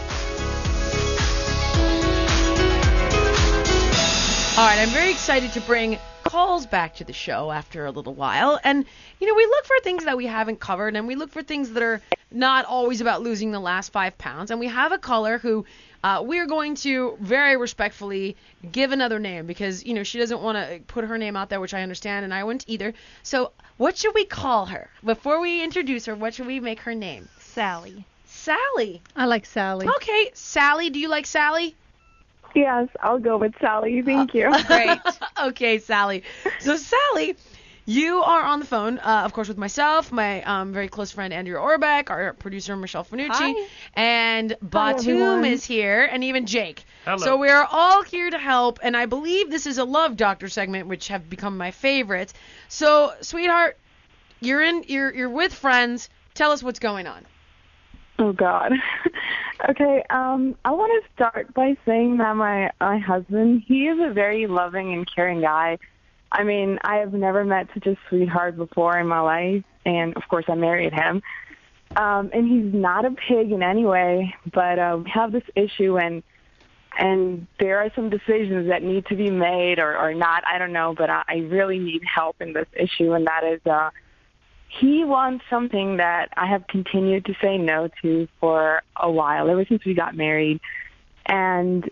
All 4.58 4.68
right, 4.68 4.80
I'm 4.80 4.90
very 4.90 5.12
excited 5.12 5.54
to 5.54 5.62
bring 5.62 5.98
calls 6.32 6.66
back 6.66 6.96
to 6.96 7.04
the 7.04 7.12
show 7.12 7.52
after 7.52 7.86
a 7.86 7.92
little 7.92 8.14
while. 8.14 8.58
And, 8.64 8.86
you 9.20 9.28
know, 9.28 9.36
we 9.36 9.46
look 9.46 9.66
for 9.66 9.76
things 9.84 10.06
that 10.06 10.16
we 10.16 10.28
haven't 10.28 10.62
covered 10.62 10.96
and 10.96 11.06
we 11.06 11.16
look 11.16 11.30
for 11.30 11.44
things 11.44 11.74
that 11.74 11.84
are 11.84 12.02
not 12.32 12.64
always 12.64 13.02
about 13.02 13.22
losing 13.22 13.52
the 13.52 13.60
last 13.60 13.92
five 13.92 14.18
pounds. 14.18 14.50
And 14.50 14.58
we 14.58 14.68
have 14.68 14.94
a 14.94 14.98
caller 14.98 15.40
who 15.40 15.66
uh, 16.06 16.24
we're 16.26 16.48
going 16.48 16.76
to 16.76 17.18
very 17.20 17.58
respectfully 17.58 18.38
give 18.72 18.94
another 18.94 19.20
name 19.20 19.46
because, 19.46 19.86
you 19.86 19.94
know, 19.94 20.04
she 20.04 20.20
doesn't 20.20 20.42
want 20.42 20.58
to 20.58 20.80
put 20.88 21.04
her 21.04 21.18
name 21.18 21.36
out 21.36 21.50
there, 21.50 21.60
which 21.60 21.74
I 21.74 21.84
understand, 21.84 22.24
and 22.24 22.34
I 22.34 22.46
wouldn't 22.46 22.64
either. 22.66 22.94
So, 23.24 23.52
what 23.76 23.98
should 23.98 24.16
we 24.16 24.24
call 24.24 24.68
her? 24.68 24.90
Before 25.04 25.42
we 25.42 25.62
introduce 25.62 26.06
her, 26.06 26.16
what 26.16 26.34
should 26.34 26.48
we 26.48 26.62
make 26.62 26.80
her 26.82 26.96
name? 26.96 27.28
Sally. 27.40 28.06
Sally. 28.26 29.02
I 29.18 29.26
like 29.26 29.46
Sally. 29.46 29.86
Okay, 29.98 30.32
Sally. 30.34 30.90
Do 30.90 31.00
you 31.00 31.10
like 31.10 31.26
Sally? 31.26 31.76
Yes, 32.56 32.90
I'll 33.02 33.20
go 33.20 33.38
with 33.38 33.54
Sally. 33.62 34.02
Thank 34.02 34.34
you. 34.34 34.52
Great. 34.68 35.00
okay, 35.42 35.80
Sally. 35.80 36.24
So, 36.60 36.76
Sally, 36.76 37.36
you 37.86 38.18
are 38.22 38.44
on 38.44 38.60
the 38.60 38.66
phone, 38.66 39.00
uh, 39.00 39.24
of 39.26 39.34
course, 39.34 39.48
with 39.48 39.58
myself, 39.58 40.12
my 40.12 40.44
um, 40.44 40.72
very 40.72 40.88
close 40.88 41.12
friend 41.12 41.34
Andrea 41.34 41.58
Orbeck, 41.58 42.10
our 42.10 42.34
producer 42.34 42.76
Michelle 42.76 43.04
Fanucci, 43.04 43.30
Hi. 43.32 43.68
and 43.96 44.56
Batum 44.62 45.00
everyone. 45.00 45.46
is 45.46 45.66
here, 45.66 46.08
and 46.12 46.24
even 46.24 46.46
Jake. 46.46 46.84
Hello. 47.06 47.18
So 47.18 47.38
we 47.38 47.50
are 47.50 47.68
all 47.70 48.04
here 48.04 48.30
to 48.30 48.38
help, 48.38 48.80
and 48.84 48.96
I 48.96 49.08
believe 49.08 49.50
this 49.50 49.66
is 49.66 49.78
a 49.78 49.84
love 49.84 50.16
doctor 50.16 50.48
segment, 50.48 50.88
which 50.88 51.08
have 51.08 51.30
become 51.30 51.58
my 51.58 51.72
favorite. 51.72 52.34
So, 52.70 53.14
sweetheart, 53.22 53.78
you're 54.40 54.62
in, 54.62 54.84
you're 54.88 55.14
you're 55.14 55.30
with 55.30 55.54
friends. 55.54 56.10
Tell 56.34 56.52
us 56.52 56.62
what's 56.62 56.80
going 56.80 57.08
on. 57.08 57.26
Oh 58.20 58.34
God. 58.34 58.74
okay. 59.70 60.04
Um, 60.10 60.56
I 60.64 60.72
want 60.72 61.04
to 61.04 61.14
start 61.14 61.54
by 61.54 61.76
saying 61.86 62.18
that 62.18 62.36
my 62.36 62.72
my 62.80 63.00
husband, 63.00 63.64
he 63.66 63.88
is 63.88 64.00
a 64.00 64.14
very 64.14 64.48
loving 64.48 64.94
and 64.94 65.08
caring 65.14 65.42
guy. 65.42 65.78
I 66.32 66.44
mean, 66.44 66.80
I 66.84 66.98
have 66.98 67.14
never 67.14 67.44
met 67.44 67.68
such 67.74 67.88
a 67.88 67.98
sweetheart 68.08 68.58
before 68.58 68.98
in 68.98 69.08
my 69.08 69.20
life, 69.20 69.64
and 69.86 70.16
of 70.16 70.24
course, 70.30 70.46
I 70.48 70.56
married 70.56 70.94
him. 70.94 71.22
Um, 71.96 72.30
and 72.34 72.48
he's 72.48 72.74
not 72.74 73.04
a 73.04 73.12
pig 73.12 73.52
in 73.52 73.62
any 73.62 73.84
way, 73.84 74.34
but 74.54 74.80
uh, 74.80 75.00
we 75.04 75.10
have 75.10 75.32
this 75.34 75.44
issue, 75.56 75.98
and 75.98 76.24
and 76.98 77.48
there 77.60 77.80
are 77.80 77.92
some 77.96 78.10
decisions 78.10 78.70
that 78.70 78.84
need 78.84 79.06
to 79.08 79.16
be 79.16 79.30
made 79.30 79.80
or 79.80 79.98
or 79.98 80.14
not. 80.14 80.44
I 80.46 80.58
don't 80.58 80.74
know, 80.74 80.94
but 80.98 81.10
I, 81.10 81.24
I 81.28 81.36
really 81.38 81.80
need 81.80 82.04
help 82.04 82.42
in 82.42 82.54
this 82.54 82.68
issue, 82.74 83.14
and 83.14 83.28
that 83.28 83.44
is. 83.44 83.66
uh 83.66 83.90
he 84.80 85.04
wants 85.04 85.44
something 85.50 85.98
that 85.98 86.30
I 86.38 86.48
have 86.48 86.66
continued 86.68 87.26
to 87.26 87.36
say 87.42 87.58
no 87.58 87.90
to 88.02 88.28
for 88.40 88.82
a 88.96 89.12
while, 89.12 89.50
ever 89.50 89.66
since 89.66 89.84
we 89.84 89.94
got 89.94 90.16
married. 90.16 90.62
And 91.26 91.90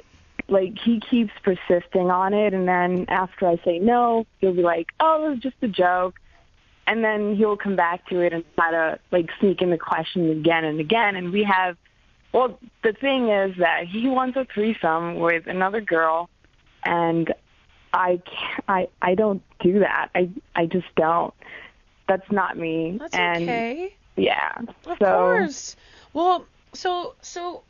like 0.48 0.78
he 0.80 1.00
keeps 1.00 1.32
persisting 1.44 2.10
on 2.10 2.34
it 2.34 2.54
and 2.54 2.68
then 2.68 3.06
after 3.10 3.48
I 3.48 3.58
say 3.64 3.80
no, 3.80 4.26
he'll 4.40 4.54
be 4.54 4.64
like, 4.64 4.88
Oh, 5.00 5.26
it 5.26 5.30
was 5.30 5.40
just 5.40 5.58
a 5.62 5.68
joke 5.68 6.20
and 6.88 7.04
then 7.04 7.36
he'll 7.36 7.58
come 7.58 7.76
back 7.76 8.08
to 8.08 8.22
it 8.22 8.34
and 8.34 8.44
try 8.56 8.72
to 8.72 9.00
like 9.12 9.30
sneak 9.40 9.62
in 9.62 9.70
the 9.70 9.78
question 9.78 10.32
again 10.32 10.64
and 10.64 10.80
again 10.80 11.16
and 11.16 11.32
we 11.32 11.44
have 11.44 11.78
well, 12.32 12.60
the 12.84 12.94
thing 12.94 13.30
is 13.30 13.58
that 13.58 13.88
he 13.88 14.08
wants 14.08 14.38
a 14.38 14.46
threesome 14.54 15.20
with 15.20 15.48
another 15.48 15.82
girl 15.82 16.30
and 16.84 17.32
I 17.94 18.22
can't, 18.26 18.64
I 18.68 18.88
I 19.02 19.16
don't 19.16 19.44
do 19.60 19.80
that. 19.80 20.10
I 20.16 20.30
I 20.56 20.66
just 20.66 20.88
don't. 20.96 21.34
That's 22.10 22.32
not 22.32 22.58
me. 22.58 22.98
That's 23.00 23.14
and 23.14 23.44
okay. 23.44 23.96
yeah. 24.18 24.54
Of 24.88 24.98
so 24.98 25.06
course. 25.06 25.76
Well, 26.14 26.46
so 26.74 27.14
so. 27.22 27.62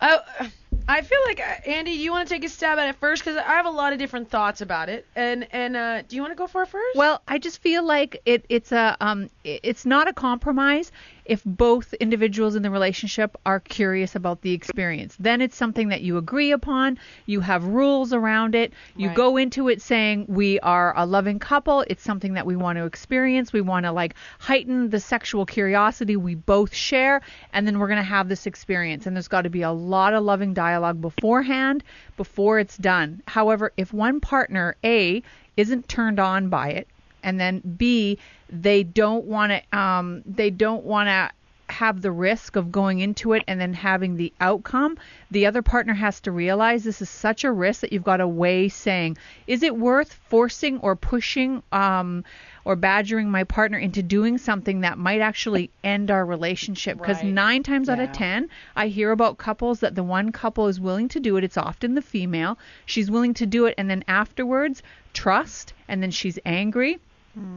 I 0.00 0.50
I 0.90 1.02
feel 1.02 1.18
like 1.26 1.38
uh, 1.40 1.70
Andy, 1.70 1.90
you 1.92 2.10
want 2.10 2.28
to 2.28 2.34
take 2.34 2.44
a 2.44 2.48
stab 2.48 2.78
at 2.78 2.88
it 2.88 2.96
first 2.96 3.22
because 3.22 3.36
I 3.36 3.52
have 3.56 3.66
a 3.66 3.70
lot 3.70 3.92
of 3.92 3.98
different 3.98 4.30
thoughts 4.30 4.62
about 4.62 4.88
it, 4.88 5.06
and 5.14 5.46
and 5.52 5.76
uh, 5.76 6.02
do 6.02 6.16
you 6.16 6.22
want 6.22 6.32
to 6.32 6.36
go 6.36 6.46
for 6.46 6.62
it 6.62 6.68
first? 6.68 6.96
Well, 6.96 7.20
I 7.28 7.38
just 7.38 7.60
feel 7.60 7.84
like 7.84 8.22
it, 8.24 8.46
it's 8.48 8.72
a 8.72 8.96
um, 9.00 9.28
it's 9.44 9.84
not 9.84 10.08
a 10.08 10.12
compromise 10.14 10.90
if 11.26 11.44
both 11.44 11.92
individuals 11.94 12.56
in 12.56 12.62
the 12.62 12.70
relationship 12.70 13.36
are 13.44 13.60
curious 13.60 14.14
about 14.14 14.40
the 14.40 14.52
experience. 14.52 15.14
Then 15.20 15.42
it's 15.42 15.56
something 15.56 15.88
that 15.88 16.00
you 16.00 16.16
agree 16.16 16.52
upon. 16.52 16.98
You 17.26 17.40
have 17.40 17.64
rules 17.66 18.14
around 18.14 18.54
it. 18.54 18.72
You 18.96 19.08
Right. 19.08 19.16
go 19.16 19.36
into 19.36 19.68
it 19.68 19.82
saying 19.82 20.24
we 20.26 20.58
are 20.60 20.94
a 20.96 21.04
loving 21.04 21.38
couple. 21.38 21.84
It's 21.88 22.02
something 22.02 22.32
that 22.32 22.46
we 22.46 22.56
want 22.56 22.78
to 22.78 22.86
experience. 22.86 23.52
We 23.52 23.60
want 23.60 23.84
to 23.84 23.92
like 23.92 24.14
heighten 24.38 24.88
the 24.88 25.00
sexual 25.00 25.44
curiosity 25.44 26.16
we 26.16 26.34
both 26.34 26.74
share, 26.74 27.20
and 27.52 27.66
then 27.66 27.78
we're 27.78 27.88
gonna 27.88 28.02
have 28.02 28.30
this 28.30 28.46
experience. 28.46 29.06
And 29.06 29.14
there's 29.14 29.28
got 29.28 29.42
to 29.42 29.50
be 29.50 29.60
a 29.62 29.70
lot 29.70 30.14
of 30.14 30.24
loving 30.24 30.54
dialogue 30.58 31.00
beforehand 31.00 31.84
before 32.16 32.58
it's 32.58 32.76
done. 32.76 33.22
However, 33.28 33.70
if 33.76 33.92
one 33.92 34.18
partner 34.18 34.74
A 34.82 35.22
isn't 35.56 35.88
turned 35.88 36.18
on 36.18 36.48
by 36.48 36.70
it, 36.70 36.88
and 37.22 37.38
then 37.38 37.62
B, 37.76 38.18
they 38.50 38.82
don't 38.82 39.24
want 39.24 39.52
to 39.52 39.78
um 39.78 40.22
they 40.26 40.50
don't 40.50 40.84
want 40.84 41.08
to 41.08 41.30
have 41.70 42.00
the 42.00 42.10
risk 42.10 42.56
of 42.56 42.72
going 42.72 43.00
into 43.00 43.32
it 43.32 43.42
and 43.46 43.60
then 43.60 43.72
having 43.72 44.16
the 44.16 44.32
outcome, 44.40 44.98
the 45.30 45.46
other 45.46 45.62
partner 45.62 45.94
has 45.94 46.20
to 46.20 46.32
realize 46.32 46.84
this 46.84 47.02
is 47.02 47.10
such 47.10 47.44
a 47.44 47.52
risk 47.52 47.80
that 47.80 47.92
you've 47.92 48.04
got 48.04 48.18
to 48.18 48.28
weigh 48.28 48.68
saying, 48.68 49.16
is 49.46 49.62
it 49.62 49.76
worth 49.76 50.12
forcing 50.12 50.78
or 50.80 50.96
pushing 50.96 51.62
um, 51.72 52.24
or 52.64 52.76
badgering 52.76 53.30
my 53.30 53.44
partner 53.44 53.78
into 53.78 54.02
doing 54.02 54.38
something 54.38 54.80
that 54.80 54.98
might 54.98 55.20
actually 55.20 55.70
end 55.84 56.10
our 56.10 56.24
relationship? 56.24 56.98
Because 56.98 57.22
Right. 57.22 57.32
nine 57.32 57.62
times 57.62 57.88
out 57.88 58.00
of 58.00 58.12
ten, 58.12 58.48
I 58.76 58.88
hear 58.88 59.10
about 59.10 59.38
couples 59.38 59.80
that 59.80 59.94
the 59.94 60.02
one 60.02 60.32
couple 60.32 60.68
is 60.68 60.80
willing 60.80 61.08
to 61.08 61.20
do 61.20 61.36
it. 61.36 61.44
It's 61.44 61.56
often 61.56 61.94
the 61.94 62.02
female. 62.02 62.58
She's 62.86 63.10
willing 63.10 63.34
to 63.34 63.46
do 63.46 63.66
it, 63.66 63.74
and 63.78 63.88
then 63.88 64.04
afterwards, 64.08 64.82
trust, 65.12 65.72
and 65.88 66.02
then 66.02 66.10
she's 66.10 66.38
angry 66.44 66.98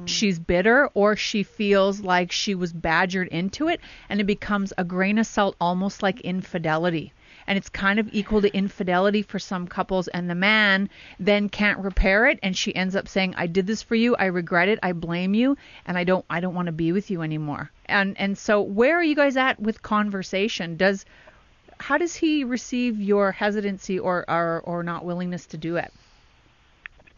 she's 0.06 0.40
bitter 0.40 0.88
or 0.94 1.16
she 1.16 1.44
feels 1.44 2.02
like 2.02 2.32
she 2.32 2.56
was 2.56 2.74
badgered 2.74 3.28
into 3.28 3.68
it 3.68 3.80
and 4.10 4.20
it 4.20 4.26
becomes 4.26 4.74
a 4.78 4.84
grain 4.84 5.18
of 5.18 5.28
salt 5.28 5.56
almost 5.62 6.04
like 6.04 6.20
infidelity. 6.22 7.14
And 7.48 7.58
it's 7.58 7.70
kind 7.70 8.00
of 8.00 8.10
equal 8.12 8.42
to 8.42 8.56
infidelity 8.56 9.22
for 9.22 9.40
some 9.40 9.68
couples 9.68 10.08
and 10.08 10.30
the 10.30 10.36
man 10.36 10.90
then 11.20 11.50
can't 11.50 11.80
repair 11.80 12.28
it 12.28 12.40
and 12.44 12.56
she 12.56 12.76
ends 12.76 12.96
up 12.96 13.08
saying 13.08 13.36
I 13.38 13.48
did 13.48 13.68
this 13.68 13.82
for 13.82 13.96
you 13.96 14.16
I 14.16 14.26
regret 14.26 14.70
it 14.70 14.80
I 14.84 14.94
blame 14.94 15.34
you 15.34 15.58
and 15.86 15.98
I 15.98 16.04
don't 16.04 16.26
I 16.30 16.40
don't 16.40 16.56
want 16.56 16.66
to 16.68 16.72
be 16.72 16.92
with 16.92 17.10
you 17.10 17.22
anymore. 17.22 17.72
And 17.86 18.20
and 18.20 18.38
so 18.38 18.62
where 18.62 18.98
are 18.98 19.04
you 19.04 19.16
guys 19.16 19.38
at 19.38 19.60
with 19.60 19.82
conversation? 19.82 20.78
Does 20.78 21.06
how 21.80 21.98
does 21.98 22.16
he 22.16 22.44
receive 22.44 23.00
your 23.00 23.32
hesitancy 23.32 23.98
or 24.00 24.30
or, 24.30 24.62
or 24.66 24.84
not 24.84 25.06
willingness 25.06 25.46
to 25.48 25.58
do 25.58 25.78
it 25.78 25.92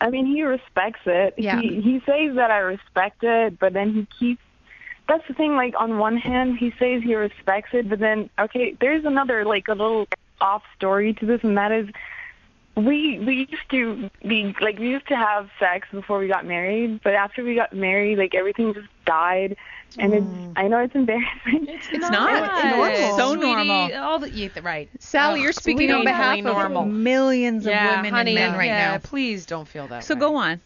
I 0.04 0.10
mean, 0.10 0.26
he 0.26 0.44
respects 0.44 1.00
it. 1.06 1.34
Yeah. 1.38 1.62
He 1.62 1.80
he 1.82 2.00
says 2.06 2.36
that 2.36 2.52
I 2.52 2.58
respect 2.58 3.24
it, 3.24 3.58
but 3.58 3.72
then 3.72 3.94
he 3.94 4.08
keeps. 4.20 4.42
That's 5.08 5.26
the 5.30 5.34
thing. 5.34 5.56
Like 5.56 5.76
on 5.80 5.98
one 5.98 6.18
hand, 6.18 6.58
he 6.58 6.72
says 6.72 7.02
he 7.04 7.16
respects 7.16 7.70
it, 7.72 7.90
but 7.90 8.00
then 8.00 8.30
okay, 8.38 8.76
there's 8.82 9.06
another 9.06 9.46
like 9.46 9.70
a 9.70 9.72
little 9.72 10.08
off 10.42 10.64
story 10.76 11.14
to 11.14 11.26
this, 11.26 11.40
and 11.44 11.58
that 11.58 11.72
is, 11.72 11.88
we 12.76 13.20
we 13.20 13.48
used 13.52 13.70
to 13.70 14.10
be 14.28 14.56
like 14.60 14.80
we 14.80 14.90
used 14.90 15.08
to 15.08 15.16
have 15.16 15.50
sex 15.60 15.88
before 15.92 16.20
we 16.20 16.28
got 16.28 16.46
married, 16.46 17.02
but 17.04 17.14
after 17.14 17.44
we 17.44 17.56
got 17.56 17.74
married, 17.74 18.18
like 18.18 18.34
everything 18.34 18.74
just 18.74 18.88
died, 19.06 19.56
and 20.00 20.14
it's. 20.14 20.26
Mm. 20.26 20.54
I 20.56 20.68
know 20.68 20.80
it's 20.80 20.96
embarrassing. 20.96 21.68
It's, 21.68 21.92
not. 21.94 22.12
It's 22.34 22.64
normal. 22.64 22.86
It's 22.86 23.16
So 23.18 23.34
Sweetie, 23.36 23.46
normal. 23.68 23.94
All 24.04 24.20
the, 24.20 24.30
yeah, 24.32 24.50
right. 24.64 24.90
Sally, 25.00 25.40
Oh, 25.40 25.44
you're 25.44 25.52
speaking 25.54 25.92
on 25.92 26.04
behalf 26.04 26.38
of 26.40 26.44
normal. 26.46 26.86
millions 26.86 27.66
of 27.66 27.72
yeah, 27.72 27.98
women 27.98 28.12
honey, 28.12 28.32
and 28.32 28.52
men 28.52 28.58
right 28.58 28.66
yeah, 28.68 28.92
now. 28.92 28.98
Please 29.00 29.46
don't 29.46 29.68
feel 29.68 29.88
that 29.88 30.04
So 30.04 30.16
way. 30.16 30.20
go 30.20 30.36
on. 30.36 30.62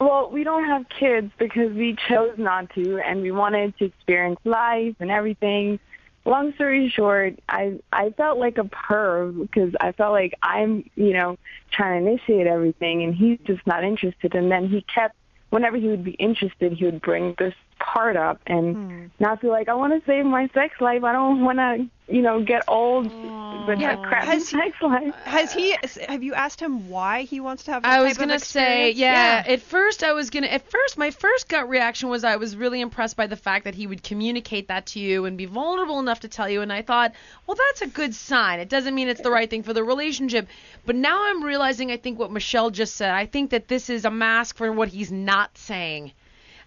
Well, 0.00 0.30
we 0.30 0.44
don't 0.44 0.64
have 0.64 0.88
kids 0.88 1.30
because 1.38 1.72
we 1.72 1.94
chose 2.08 2.38
not 2.38 2.70
to, 2.70 2.98
and 3.00 3.20
we 3.22 3.30
wanted 3.30 3.76
to 3.78 3.84
experience 3.84 4.40
life 4.44 4.94
and 4.98 5.10
everything. 5.10 5.78
Long 6.26 6.52
story 6.54 6.90
short, 6.90 7.38
I 7.48 7.80
I 7.92 8.10
felt 8.10 8.38
like 8.38 8.58
a 8.58 8.64
perv 8.64 9.40
because 9.40 9.74
I 9.80 9.92
felt 9.92 10.12
like 10.12 10.34
I'm, 10.42 10.84
you 10.94 11.14
know, 11.14 11.38
trying 11.72 12.04
to 12.04 12.10
initiate 12.10 12.46
everything, 12.46 13.02
and 13.02 13.14
he's 13.14 13.38
just 13.44 13.66
not 13.66 13.84
interested. 13.84 14.34
And 14.34 14.50
then 14.50 14.68
he 14.68 14.82
kept, 14.82 15.16
whenever 15.48 15.78
he 15.78 15.88
would 15.88 16.04
be 16.04 16.12
interested, 16.12 16.74
he 16.74 16.84
would 16.84 17.00
bring 17.00 17.34
this 17.38 17.54
part 17.80 18.16
up, 18.16 18.40
and 18.46 18.76
hmm. 18.76 19.06
now 19.18 19.32
I 19.32 19.36
feel 19.36 19.50
like 19.50 19.68
I 19.68 19.74
want 19.74 19.92
to 19.92 20.06
save 20.06 20.24
my 20.24 20.48
sex 20.54 20.80
life. 20.80 21.02
I 21.02 21.12
don't 21.12 21.42
want 21.42 21.58
to, 21.58 22.14
you 22.14 22.22
know, 22.22 22.42
get 22.44 22.62
old 22.68 23.10
hmm. 23.10 23.66
with 23.66 23.80
Yeah, 23.80 24.00
a 24.00 24.06
crappy 24.06 24.26
has 24.26 24.48
sex 24.48 24.76
life. 24.80 25.14
Has 25.24 25.52
he? 25.52 25.76
Have 26.08 26.22
you 26.22 26.34
asked 26.34 26.60
him 26.60 26.88
why 26.88 27.22
he 27.22 27.40
wants 27.40 27.64
to 27.64 27.72
have? 27.72 27.82
That 27.82 27.90
I 27.90 28.02
was 28.02 28.16
gonna 28.16 28.38
say, 28.38 28.90
experience? 28.90 28.98
yeah, 28.98 29.44
At 29.46 29.62
first, 29.62 30.04
I 30.04 30.12
was 30.12 30.30
gonna. 30.30 30.46
At 30.46 30.70
first, 30.70 30.98
my 30.98 31.10
first 31.10 31.48
gut 31.48 31.68
reaction 31.68 32.08
was 32.08 32.22
I 32.22 32.36
was 32.36 32.54
really 32.56 32.80
impressed 32.80 33.16
by 33.16 33.26
the 33.26 33.36
fact 33.36 33.64
that 33.64 33.74
he 33.74 33.86
would 33.86 34.02
communicate 34.02 34.68
that 34.68 34.86
to 34.86 35.00
you 35.00 35.24
and 35.24 35.36
be 35.36 35.46
vulnerable 35.46 35.98
enough 35.98 36.20
to 36.20 36.28
tell 36.28 36.48
you. 36.48 36.60
And 36.60 36.72
I 36.72 36.82
thought, 36.82 37.12
well, 37.46 37.56
that's 37.56 37.82
a 37.82 37.86
good 37.86 38.14
sign. 38.14 38.60
It 38.60 38.68
doesn't 38.68 38.94
mean 38.94 39.08
it's 39.08 39.22
the 39.22 39.30
right 39.30 39.48
thing 39.48 39.62
for 39.62 39.72
the 39.72 39.82
relationship. 39.82 40.46
But 40.86 40.96
now 40.96 41.24
I'm 41.28 41.42
realizing, 41.42 41.90
I 41.90 41.96
think 41.96 42.18
what 42.18 42.30
Michelle 42.30 42.70
just 42.70 42.96
said. 42.96 43.10
I 43.10 43.26
think 43.26 43.50
that 43.50 43.68
this 43.68 43.90
is 43.90 44.04
a 44.04 44.10
mask 44.10 44.56
for 44.56 44.70
what 44.70 44.88
he's 44.88 45.10
not 45.10 45.56
saying. 45.56 46.12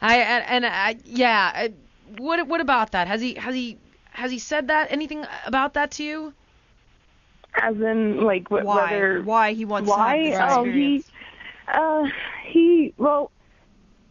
I 0.04 0.18
and, 0.18 0.46
and 0.48 0.66
I, 0.66 0.96
yeah. 1.06 1.52
I, 1.54 1.74
what 2.18 2.48
what 2.48 2.62
about 2.62 2.92
that? 2.92 3.08
Has 3.08 3.22
he 3.22 3.36
has 3.36 3.56
he 3.56 3.78
has 4.12 4.32
he 4.32 4.40
said 4.40 4.68
that? 4.68 4.92
Anything 4.92 5.26
about 5.46 5.74
that 5.74 5.92
to 5.92 6.04
you? 6.04 6.34
As 7.56 7.76
in, 7.76 8.22
like, 8.22 8.48
wh- 8.48 8.66
Why? 8.66 8.92
whether 8.92 9.22
Why 9.22 9.54
he 9.54 9.66
wants 9.66 9.90
why? 9.90 10.18
to 10.24 10.32
have 10.38 10.66
this 10.66 10.66
oh, 10.66 10.66
he, 10.66 11.06
uh, 11.68 12.08
he, 12.52 12.94
well, 12.98 13.32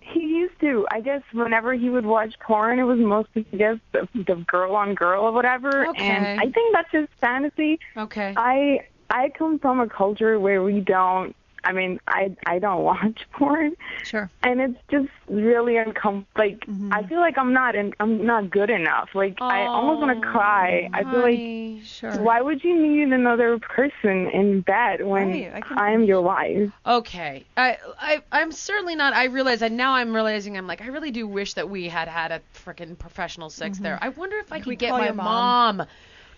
he 0.01 0.21
used 0.21 0.59
to. 0.61 0.87
I 0.91 1.01
guess 1.01 1.23
whenever 1.33 1.75
he 1.75 1.91
would 1.91 2.07
watch 2.07 2.39
porn, 2.41 2.79
it 2.79 2.85
was 2.85 2.99
mostly, 2.99 3.47
I 3.53 3.57
guess, 3.57 3.77
the, 3.93 4.09
the 4.15 4.37
girl 4.47 4.75
on 4.77 4.95
girl 4.95 5.25
or 5.25 5.33
whatever. 5.33 5.89
Okay. 5.89 6.05
And 6.05 6.41
I 6.41 6.51
think 6.51 6.73
that's 6.73 6.91
his 6.93 7.09
fantasy. 7.21 7.81
Okay. 7.97 8.33
I, 8.37 8.87
I 9.11 9.31
come 9.31 9.59
from 9.59 9.81
a 9.81 9.89
culture 9.89 10.39
where 10.39 10.63
we 10.63 10.81
don't. 10.81 11.35
I 11.65 11.73
mean, 11.73 12.01
I 12.07 12.35
I 12.47 12.59
don't 12.59 12.83
watch 12.93 13.21
porn, 13.33 13.77
Sure. 14.05 14.31
and 14.43 14.61
it's 14.61 14.79
just 14.91 15.09
really 15.29 15.77
uncomfortable. 15.77 16.27
Like 16.37 16.61
Mm-hmm. 16.67 16.93
I 16.93 17.03
feel 17.07 17.21
like 17.21 17.37
I'm 17.39 17.53
not 17.53 17.75
in, 17.75 17.95
I'm 18.01 18.25
not 18.27 18.51
good 18.51 18.71
enough. 18.71 19.11
Like 19.15 19.37
I 19.41 19.63
almost 19.67 20.01
want 20.01 20.21
to 20.21 20.27
cry. 20.27 20.89
I 20.93 21.03
feel 21.05 21.21
like 21.21 21.85
Sure. 21.85 22.21
why 22.23 22.41
would 22.41 22.63
you 22.65 22.75
need 22.79 23.13
another 23.13 23.59
person 23.59 24.29
in 24.31 24.61
bed 24.61 25.05
when 25.05 25.31
Right, 25.31 25.53
I 25.55 25.61
can- 25.61 25.79
I'm 25.79 26.05
your 26.05 26.21
wife? 26.23 26.71
Okay. 26.87 27.45
I, 27.57 27.79
I 27.99 28.23
I'm 28.33 28.53
certainly 28.53 28.95
not. 28.97 29.13
I 29.15 29.25
realize 29.25 29.61
that 29.61 29.73
now. 29.73 29.95
I'm 29.95 30.15
realizing. 30.15 30.57
I'm 30.57 30.67
like. 30.67 30.81
I 30.83 30.87
really 30.87 31.11
do 31.11 31.27
wish 31.27 31.55
that 31.55 31.69
we 31.71 31.89
had 31.89 32.09
had 32.09 32.33
a 32.33 32.41
freaking 32.55 32.99
professional 32.99 33.51
sex 33.51 33.79
there. 33.79 33.99
I 34.01 34.09
wonder 34.11 34.37
if 34.39 34.53
I 34.53 34.61
could 34.61 34.79
get 34.79 34.91
my 34.91 35.05
your 35.07 35.15
mom? 35.15 35.85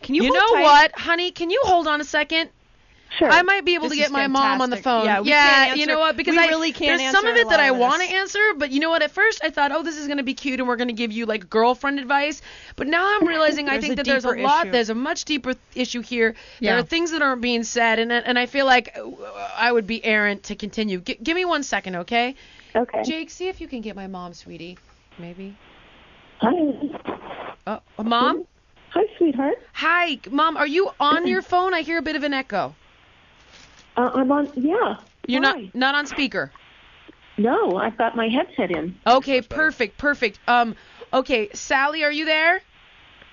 Can 0.02 0.14
you 0.14 0.24
You, 0.24 0.28
hold 0.34 0.36
know 0.38 0.54
tight? 0.56 0.62
what, 0.62 0.98
honey? 0.98 1.30
Can 1.30 1.50
you 1.50 1.60
hold 1.64 1.86
on 1.88 2.00
a 2.00 2.04
second? 2.04 2.50
Sure. 3.18 3.30
I 3.30 3.42
might 3.42 3.64
be 3.64 3.74
able 3.74 3.88
This 3.88 3.98
to 3.98 4.04
get 4.04 4.10
my 4.10 4.26
mom 4.26 4.60
on 4.60 4.70
the 4.70 4.76
phone. 4.76 5.04
Yeah, 5.04 5.20
we 5.20 5.28
can't 5.28 5.78
you 5.78 5.86
know 5.86 5.98
what? 5.98 6.16
Because 6.16 6.36
I 6.36 6.48
really 6.48 6.72
can't 6.72 6.98
there's 6.98 7.12
some 7.12 7.26
of 7.26 7.36
it 7.36 7.48
that 7.48 7.60
I 7.60 7.70
want 7.70 8.02
to 8.02 8.08
answer, 8.08 8.40
but 8.56 8.70
you 8.70 8.80
know 8.80 8.90
what? 8.90 9.02
At 9.02 9.12
first 9.12 9.40
I 9.44 9.50
thought, 9.50 9.72
oh, 9.72 9.82
this 9.82 9.96
is 9.96 10.06
going 10.06 10.18
to 10.18 10.24
be 10.24 10.34
cute, 10.34 10.58
and 10.58 10.68
we're 10.68 10.76
going 10.76 10.88
to 10.88 10.94
give 10.94 11.12
you 11.12 11.26
like 11.26 11.48
girlfriend 11.48 12.00
advice. 12.00 12.42
But 12.76 12.88
now 12.88 13.16
I'm 13.16 13.26
realizing 13.26 13.68
I 13.68 13.80
think 13.80 13.96
that 13.96 14.06
there's 14.06 14.24
a 14.24 14.32
lot. 14.32 14.64
issue. 14.64 14.72
There's 14.72 14.90
a 14.90 14.94
much 14.94 15.24
deeper 15.24 15.54
issue 15.74 16.00
here. 16.00 16.34
Yeah. 16.58 16.72
There 16.72 16.80
are 16.80 16.86
things 16.86 17.12
that 17.12 17.22
aren't 17.22 17.42
being 17.42 17.62
said, 17.62 17.98
and 17.98 18.12
and 18.12 18.38
I 18.38 18.46
feel 18.46 18.66
like 18.66 18.96
I 19.56 19.70
would 19.70 19.86
be 19.86 20.04
errant 20.04 20.44
to 20.44 20.56
continue. 20.56 21.00
G- 21.00 21.18
give 21.22 21.36
me 21.36 21.44
one 21.44 21.62
second, 21.62 21.96
okay? 21.96 22.34
okay. 22.74 23.02
Jake, 23.04 23.30
see 23.30 23.48
if 23.48 23.60
you 23.60 23.68
can 23.68 23.80
get 23.80 23.94
my 23.94 24.06
mom, 24.06 24.34
sweetie. 24.34 24.78
Maybe. 25.18 25.56
Hi. 26.40 26.50
Uh, 27.66 27.78
mom. 28.02 28.46
Hi, 28.90 29.02
sweetheart. 29.18 29.54
Hi, 29.72 30.20
mom. 30.30 30.56
Are 30.56 30.66
you 30.66 30.90
on 31.00 31.26
your 31.32 31.42
phone? 31.42 31.74
I 31.74 31.82
hear 31.82 31.98
a 31.98 32.02
bit 32.02 32.16
of 32.16 32.22
an 32.24 32.34
echo. 32.34 32.74
Uh, 33.96 34.10
I'm 34.14 34.30
on. 34.32 34.50
Yeah. 34.56 34.96
You're 35.26 35.40
not 35.40 35.74
not 35.74 35.94
on 35.94 36.06
speaker. 36.06 36.52
No, 37.36 37.76
I've 37.76 37.96
got 37.98 38.16
my 38.16 38.28
headset 38.28 38.70
in. 38.70 38.96
Okay, 39.06 39.42
perfect, 39.42 39.98
perfect. 39.98 40.38
Um, 40.46 40.76
okay, 41.12 41.48
Sally, 41.52 42.04
are 42.04 42.12
you 42.12 42.24
there? 42.24 42.60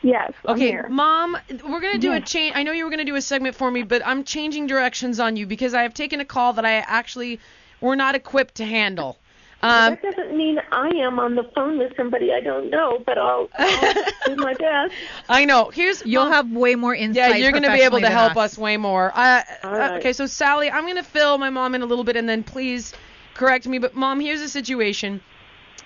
Yes. 0.02 0.34
I'm 0.46 0.56
Okay, 0.56 0.82
mom, 0.90 1.38
we're 1.64 1.80
gonna 1.80 2.00
do 2.00 2.12
a 2.12 2.20
change. 2.20 2.56
I 2.56 2.64
know 2.64 2.72
you 2.72 2.86
were 2.86 2.90
gonna 2.90 3.06
do 3.06 3.16
a 3.16 3.22
segment 3.22 3.56
for 3.56 3.70
me, 3.70 3.84
but 3.84 4.02
I'm 4.06 4.24
changing 4.24 4.66
directions 4.66 5.20
on 5.20 5.36
you 5.36 5.46
because 5.46 5.76
I 5.76 5.84
have 5.84 5.94
taken 5.94 6.20
a 6.20 6.26
call 6.26 6.54
that 6.54 6.66
I 6.66 6.78
actually 6.78 7.40
were 7.80 7.96
not 7.96 8.16
equipped 8.16 8.56
to 8.56 8.66
handle. 8.66 9.18
Um, 9.64 9.94
that 9.94 10.02
doesn't 10.02 10.36
mean 10.36 10.60
I 10.72 10.88
am 10.88 11.20
on 11.20 11.36
the 11.36 11.44
phone 11.56 11.78
with 11.78 11.96
somebody 11.96 12.34
I 12.34 12.40
don't 12.40 12.70
know, 12.70 13.04
but 13.06 13.18
I'll, 13.18 13.48
I'll 13.58 13.94
do 14.26 14.36
my 14.38 14.54
best. 14.56 14.94
I 15.30 15.46
know. 15.46 15.70
Here's 15.70 16.04
You'll 16.06 16.24
Mom, 16.24 16.34
have 16.34 16.52
way 16.52 16.76
more 16.76 16.96
insight. 16.96 17.30
Yeah, 17.30 17.36
you're 17.36 17.52
gonna 17.52 17.72
be 17.72 17.82
able 17.82 18.00
to 18.00 18.10
help 18.10 18.38
us 18.38 18.58
way 18.58 18.78
more. 18.78 19.12
Uh, 19.14 19.44
All 19.64 19.72
right. 19.72 19.98
Okay, 20.00 20.14
so 20.14 20.26
Sally, 20.26 20.72
I'm 20.72 20.88
gonna 20.88 21.04
fill 21.04 21.38
my 21.38 21.50
mom 21.50 21.76
in 21.76 21.82
a 21.84 21.86
little 21.86 22.04
bit, 22.04 22.16
and 22.16 22.28
then 22.28 22.44
please 22.44 22.94
correct 23.36 23.68
me. 23.68 23.78
But 23.78 23.96
mom, 23.96 24.20
here's 24.20 24.42
the 24.42 24.50
situation. 24.50 25.22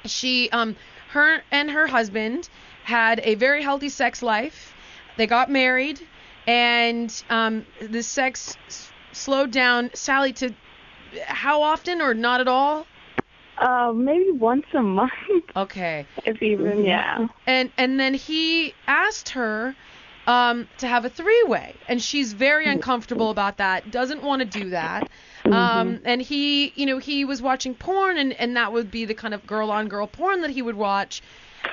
She, 0.06 0.50
um, 0.52 0.76
her 1.10 1.42
and 1.52 1.70
her 1.72 1.88
husband 1.88 2.48
had 2.84 3.20
a 3.24 3.36
very 3.36 3.62
healthy 3.62 3.90
sex 3.90 4.22
life. 4.22 4.74
They 5.18 5.28
got 5.28 5.50
married, 5.50 6.00
and 6.48 7.12
um, 7.30 7.66
the 7.82 8.04
sex 8.04 8.56
s- 8.68 8.92
slowed 9.12 9.52
down. 9.52 9.92
Sally, 9.94 10.32
to 10.34 10.54
how 11.26 11.62
often 11.62 12.02
or 12.02 12.14
not 12.14 12.40
at 12.40 12.48
all? 12.48 12.86
Uh, 13.58 13.92
maybe 13.94 14.32
once 14.32 14.66
a 14.74 14.82
month, 14.82 15.12
Okay. 15.56 16.06
if 16.26 16.42
even. 16.44 16.84
Yeah. 16.84 17.28
and 17.48 17.72
and 17.78 18.00
then 18.00 18.14
he 18.14 18.74
asked 18.88 19.30
her 19.30 19.76
um, 20.28 20.68
to 20.80 20.88
have 20.88 21.06
a 21.06 21.10
three-way, 21.10 21.76
and 21.88 22.02
she's 22.02 22.34
very 22.34 22.68
uncomfortable 22.68 23.30
about 23.30 23.58
that. 23.58 23.92
Doesn't 23.92 24.24
want 24.24 24.40
to 24.42 24.60
do 24.60 24.72
that. 24.72 25.10
Um, 25.46 26.00
and 26.04 26.20
he, 26.22 26.74
you 26.76 26.88
know, 26.88 26.98
he 26.98 27.24
was 27.26 27.42
watching 27.42 27.76
porn, 27.76 28.18
and 28.18 28.34
and 28.34 28.58
that 28.58 28.74
would 28.74 28.90
be 28.90 29.06
the 29.06 29.14
kind 29.14 29.34
of 29.34 29.46
girl-on-girl 29.46 30.08
porn 30.08 30.42
that 30.42 30.50
he 30.50 30.62
would 30.62 30.76
watch. 30.76 31.22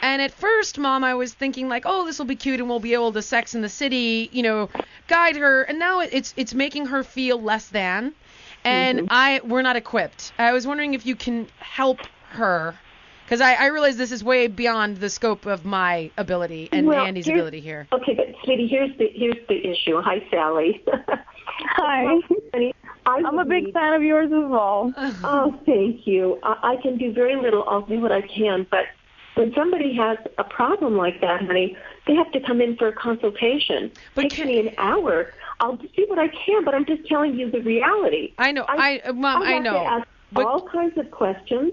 And 0.02 0.20
at 0.22 0.32
first, 0.32 0.78
mom, 0.78 1.04
I 1.04 1.14
was 1.14 1.32
thinking 1.34 1.68
like, 1.68 1.84
oh, 1.86 2.04
this 2.06 2.18
will 2.18 2.26
be 2.26 2.36
cute, 2.36 2.60
and 2.60 2.68
we'll 2.68 2.80
be 2.80 2.94
able 2.94 3.12
to 3.12 3.22
Sex 3.22 3.54
in 3.54 3.62
the 3.62 3.68
City, 3.68 4.28
you 4.32 4.42
know, 4.42 4.68
guide 5.08 5.36
her. 5.36 5.62
And 5.62 5.78
now 5.78 6.00
it's 6.00 6.34
it's 6.36 6.54
making 6.54 6.86
her 6.86 7.02
feel 7.02 7.40
less 7.40 7.68
than. 7.68 8.14
And 8.64 9.00
mm-hmm. 9.00 9.06
I 9.10 9.40
we're 9.44 9.62
not 9.62 9.76
equipped. 9.76 10.32
I 10.38 10.52
was 10.52 10.66
wondering 10.66 10.94
if 10.94 11.06
you 11.06 11.16
can 11.16 11.48
help 11.58 12.00
her? 12.30 12.74
Because 13.24 13.40
I, 13.40 13.54
I 13.54 13.66
realize 13.66 13.96
this 13.96 14.12
is 14.12 14.22
way 14.22 14.46
beyond 14.46 14.98
the 14.98 15.08
scope 15.08 15.46
of 15.46 15.64
my 15.64 16.10
ability 16.18 16.68
and 16.72 16.86
Well, 16.86 17.04
Andy's 17.04 17.28
ability 17.28 17.60
here. 17.60 17.86
Okay, 17.92 18.14
but 18.14 18.26
sweetie, 18.44 18.66
here's 18.68 18.96
the 18.98 19.08
here's 19.14 19.38
the 19.48 19.66
issue. 19.66 20.00
Hi, 20.00 20.22
Sally. 20.30 20.82
Hi. 21.46 22.18
I 22.54 22.72
I'm 23.06 23.38
a 23.38 23.44
big 23.44 23.64
need- 23.64 23.74
fan 23.74 23.94
of 23.94 24.02
yours 24.02 24.26
as 24.26 24.50
well. 24.50 24.92
Oh, 25.24 25.58
thank 25.64 26.06
you. 26.06 26.38
I, 26.42 26.74
I 26.74 26.82
can 26.82 26.98
do 26.98 27.12
very 27.12 27.36
little. 27.36 27.64
I'll 27.68 27.86
do 27.86 28.00
what 28.00 28.12
I 28.12 28.22
can. 28.22 28.66
But 28.70 28.84
when 29.34 29.52
somebody 29.54 29.94
has 29.94 30.18
a 30.38 30.44
problem 30.44 30.96
like 30.96 31.20
that, 31.20 31.42
honey, 31.42 31.76
they 32.06 32.14
have 32.14 32.30
to 32.32 32.40
come 32.40 32.60
in 32.60 32.76
for 32.76 32.88
a 32.88 32.92
consultation. 32.92 33.90
But 34.14 34.22
Takes 34.22 34.36
can- 34.36 34.46
me 34.48 34.58
an 34.60 34.74
hour. 34.78 35.32
I'll 35.62 35.76
do 35.76 36.04
what 36.08 36.18
I 36.18 36.26
can, 36.28 36.64
but 36.64 36.74
I'm 36.74 36.84
just 36.84 37.06
telling 37.06 37.38
you 37.38 37.48
the 37.48 37.60
reality. 37.60 38.34
I 38.36 38.50
know, 38.50 38.64
I, 38.68 38.98
uh, 39.04 39.12
Mom, 39.12 39.42
I 39.42 39.52
have 39.52 39.62
know. 39.62 39.72
To 39.74 39.78
ask 39.78 40.08
But- 40.32 40.46
all 40.46 40.68
kinds 40.68 40.98
of 40.98 41.10
questions. 41.10 41.72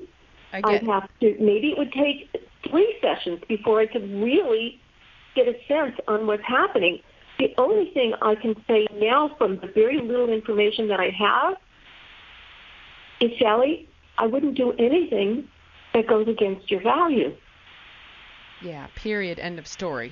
I 0.54 0.62
I'd 0.64 0.84
have 0.84 1.10
to. 1.22 1.36
Maybe 1.40 1.72
it 1.72 1.78
would 1.78 1.92
take 1.92 2.30
three 2.70 2.96
sessions 3.02 3.42
before 3.48 3.80
I 3.80 3.88
could 3.88 4.10
really 4.22 4.80
get 5.36 5.48
a 5.48 5.56
sense 5.68 5.96
on 6.08 6.28
what's 6.28 6.44
happening. 6.44 7.00
The 7.40 7.54
only 7.58 7.92
thing 7.92 8.14
I 8.22 8.36
can 8.36 8.56
say 8.68 8.88
now, 8.94 9.30
from 9.38 9.58
the 9.60 9.68
very 9.68 10.00
little 10.02 10.30
information 10.30 10.88
that 10.90 11.00
I 11.00 11.10
have, 11.10 11.58
is 13.22 13.38
Sally, 13.40 13.88
I 14.18 14.28
wouldn't 14.28 14.56
do 14.56 14.72
anything 14.74 15.48
that 15.94 16.08
goes 16.08 16.28
against 16.28 16.70
your 16.70 16.82
value. 16.82 17.36
Yeah. 18.62 18.88
Period. 18.96 19.40
End 19.40 19.58
of 19.60 19.68
story. 19.68 20.12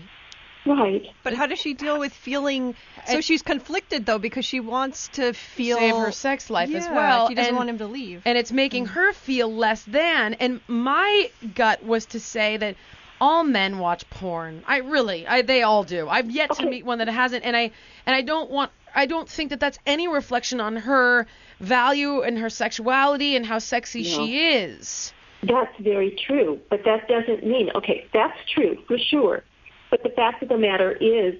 Right. 0.67 1.05
But 1.23 1.33
how 1.33 1.47
does 1.47 1.59
she 1.59 1.73
deal 1.73 1.99
with 1.99 2.13
feeling? 2.13 2.75
So 3.07 3.21
she's 3.21 3.41
conflicted 3.41 4.05
though 4.05 4.19
because 4.19 4.45
she 4.45 4.59
wants 4.59 5.07
to 5.09 5.33
feel 5.33 5.77
Save 5.77 5.95
her 5.95 6.11
sex 6.11 6.49
life 6.49 6.73
as 6.73 6.87
well. 6.87 7.29
She 7.29 7.35
doesn't 7.35 7.49
and- 7.49 7.57
want 7.57 7.69
him 7.69 7.77
to 7.77 7.87
leave. 7.87 8.21
and 8.25 8.37
it's 8.37 8.51
making 8.51 8.85
mm. 8.85 8.89
her 8.89 9.13
feel 9.13 9.53
less 9.53 9.83
than. 9.83 10.33
And 10.35 10.59
my 10.67 11.29
gut 11.55 11.83
was 11.83 12.05
to 12.07 12.19
say 12.19 12.57
that 12.57 12.75
all 13.19 13.43
men 13.43 13.79
watch 13.79 14.09
porn. 14.09 14.63
I 14.67 14.77
really, 14.77 15.25
I 15.27 15.41
they 15.41 15.63
all 15.63 15.83
do. 15.83 16.07
I've 16.07 16.29
yet 16.29 16.51
to 16.55 16.65
meet 16.69 16.85
one 16.85 16.99
that 16.99 17.07
hasn't, 17.07 17.45
and 17.45 17.55
I 17.55 17.71
and 18.05 18.15
I 18.15 18.21
don't 18.21 18.49
want. 18.49 18.71
I 18.93 19.05
don't 19.05 19.29
think 19.29 19.51
that 19.51 19.59
that's 19.59 19.79
any 19.85 20.07
reflection 20.07 20.59
on 20.59 20.75
her 20.75 21.27
value 21.59 22.21
and 22.21 22.37
her 22.39 22.49
sexuality 22.49 23.35
and 23.35 23.45
how 23.45 23.59
sexy 23.59 24.03
she 24.03 24.49
is. 24.55 25.13
That's 25.43 25.75
very 25.79 26.17
true, 26.25 26.59
but 26.69 26.83
that 26.85 27.07
doesn't 27.07 27.45
mean 27.45 27.69
okay. 27.75 28.05
That's 28.13 28.37
true 28.53 28.77
for 28.87 28.97
sure, 28.97 29.43
but 29.89 30.03
the 30.03 30.09
fact 30.09 30.43
of 30.43 30.49
the 30.49 30.57
matter 30.57 30.91
is, 30.91 31.35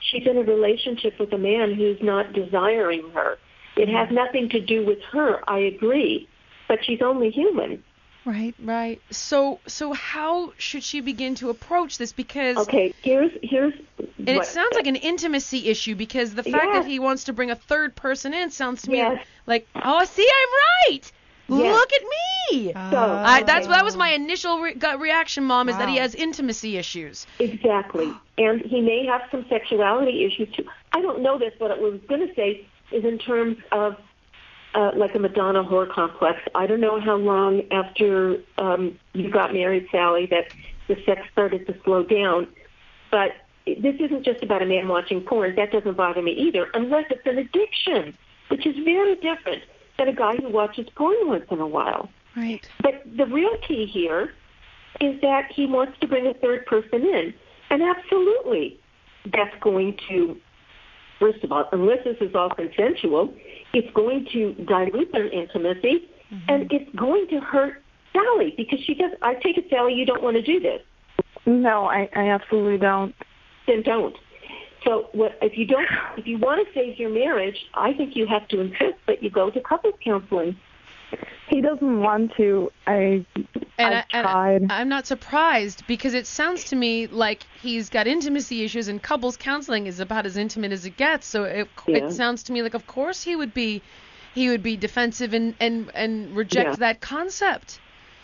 she's 0.00 0.26
in 0.26 0.36
a 0.36 0.42
relationship 0.42 1.18
with 1.18 1.32
a 1.32 1.38
man 1.38 1.74
who's 1.74 1.98
not 2.02 2.32
desiring 2.32 3.10
her. 3.14 3.38
It 3.76 3.88
has 3.88 4.10
nothing 4.10 4.48
to 4.50 4.60
do 4.60 4.84
with 4.84 4.98
her. 5.12 5.40
I 5.48 5.58
agree, 5.60 6.28
but 6.66 6.84
she's 6.84 7.02
only 7.02 7.30
human. 7.30 7.82
Right, 8.24 8.54
right. 8.62 9.00
So, 9.10 9.60
so 9.66 9.92
how 9.94 10.52
should 10.58 10.82
she 10.82 11.00
begin 11.00 11.34
to 11.36 11.48
approach 11.48 11.96
this? 11.96 12.12
Because 12.12 12.58
Okay, 12.58 12.92
here's 13.02 13.30
here's. 13.42 13.72
And 14.18 14.28
it 14.28 14.44
sounds 14.44 14.74
like 14.74 14.86
an 14.86 14.96
intimacy 14.96 15.68
issue 15.68 15.94
because 15.94 16.34
the 16.34 16.42
fact 16.42 16.66
Yes. 16.74 16.82
that 16.82 16.86
he 16.86 16.98
wants 16.98 17.24
to 17.24 17.32
bring 17.32 17.50
a 17.50 17.54
third 17.54 17.96
person 17.96 18.34
in 18.34 18.50
sounds 18.50 18.82
to 18.82 18.90
me 18.90 18.98
Yes. 18.98 19.24
like, 19.46 19.66
oh, 19.76 20.04
see, 20.04 20.28
I'm 20.28 20.92
right. 20.92 21.12
Yes. 21.48 21.74
Look 21.74 21.92
at 21.92 22.02
me. 22.02 22.72
So 22.72 22.98
I, 22.98 23.42
that's 23.42 23.66
that 23.66 23.84
was 23.84 23.96
my 23.96 24.10
initial 24.10 24.60
re- 24.60 24.74
gut 24.74 25.00
reaction, 25.00 25.44
Mom, 25.44 25.68
is 25.68 25.76
that 25.78 25.88
he 25.88 25.96
has 25.96 26.14
intimacy 26.14 26.76
issues. 26.76 27.26
Exactly. 27.38 28.12
And 28.38 28.60
he 28.60 28.80
may 28.80 29.04
have 29.04 29.22
some 29.32 29.44
sexuality 29.48 30.24
issues 30.24 30.54
too. 30.54 30.64
I 30.92 31.00
don't 31.00 31.22
know 31.22 31.40
this. 31.40 31.52
But 31.58 31.70
what 31.70 31.78
I 31.78 31.80
was 31.80 32.00
going 32.08 32.28
to 32.28 32.32
say 32.36 32.64
is 32.92 33.04
in 33.04 33.18
terms 33.18 33.56
of 33.72 33.96
uh, 34.76 34.92
like 34.94 35.12
a 35.16 35.18
Madonna 35.18 35.64
whore 35.64 35.90
complex. 35.90 36.38
I 36.54 36.68
don't 36.68 36.80
know 36.80 37.00
how 37.00 37.16
long 37.16 37.62
after 37.72 38.40
um, 38.58 38.96
you 39.12 39.28
got 39.28 39.52
married, 39.52 39.88
Sally, 39.90 40.26
that 40.26 40.52
the 40.86 40.96
sex 41.04 41.22
started 41.32 41.66
to 41.66 41.74
slow 41.82 42.04
down. 42.04 42.46
But 43.10 43.32
this 43.66 43.96
isn't 43.98 44.24
just 44.24 44.44
about 44.44 44.62
a 44.62 44.66
man 44.66 44.86
watching 44.86 45.20
porn. 45.20 45.56
That 45.56 45.72
doesn't 45.72 45.96
bother 45.96 46.22
me 46.22 46.30
either, 46.30 46.68
unless 46.74 47.06
it's 47.10 47.26
an 47.26 47.38
addiction, 47.38 48.16
which 48.50 48.66
is 48.66 48.76
very 48.84 49.16
different 49.16 49.64
than 49.98 50.08
a 50.08 50.14
guy 50.14 50.36
who 50.36 50.48
watches 50.48 50.86
porn 50.94 51.16
once 51.24 51.44
in 51.50 51.60
a 51.60 51.66
while. 51.66 52.08
Right. 52.36 52.66
But 52.82 53.02
the 53.16 53.26
real 53.26 53.56
key 53.66 53.86
here 53.86 54.32
is 55.00 55.20
that 55.20 55.50
he 55.52 55.66
wants 55.66 55.98
to 56.00 56.06
bring 56.06 56.26
a 56.26 56.34
third 56.34 56.66
person 56.66 57.02
in. 57.02 57.34
And 57.70 57.82
absolutely, 57.82 58.78
that's 59.32 59.54
going 59.60 59.98
to, 60.08 60.36
first 61.18 61.42
of 61.44 61.52
all, 61.52 61.68
unless 61.72 62.04
this 62.04 62.16
is 62.20 62.34
all 62.34 62.50
consensual, 62.50 63.34
it's 63.74 63.92
going 63.94 64.26
to 64.32 64.54
dilute 64.64 65.12
their 65.12 65.28
intimacy 65.28 66.08
mm-hmm. 66.32 66.38
and 66.48 66.72
it's 66.72 66.90
going 66.96 67.26
to 67.28 67.40
hurt 67.40 67.82
Sally 68.12 68.54
because 68.56 68.80
she 68.80 68.94
does. 68.94 69.12
I 69.22 69.34
take 69.34 69.58
it, 69.58 69.66
Sally, 69.68 69.94
you 69.94 70.06
don't 70.06 70.22
want 70.22 70.36
to 70.36 70.42
do 70.42 70.60
this. 70.60 70.80
No, 71.46 71.86
I, 71.86 72.08
I 72.14 72.30
absolutely 72.30 72.78
don't. 72.78 73.14
Then 73.66 73.82
don't. 73.82 74.16
So 74.88 75.10
what 75.12 75.36
if 75.42 75.58
you 75.58 75.66
don't? 75.66 75.86
If 76.16 76.26
you 76.26 76.38
want 76.38 76.66
to 76.66 76.72
save 76.72 76.98
your 76.98 77.10
marriage, 77.10 77.58
I 77.74 77.92
think 77.92 78.16
you 78.16 78.26
have 78.26 78.48
to 78.48 78.60
insist 78.60 78.96
that 79.06 79.22
you 79.22 79.28
go 79.28 79.50
to 79.50 79.60
couples 79.60 79.92
counseling. 80.02 80.56
He 81.50 81.60
doesn't 81.60 82.00
want 82.00 82.32
to. 82.38 82.72
I 82.86 83.26
And, 83.36 83.54
I've 83.78 83.92
I, 83.92 84.04
and 84.12 84.24
tried. 84.24 84.66
I'm 84.70 84.88
not 84.88 85.06
surprised 85.06 85.86
because 85.86 86.14
it 86.14 86.26
sounds 86.26 86.64
to 86.70 86.76
me 86.76 87.06
like 87.06 87.42
he's 87.60 87.90
got 87.90 88.06
intimacy 88.06 88.64
issues 88.64 88.88
and 88.88 89.02
couples 89.02 89.36
counseling 89.36 89.86
is 89.86 90.00
about 90.00 90.24
as 90.24 90.38
intimate 90.38 90.72
as 90.72 90.86
it 90.86 90.96
gets. 90.96 91.26
So 91.26 91.44
it, 91.44 91.68
Yeah. 91.86 91.98
it 91.98 92.12
sounds 92.12 92.42
to 92.44 92.52
me 92.52 92.62
like, 92.62 92.74
of 92.74 92.86
course, 92.86 93.22
he 93.22 93.36
would 93.36 93.52
be 93.52 93.82
he 94.34 94.48
would 94.48 94.62
be 94.62 94.78
defensive 94.78 95.34
and 95.34 95.54
and 95.60 95.90
and 95.94 96.34
reject 96.34 96.70
Yeah. 96.70 96.76
that 96.76 97.00
concept. 97.02 97.78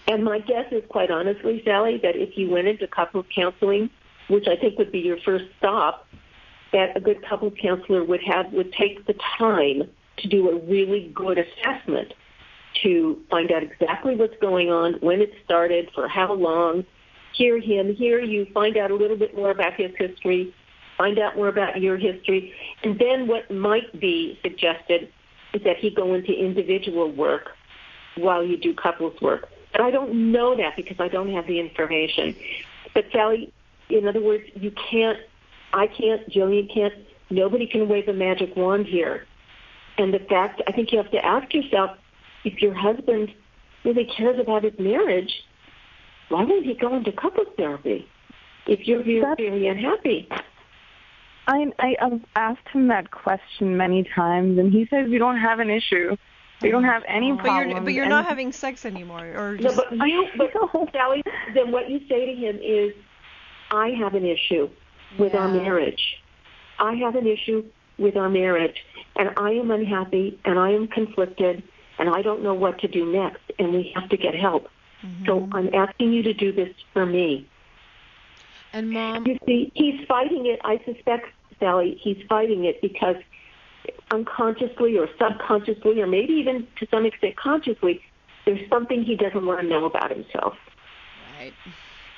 And 0.09 0.25
my 0.25 0.39
guess 0.39 0.73
is, 0.73 0.83
quite 0.89 1.11
honestly, 1.11 1.61
Sally, 1.63 1.99
that 2.03 2.17
if 2.17 2.39
you 2.39 2.49
went 2.49 2.69
into 2.69 2.87
couples 2.87 3.27
counseling, 3.35 3.91
which 4.29 4.47
I 4.49 4.57
think 4.57 4.79
would 4.79 4.93
be 4.93 5.01
your 5.01 5.19
first 5.19 5.45
stop, 5.59 6.07
that 6.75 6.95
a 6.97 7.01
good 7.01 7.25
couples 7.27 7.55
counselor 7.63 8.05
would 8.05 8.23
have 8.23 8.53
would 8.53 8.73
take 8.75 9.07
the 9.07 9.15
time 9.39 9.85
to 10.19 10.29
do 10.29 10.51
a 10.51 10.59
really 10.67 11.11
good 11.15 11.39
assessment 11.39 12.13
to 12.83 13.23
find 13.31 13.51
out 13.53 13.63
exactly 13.63 14.17
what's 14.17 14.37
going 14.41 14.71
on, 14.71 14.95
when 14.95 15.21
it 15.21 15.33
started, 15.45 15.89
for 15.95 16.09
how 16.09 16.35
long, 16.35 16.85
hear 17.33 17.61
him, 17.61 17.95
hear 17.95 18.21
you, 18.21 18.47
find 18.53 18.77
out 18.77 18.91
a 18.91 18.95
little 18.95 19.17
bit 19.17 19.35
more 19.35 19.51
about 19.51 19.75
his 19.75 19.93
history, 19.97 20.53
find 20.99 21.19
out 21.19 21.37
more 21.37 21.49
about 21.49 21.81
your 21.81 21.97
history, 21.97 22.53
and 22.83 22.99
then 22.99 23.29
what 23.29 23.49
might 23.51 23.99
be 24.01 24.39
suggested 24.43 25.09
is 25.53 25.63
that 25.63 25.77
he 25.77 25.89
go 25.91 26.15
into 26.15 26.33
individual 26.33 27.11
work 27.13 27.51
while 28.17 28.45
you 28.45 28.57
do 28.57 28.75
couples 28.75 29.21
work. 29.21 29.49
But 29.71 29.81
I 29.81 29.91
don't 29.93 30.33
know 30.33 30.57
that 30.57 30.77
because 30.77 30.99
I 30.99 31.09
don't 31.09 31.33
have 31.33 31.47
the 31.47 31.61
information. 31.61 32.35
But 32.93 33.07
Sally, 33.13 33.53
in 33.89 34.07
other 34.07 34.21
words, 34.21 34.45
you 34.55 34.73
can't, 34.91 35.19
I 35.75 35.89
can't, 35.89 36.27
Jillian 36.31 36.73
can't, 36.73 36.95
nobody 37.31 37.67
can 37.67 37.89
wave 37.89 38.09
a 38.09 38.13
magic 38.13 38.57
wand 38.57 38.87
here. 38.87 39.27
And 39.99 40.15
the 40.15 40.21
fact, 40.21 40.63
I 40.67 40.73
think 40.73 40.93
you 40.93 40.99
have 40.99 41.11
to 41.11 41.25
ask 41.25 41.53
yourself, 41.53 41.97
if 42.45 42.63
your 42.63 42.75
husband 42.75 43.33
really 43.85 44.05
cares 44.17 44.39
about 44.39 44.63
his 44.63 44.73
marriage, 44.79 45.33
why 46.29 46.45
won't 46.45 46.65
he 46.65 46.75
go 46.75 46.95
into 46.97 47.13
couples 47.13 47.49
therapy? 47.57 48.07
If 48.67 48.87
you're 48.87 49.03
very, 49.03 49.35
very 49.37 49.67
unhappy. 49.69 50.29
I 51.47 51.67
I 51.79 51.97
have 52.01 52.21
asked 52.35 52.67
him 52.73 52.89
that 52.89 53.11
question 53.11 53.77
many 53.77 54.09
times, 54.15 54.59
and 54.59 54.73
he 54.73 54.87
says 54.89 55.09
you 55.11 55.19
don't 55.19 55.37
have 55.37 55.59
an 55.59 55.69
issue. 55.69 56.17
You 56.63 56.71
don't 56.71 56.85
have 56.85 57.03
any 57.07 57.33
but 57.33 57.41
problems. 57.43 57.73
you're 57.73 57.81
but 57.83 57.93
you're 57.93 58.05
and- 58.05 58.11
not 58.11 58.25
having 58.25 58.53
sex 58.53 58.87
anymore, 58.87 59.27
or 59.37 59.57
No, 59.57 59.63
just 59.65 59.77
but 59.77 59.93
you, 59.93 60.27
but 60.39 60.51
Sally, 60.93 61.23
then 61.53 61.71
what 61.71 61.91
you 61.91 62.01
say 62.09 62.25
to 62.25 62.35
him 62.35 62.59
is, 62.63 62.95
I 63.71 63.89
have 63.91 64.15
an 64.15 64.25
issue 64.25 64.71
with 65.19 65.35
our 65.35 65.49
marriage. 65.49 66.17
I 66.79 66.95
have 66.95 67.15
an 67.17 67.27
issue 67.27 67.65
with 67.99 68.17
our 68.17 68.29
marriage, 68.29 68.85
and 69.17 69.31
I 69.37 69.51
am 69.51 69.71
unhappy, 69.71 70.39
and 70.45 70.59
I 70.59 70.71
am 70.71 70.89
conflicted, 70.89 71.63
and 71.99 72.09
I 72.09 72.23
don't 72.23 72.43
know 72.43 72.55
what 72.55 72.81
to 72.81 72.89
do 72.89 73.11
next, 73.11 73.43
and 73.59 73.73
we 73.73 73.93
have 73.95 74.09
to 74.11 74.17
get 74.17 74.35
help. 74.35 74.69
So 75.27 75.41
mm-hmm. 75.41 75.55
I'm 75.55 75.75
asking 75.75 76.13
you 76.13 76.23
to 76.23 76.33
do 76.33 76.51
this 76.51 76.75
for 76.93 77.05
me. 77.05 77.47
And 78.73 78.91
mom, 78.91 79.27
You 79.27 79.39
see, 79.47 79.71
he's 79.75 80.05
fighting 80.09 80.47
it. 80.47 80.61
I 80.65 80.81
suspect, 80.85 81.27
Sally, 81.61 81.99
he's 82.03 82.17
fighting 82.29 82.65
it 82.65 82.81
because 82.81 83.17
unconsciously 84.11 84.97
or 84.97 85.09
subconsciously, 85.19 86.01
or 86.01 86.07
maybe 86.07 86.33
even 86.33 86.67
to 86.79 86.87
some 86.91 87.05
extent 87.05 87.37
consciously, 87.37 88.01
there's 88.47 88.69
something 88.69 89.03
he 89.03 89.15
doesn't 89.15 89.45
want 89.45 89.61
to 89.61 89.67
know 89.67 89.85
about 89.85 90.11
himself. 90.11 90.55
right. 91.39 91.53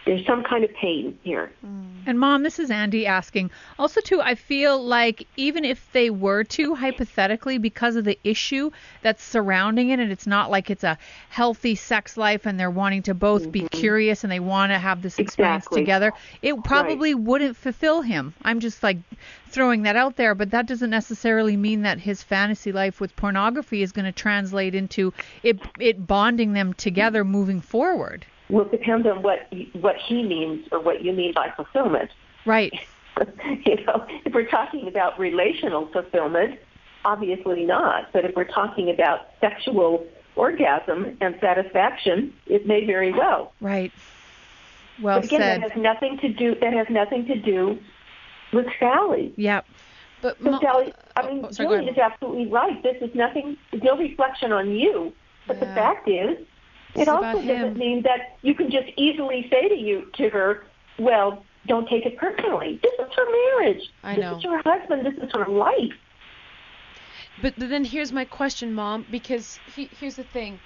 There's 0.07 0.25
some 0.25 0.45
kind 0.45 0.63
of 0.63 0.73
pain 0.75 1.19
here. 1.25 1.51
Mm. 1.65 1.97
And 2.07 2.21
mom, 2.21 2.45
this 2.45 2.61
is 2.61 2.71
Andy 2.71 3.05
asking. 3.05 3.51
Also, 3.81 4.01
too, 4.01 4.21
I 4.21 4.37
feel 4.37 4.81
like 4.81 5.27
even 5.37 5.65
if 5.65 5.91
they 5.91 6.09
were 6.11 6.45
to 6.45 6.77
hypothetically, 6.77 7.59
because 7.59 7.97
of 7.97 8.05
the 8.05 8.17
issue 8.23 8.71
that's 9.03 9.25
surrounding 9.25 9.89
it, 9.89 9.99
and 9.99 10.13
it's 10.13 10.27
not 10.27 10.49
like 10.49 10.71
it's 10.71 10.85
a 10.85 10.97
healthy 11.29 11.75
sex 11.75 12.17
life, 12.17 12.47
and 12.47 12.61
they're 12.61 12.71
wanting 12.71 13.03
to 13.03 13.15
both 13.15 13.51
be 13.51 13.63
mm-hmm. 13.63 13.79
curious 13.79 14.23
and 14.23 14.31
they 14.31 14.39
want 14.39 14.71
to 14.71 14.79
have 14.79 15.03
this 15.03 15.19
experience 15.19 15.65
Exactly. 15.65 15.83
together, 15.83 16.13
it 16.43 16.63
probably 16.63 17.13
wouldn't 17.13 17.57
fulfill 17.57 18.03
him. 18.03 18.33
I'm 18.43 18.61
just 18.61 18.85
like 18.85 18.99
throwing 19.49 19.83
that 19.83 19.97
out 19.97 20.15
there, 20.15 20.37
but 20.37 20.53
that 20.53 20.67
doesn't 20.67 20.91
necessarily 20.91 21.57
mean 21.57 21.83
that 21.83 21.99
his 21.99 22.23
fantasy 22.23 22.71
life 22.71 23.01
with 23.01 23.17
pornography 23.17 23.83
is 23.83 23.91
going 23.91 24.05
to 24.05 24.13
translate 24.13 24.77
into 24.77 25.13
it 25.43 25.59
it 25.81 26.07
bonding 26.07 26.53
them 26.53 26.73
together 26.75 27.25
moving 27.25 27.61
forward. 27.61 28.25
Well, 28.49 28.65
it 28.67 28.71
depends 28.71 29.07
on 29.07 29.23
what 29.23 29.53
what 29.73 29.97
he 29.97 30.23
means 30.23 30.67
or 30.71 30.81
what 30.81 31.03
you 31.03 31.13
mean 31.13 31.33
by 31.35 31.53
fulfillment. 31.57 32.11
Right. 32.45 32.73
you 33.65 33.85
know, 33.85 34.07
if 34.25 34.35
we're 34.35 34.49
talking 34.49 34.87
about 34.87 35.19
relational 35.19 35.87
fulfillment, 35.93 36.59
obviously 37.05 37.65
not. 37.65 38.13
But 38.13 38.25
if 38.25 38.37
we're 38.37 38.45
talking 38.45 38.91
about 38.91 39.31
sexual 39.41 40.07
orgasm 40.37 41.17
and 41.21 41.37
satisfaction, 41.41 42.33
it 42.47 42.67
may 42.67 42.85
very 42.85 43.13
well. 43.13 43.53
Right. 43.61 43.93
Well 45.03 45.19
but 45.19 45.27
again, 45.27 45.41
said. 45.41 45.63
that 45.63 45.73
has 45.73 45.83
nothing 45.83 46.19
to 46.19 46.29
do. 46.29 46.55
That 46.61 46.73
has 46.73 46.87
nothing 46.89 47.27
to 47.27 47.37
do 47.37 47.79
with 48.53 48.67
Sally. 48.79 49.33
Yep. 49.37 49.67
But 50.23 50.39
So 50.43 50.59
Sally, 50.61 50.95
I 51.17 51.23
oh, 51.23 51.35
mean, 51.35 51.45
oh, 51.45 51.51
sorry, 51.51 51.81
Julie 51.81 51.91
is 51.91 51.99
absolutely 51.99 52.47
right. 52.47 52.83
This 52.83 52.97
is 53.01 53.15
nothing. 53.15 53.57
No 53.83 53.97
reflection 53.97 54.53
on 54.53 54.71
you. 54.71 55.13
But 55.47 55.61
the 55.61 55.67
fact 55.67 56.09
is, 56.09 56.39
it 56.99 57.09
also 57.09 57.39
doesn't 57.41 57.47
him. 57.47 57.79
mean 57.79 58.03
that 58.03 58.37
you 58.43 58.55
can 58.55 58.71
just 58.71 58.89
easily 58.97 59.47
say 59.51 59.69
to 59.69 59.75
you 59.77 60.11
to 60.15 60.29
her, 60.31 60.65
"Well, 60.99 61.45
don't 61.67 61.89
take 61.89 62.07
it 62.07 62.17
personally. 62.17 62.79
This 62.83 62.93
is 62.99 63.13
her 63.15 63.31
marriage. 63.31 63.83
I 64.03 64.15
this 64.15 64.23
know. 64.23 64.37
is 64.39 64.45
her 64.45 64.63
husband. 64.65 65.07
This 65.07 65.15
is 65.23 65.31
her 65.35 65.47
life." 65.47 65.93
But 67.43 67.55
then 67.57 67.85
here's 67.85 68.13
my 68.13 68.25
question, 68.25 68.73
Mom, 68.73 69.05
because 69.11 69.59
he, 69.75 69.91
here's 70.01 70.17
the 70.17 70.25
thing. 70.25 70.59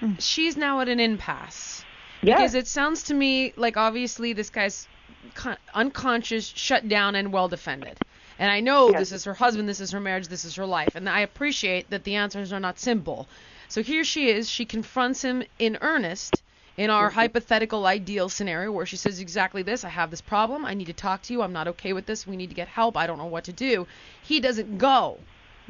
Hmm. 0.00 0.14
She's 0.18 0.56
now 0.56 0.80
at 0.80 0.88
an 0.88 0.98
impasse. 0.98 1.84
Yes. 2.22 2.38
Because 2.38 2.54
it 2.54 2.66
sounds 2.66 3.02
to 3.04 3.14
me 3.14 3.52
like 3.56 3.76
obviously 3.76 4.32
this 4.32 4.48
guy's 4.48 4.88
con- 5.34 5.58
unconscious, 5.74 6.46
shut 6.46 6.88
down, 6.88 7.14
and 7.16 7.32
well 7.32 7.48
defended. 7.48 7.98
And 8.38 8.50
I 8.50 8.60
know 8.60 8.88
Yes. 8.90 8.98
this 9.00 9.12
is 9.12 9.24
her 9.24 9.34
husband, 9.34 9.68
this 9.68 9.78
is 9.80 9.90
her 9.92 10.00
marriage, 10.00 10.28
this 10.28 10.44
is 10.46 10.56
her 10.56 10.64
life. 10.66 10.94
And 10.94 11.08
I 11.08 11.20
appreciate 11.20 11.90
that 11.90 12.04
the 12.04 12.14
answers 12.14 12.52
are 12.52 12.58
not 12.60 12.78
simple. 12.78 13.28
So 13.68 13.82
here 13.82 14.04
she 14.04 14.30
is. 14.30 14.48
She 14.48 14.64
confronts 14.64 15.22
him 15.22 15.44
in 15.58 15.78
earnest 15.80 16.42
in 16.76 16.90
our 16.90 17.08
mm-hmm. 17.08 17.18
hypothetical 17.20 17.86
ideal 17.86 18.28
scenario 18.28 18.72
where 18.72 18.86
she 18.86 18.96
says 18.96 19.20
exactly 19.20 19.62
this 19.62 19.84
I 19.84 19.88
have 19.88 20.10
this 20.10 20.20
problem. 20.20 20.64
I 20.64 20.74
need 20.74 20.86
to 20.86 20.92
talk 20.92 21.22
to 21.22 21.32
you. 21.32 21.42
I'm 21.42 21.52
not 21.52 21.68
okay 21.68 21.92
with 21.92 22.06
this. 22.06 22.26
We 22.26 22.36
need 22.36 22.48
to 22.48 22.54
get 22.54 22.68
help. 22.68 22.96
I 22.96 23.06
don't 23.06 23.18
know 23.18 23.26
what 23.26 23.44
to 23.44 23.52
do. 23.52 23.86
He 24.22 24.40
doesn't 24.40 24.78
go. 24.78 25.18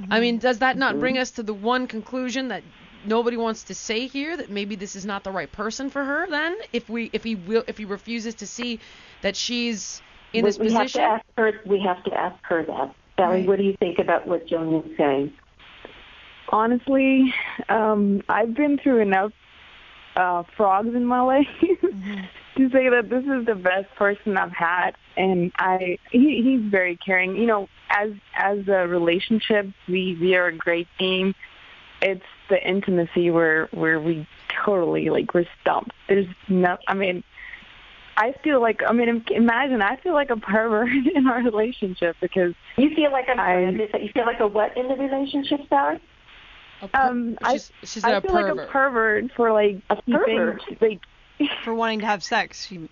Mm-hmm. 0.00 0.12
I 0.12 0.20
mean, 0.20 0.38
does 0.38 0.58
that 0.58 0.76
not 0.76 0.92
mm-hmm. 0.92 1.00
bring 1.00 1.18
us 1.18 1.32
to 1.32 1.42
the 1.42 1.54
one 1.54 1.86
conclusion 1.86 2.48
that 2.48 2.62
nobody 3.04 3.36
wants 3.36 3.64
to 3.64 3.74
say 3.74 4.06
here 4.06 4.36
that 4.36 4.50
maybe 4.50 4.76
this 4.76 4.96
is 4.96 5.04
not 5.04 5.24
the 5.24 5.30
right 5.30 5.52
person 5.52 5.90
for 5.90 6.02
her 6.02 6.26
then 6.30 6.56
if 6.72 6.88
we 6.88 7.10
if 7.12 7.22
he 7.22 7.34
will 7.34 7.62
if 7.66 7.76
he 7.76 7.84
refuses 7.84 8.34
to 8.34 8.46
see 8.46 8.80
that 9.20 9.36
she's 9.36 10.00
in 10.34 10.44
we, 10.44 10.48
this 10.48 10.58
we 10.58 10.72
have 10.72 10.82
position 10.82 11.00
to 11.00 11.06
ask 11.06 11.24
her. 11.38 11.52
We 11.64 11.80
have 11.80 12.02
to 12.04 12.14
ask 12.14 12.36
her 12.44 12.64
that. 12.64 12.94
Sally, 13.16 13.40
Right. 13.40 13.48
what 13.48 13.58
do 13.58 13.64
you 13.64 13.76
think 13.78 13.98
about 13.98 14.26
what 14.26 14.46
Joan 14.46 14.74
is 14.74 14.96
saying? 14.96 15.32
Honestly, 16.54 17.34
um, 17.68 18.22
I've 18.28 18.54
been 18.54 18.78
through 18.78 19.00
enough 19.00 19.32
uh, 20.14 20.44
frogs 20.56 20.94
in 20.94 21.04
my 21.04 21.20
life 21.34 21.48
to 21.60 22.70
say 22.70 22.88
that 22.90 23.08
this 23.10 23.24
is 23.24 23.44
the 23.44 23.56
best 23.56 23.92
person 23.96 24.36
I've 24.36 24.52
had, 24.52 24.92
and 25.16 25.50
I 25.58 25.98
he, 26.12 26.42
he's 26.44 26.70
very 26.70 26.96
caring. 26.96 27.34
You 27.34 27.46
know, 27.46 27.68
as 27.90 28.12
as 28.36 28.68
a 28.68 28.86
relationship, 28.86 29.66
we 29.88 30.16
we 30.20 30.36
are 30.36 30.46
a 30.46 30.56
great 30.56 30.86
team. 30.96 31.34
It's 32.00 32.22
the 32.48 32.64
intimacy 32.64 33.30
where 33.32 33.66
where 33.72 33.98
we 34.00 34.24
totally 34.64 35.10
like 35.10 35.34
we're 35.34 35.46
stumped. 35.60 35.90
There's 36.08 36.28
no, 36.48 36.78
I 36.86 36.94
mean. 36.94 37.24
I 38.16 38.32
feel 38.44 38.60
like 38.60 38.80
I 38.88 38.92
mean 38.92 39.08
im- 39.08 39.24
imagine 39.28 39.82
I 39.82 39.96
feel 39.96 40.12
like 40.12 40.30
a 40.30 40.36
pervert 40.36 40.88
in 41.16 41.26
our 41.26 41.42
relationship 41.42 42.14
because 42.20 42.54
You 42.76 42.94
feel 42.94 43.10
like 43.10 43.26
sorry, 43.26 43.64
I- 43.64 43.66
I 43.66 43.70
missed 43.72 43.90
that. 43.90 44.04
You 44.04 44.10
feel 44.14 44.24
like 44.24 44.38
a 44.38 44.46
what 44.46 44.76
in 44.76 44.86
the 44.86 44.94
relationship, 44.94 45.62
Sally? 45.68 45.98
A 46.84 46.88
per- 46.88 47.00
um 47.08 47.38
I 47.42 47.52
she's, 47.54 47.72
she's 47.84 48.04
I 48.04 48.12
a 48.12 48.20
feel 48.20 48.32
pervert. 48.32 48.56
like 48.56 48.68
a 48.68 48.70
pervert 48.70 49.24
for 49.36 49.52
like 49.52 49.80
A 49.90 49.96
keeping 49.96 50.18
pervert? 50.20 50.62
like 50.80 51.00
for 51.64 51.74
wanting 51.74 52.00
to 52.00 52.06
have 52.06 52.22
sex. 52.22 52.70
You- 52.70 52.88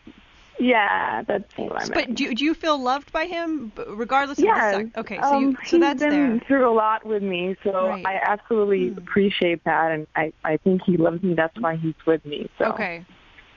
yeah 0.59 1.23
that's 1.23 1.45
what 1.57 1.73
I 1.77 1.81
meant. 1.81 1.95
But 1.95 2.15
do, 2.15 2.35
do 2.35 2.45
you 2.45 2.55
feel 2.55 2.79
loved 2.81 3.11
by 3.13 3.25
him, 3.27 3.73
b- 3.75 3.83
regardless 3.89 4.39
of 4.39 4.45
yeah, 4.45 4.73
the 4.73 4.79
sex? 4.79 4.91
Okay, 4.99 5.17
so, 5.17 5.35
um, 5.35 5.43
you, 5.43 5.53
so 5.65 5.77
he's 5.77 5.81
that's 5.81 6.01
been 6.03 6.41
through 6.47 6.71
a 6.71 6.75
lot 6.75 7.05
with 7.07 7.23
me, 7.23 7.57
so 7.65 7.89
Right. 7.89 8.07
I 8.07 8.21
absolutely 8.25 8.89
appreciate 8.97 9.65
that, 9.65 9.93
and 9.93 10.07
I 10.15 10.33
I 10.45 10.57
think 10.59 10.83
he 10.85 10.97
loves 10.97 11.23
me. 11.23 11.35
That's 11.35 11.59
why 11.59 11.77
he's 11.77 11.95
with 12.07 12.25
me. 12.25 12.49
So 12.59 12.67
Okay. 12.67 13.05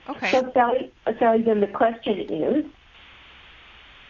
Okay. 0.08 0.30
So 0.30 0.50
Sally, 0.54 0.92
uh, 1.06 1.12
Sally, 1.18 1.42
then 1.42 1.60
the 1.60 1.66
question 1.66 2.20
is, 2.20 2.64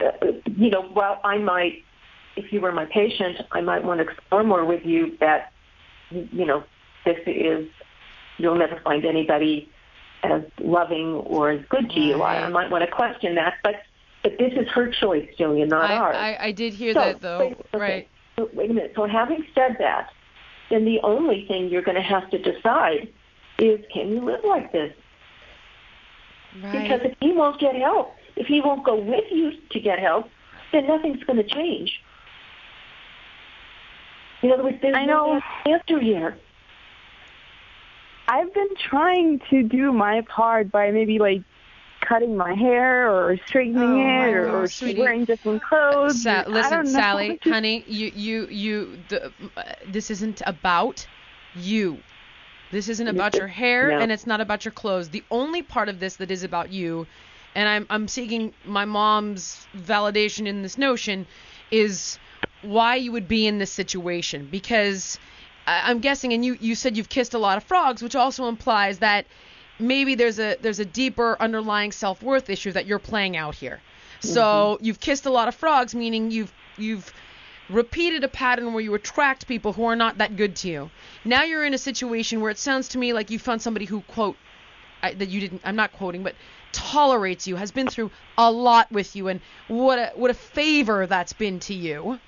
uh, 0.00 0.26
you 0.56 0.70
know, 0.70 0.82
while 0.82 1.20
I 1.24 1.38
might, 1.38 1.82
if 2.36 2.52
you 2.52 2.60
were 2.60 2.72
my 2.72 2.84
patient, 2.86 3.38
I 3.52 3.62
might 3.62 3.82
want 3.82 4.00
to 4.00 4.04
explore 4.06 4.44
more 4.44 4.64
with 4.64 4.84
you 4.84 5.16
that, 5.20 5.52
you 6.11 6.44
know, 6.44 6.64
this 7.04 7.18
is, 7.26 7.68
you'll 8.38 8.57
never 8.59 8.80
find 8.80 9.04
anybody 9.04 9.70
as 10.22 10.42
loving 10.59 11.14
or 11.14 11.50
as 11.50 11.64
good 11.68 11.90
to 11.90 12.00
you. 12.00 12.22
I, 12.22 12.44
I 12.44 12.48
might 12.48 12.70
want 12.70 12.84
to 12.84 12.90
question 12.90 13.34
that, 13.36 13.54
but 13.62 13.76
but 14.22 14.38
this 14.38 14.52
is 14.54 14.66
her 14.70 14.90
choice, 14.90 15.28
Jillian, 15.38 15.68
not 15.68 15.88
I, 15.88 15.94
ours. 15.94 16.16
I, 16.18 16.36
I 16.46 16.52
did 16.52 16.72
hear 16.72 16.92
So, 16.94 17.00
that 17.00 17.20
though. 17.20 17.38
wait, 17.38 17.52
okay. 17.72 17.78
Right. 17.78 18.09
So, 18.36 18.50
wait 18.54 18.70
a 18.70 18.74
minute. 18.74 18.92
So 18.96 19.07
having 19.07 19.46
said 19.54 19.76
that, 19.78 20.11
then 20.68 20.84
the 20.84 20.98
only 21.04 21.46
thing 21.46 21.68
you're 21.68 21.82
going 21.82 21.96
to 21.96 22.02
have 22.02 22.28
to 22.30 22.38
decide 22.38 23.09
is 23.61 23.78
can 23.92 24.09
you 24.09 24.20
live 24.24 24.40
like 24.44 24.72
this? 24.72 24.92
Because 26.54 27.00
if 27.04 27.16
he 27.20 27.32
won't 27.32 27.61
get 27.61 27.76
help, 27.76 28.14
if 28.34 28.46
he 28.46 28.61
won't 28.61 28.84
go 28.84 28.96
with 28.96 29.24
you 29.30 29.52
to 29.70 29.80
get 29.80 29.98
help, 29.98 30.28
then 30.72 30.86
nothing's 30.86 31.22
going 31.24 31.36
to 31.36 31.44
change. 31.48 32.00
In 34.43 34.53
other 34.53 34.64
words, 34.64 34.78
there's 34.82 34.97
I 34.97 35.05
no 35.05 35.34
know. 35.34 35.41
answer 35.66 36.01
here. 36.01 36.39
I've 38.28 38.53
been 38.53 38.74
trying 38.76 39.41
to 39.51 39.62
do 39.62 39.93
my 39.93 40.22
part 40.22 40.70
by 40.70 40.91
maybe 40.91 41.18
like 41.18 41.43
cutting 42.01 42.37
my 42.37 42.55
hair 42.55 43.11
or 43.11 43.37
straightening 43.47 43.82
Oh, 43.82 44.24
it 44.24 44.34
or, 44.34 44.64
or 44.64 44.68
wearing 44.97 45.24
different 45.24 45.62
clothes. 45.62 46.22
Sa- 46.22 46.45
listen. 46.47 46.87
Sally, 46.87 47.39
honey, 47.45 47.84
you, 47.87 48.12
you, 48.14 48.47
you. 48.49 48.99
The, 49.09 49.32
uh, 49.57 49.62
this 49.89 50.11
isn't 50.11 50.43
about 50.47 51.07
you. 51.55 51.99
This 52.72 52.89
isn't 52.89 53.07
about 53.07 53.34
your 53.37 53.47
hair, 53.47 53.91
No. 53.91 53.99
and 54.01 54.11
it's 54.11 54.26
not 54.26 54.41
about 54.41 54.64
your 54.64 54.72
clothes. 54.72 55.09
The 55.11 55.22
only 55.30 55.62
part 55.62 55.89
of 55.89 56.01
this 56.01 56.16
that 56.16 56.32
is 56.32 56.43
about 56.43 56.72
you, 56.72 57.07
and 57.55 57.68
I'm, 57.68 57.87
I'm 57.91 58.09
seeking 58.09 58.53
my 58.64 58.84
mom's 58.84 59.66
validation 59.76 60.47
in 60.49 60.62
this 60.62 60.76
notion, 60.76 61.26
is 61.70 62.18
why 62.62 62.97
you 62.97 63.12
would 63.12 63.28
be 63.28 63.47
in 63.47 63.59
this 63.59 63.72
situation. 63.72 64.49
Because 64.51 65.18
I'm 65.66 66.01
guessing, 66.01 66.32
and 66.32 66.45
you, 66.45 66.57
you 66.61 66.74
said 66.74 66.97
you've 66.97 67.09
kissed 67.09 67.34
a 67.34 67.39
lot 67.39 67.57
of 67.57 67.64
frogs, 67.64 68.03
which 68.03 68.16
also 68.16 68.49
implies 68.49 68.99
that 69.01 69.26
maybe 69.78 70.14
there's 70.14 70.39
a 70.39 70.57
there's 70.61 70.78
a 70.78 70.84
deeper 70.84 71.37
underlying 71.41 71.93
self-worth 71.93 72.49
issue 72.49 72.72
that 72.72 72.87
you're 72.87 72.99
playing 72.99 73.37
out 73.37 73.55
here. 73.55 73.80
So 74.20 74.43
mm-hmm. 74.43 74.84
you've 74.84 75.01
kissed 75.01 75.26
a 75.26 75.30
lot 75.30 75.49
of 75.49 75.55
frogs, 75.55 75.95
meaning 75.95 76.30
you've 76.30 76.53
you've 76.78 77.12
repeated 77.68 78.22
a 78.22 78.28
pattern 78.28 78.72
where 78.72 78.82
you 78.82 78.95
attract 78.95 79.47
people 79.47 79.72
who 79.72 79.84
are 79.84 79.97
not 79.97 80.18
that 80.18 80.37
good 80.37 80.55
to 80.57 80.68
you. 80.68 80.91
Now 81.24 81.43
you're 81.43 81.64
in 81.64 81.74
a 81.74 81.78
situation 81.78 82.41
where 82.41 82.51
it 82.51 82.59
sounds 82.59 82.89
to 82.89 82.99
me 82.99 83.12
like 83.12 83.30
you 83.30 83.39
found 83.39 83.61
somebody 83.61 83.87
who 83.87 84.03
quote 84.03 84.37
I, 85.03 85.14
that 85.14 85.28
you 85.28 85.41
didn't 85.41 85.62
I'm 85.64 85.76
not 85.76 85.93
quoting 85.93 86.22
but 86.22 86.34
tolerates 86.76 87.46
you 87.46 87.56
has 87.56 87.72
been 87.72 87.88
through 87.88 88.10
a 88.36 88.52
lot 88.52 88.92
with 88.92 89.16
you 89.16 89.28
and 89.28 89.40
what 89.66 89.98
a 89.98 90.12
what 90.14 90.30
a 90.30 90.34
favor 90.34 91.06
that's 91.06 91.32
been 91.32 91.58
to 91.58 91.74
you. 91.74 92.18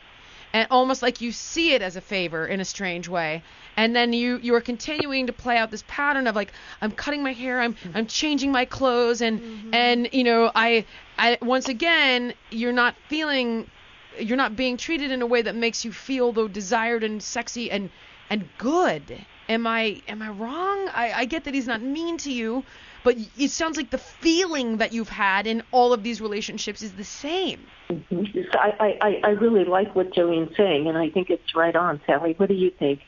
And 0.55 0.67
almost 0.71 1.03
like 1.03 1.21
you 1.21 1.31
see 1.31 1.75
it 1.75 1.83
as 1.83 1.97
a 1.97 2.01
favor 2.01 2.47
in 2.47 2.59
a 2.59 2.65
strange 2.65 3.07
way. 3.07 3.43
And 3.77 3.95
then 3.95 4.15
you 4.15 4.39
you 4.39 4.55
are 4.55 4.63
continuing 4.63 5.27
to 5.27 5.35
play 5.35 5.59
out 5.59 5.71
this 5.71 5.85
pattern 5.87 6.27
of 6.27 6.35
like 6.35 6.53
I'm 6.81 6.93
cutting 6.93 7.23
my 7.23 7.35
hair 7.35 7.61
I'm 7.61 7.77
I'm 7.95 8.07
changing 8.07 8.51
my 8.51 8.65
clothes 8.65 9.21
and 9.21 9.41
mm-hmm. 9.41 9.75
and 9.75 10.09
you 10.13 10.25
know 10.25 10.51
I 10.55 10.87
I 11.19 11.37
once 11.43 11.69
again 11.69 12.33
you're 12.51 12.73
not 12.73 12.95
feeling 13.09 13.71
you're 14.19 14.39
not 14.39 14.57
being 14.57 14.79
treated 14.79 15.11
in 15.11 15.21
a 15.21 15.27
way 15.27 15.43
that 15.43 15.55
makes 15.55 15.85
you 15.85 15.93
feel 15.93 16.33
though 16.33 16.49
desired 16.49 17.05
and 17.05 17.23
sexy 17.23 17.71
and 17.71 17.91
and 18.31 18.49
good. 18.57 19.27
Am 19.51 19.67
I 19.67 20.03
am 20.09 20.23
I 20.23 20.31
wrong? 20.31 20.89
I 20.89 21.13
I 21.13 21.25
get 21.27 21.45
that 21.45 21.53
he's 21.53 21.67
not 21.67 21.83
mean 21.83 22.17
to 22.19 22.33
you 22.33 22.65
but 23.05 23.17
it 23.39 23.51
sounds 23.51 23.77
like 23.77 23.91
the 23.91 23.99
feeling 23.99 24.77
that 24.79 24.93
you've 24.93 25.09
had 25.09 25.47
in 25.47 25.63
all 25.71 25.93
of 25.93 26.03
these 26.03 26.21
relationships 26.21 26.83
is 26.83 26.93
the 26.95 27.05
same 27.05 27.61
Mhm. 27.91 28.47
I, 28.55 28.99
I, 29.01 29.21
I 29.25 29.31
really 29.31 29.65
like 29.65 29.97
what 29.97 30.13
Jillian's 30.13 30.55
saying, 30.59 30.89
and 30.89 30.99
I 30.99 31.09
think 31.09 31.31
it's 31.31 31.55
right 31.55 31.75
on, 31.75 32.03
Sally. 32.07 32.35
What 32.37 32.51
do 32.51 32.55
you 32.55 32.71
think? 32.79 33.01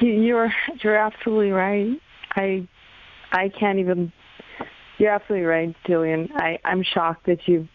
You- 0.00 0.08
You're 0.22 0.52
you're 0.82 0.96
absolutely 0.96 1.50
right. 1.50 2.00
I 2.34 2.66
I 3.30 3.50
can't 3.50 3.78
even 3.78 4.10
you're 4.96 5.10
absolutely 5.10 5.46
right, 5.46 5.76
Jillian. 5.86 6.30
I 6.36 6.58
I'm 6.64 6.82
shocked 6.82 7.26
that 7.26 7.46
you 7.46 7.68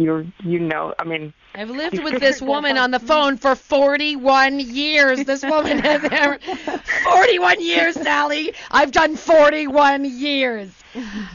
you 0.00 0.32
you 0.42 0.58
know. 0.58 0.94
I 0.98 1.04
mean, 1.04 1.32
I've 1.54 1.70
lived 1.70 2.02
with 2.02 2.20
this 2.20 2.40
woman 2.40 2.78
on 2.78 2.90
the 2.90 3.00
phone 3.00 3.36
for 3.36 3.54
41 3.54 4.60
years. 4.60 5.24
This 5.24 5.42
woman 5.42 5.78
has 5.84 6.04
ever 6.04 6.38
41 7.04 7.60
years, 7.60 7.94
Sally. 7.94 8.54
I've 8.70 8.92
done 8.92 9.16
41 9.16 10.04
years. 10.04 10.72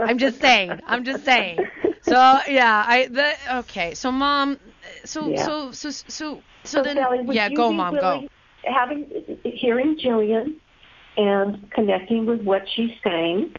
I'm 0.00 0.18
just 0.18 0.40
saying. 0.40 0.80
I'm 0.86 1.04
just 1.04 1.24
saying. 1.24 1.60
So 2.02 2.14
yeah, 2.48 2.84
I 2.86 3.06
the 3.06 3.34
okay. 3.58 3.94
So 3.94 4.10
mom, 4.12 4.58
so 5.04 5.28
Yeah. 5.28 5.44
so 5.44 5.72
so 5.72 5.90
so 5.90 6.08
so, 6.08 6.42
So, 6.64 6.82
then 6.82 6.96
Sally, 6.96 7.20
yeah, 7.30 7.48
go 7.48 7.72
mom, 7.72 7.94
go. 7.94 8.28
Having 8.64 9.10
hearing 9.44 9.96
Jillian 9.98 10.56
and 11.16 11.70
connecting 11.70 12.26
with 12.26 12.42
what 12.42 12.62
she's 12.74 12.90
saying, 13.02 13.54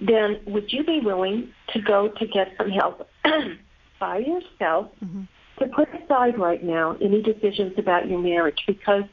then 0.00 0.40
would 0.46 0.72
you 0.72 0.84
be 0.84 1.00
willing 1.00 1.52
to 1.72 1.80
go 1.80 2.08
to 2.08 2.26
get 2.26 2.48
some 2.58 2.70
help 2.70 3.08
by 4.00 4.18
yourself 4.18 4.90
Mm-hmm. 5.04 5.22
to 5.58 5.66
put 5.68 5.88
aside 6.02 6.38
right 6.38 6.62
now 6.62 6.96
any 7.00 7.22
decisions 7.22 7.72
about 7.78 8.08
your 8.08 8.20
marriage 8.20 8.62
because 8.66 9.04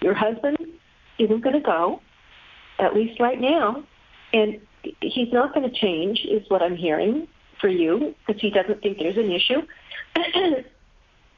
your 0.00 0.14
husband 0.14 0.58
isn't 1.18 1.42
going 1.42 1.54
to 1.54 1.60
go, 1.60 2.00
at 2.78 2.94
least 2.94 3.20
right 3.20 3.40
now, 3.40 3.84
and 4.32 4.60
he's 5.00 5.32
not 5.32 5.54
going 5.54 5.68
to 5.68 5.74
change, 5.76 6.20
is 6.28 6.42
what 6.48 6.62
I'm 6.62 6.76
hearing 6.76 7.28
for 7.60 7.68
you, 7.68 8.14
because 8.26 8.40
he 8.40 8.50
doesn't 8.50 8.82
think 8.82 8.98
there's 8.98 9.16
an 9.16 9.30
issue. 9.30 9.62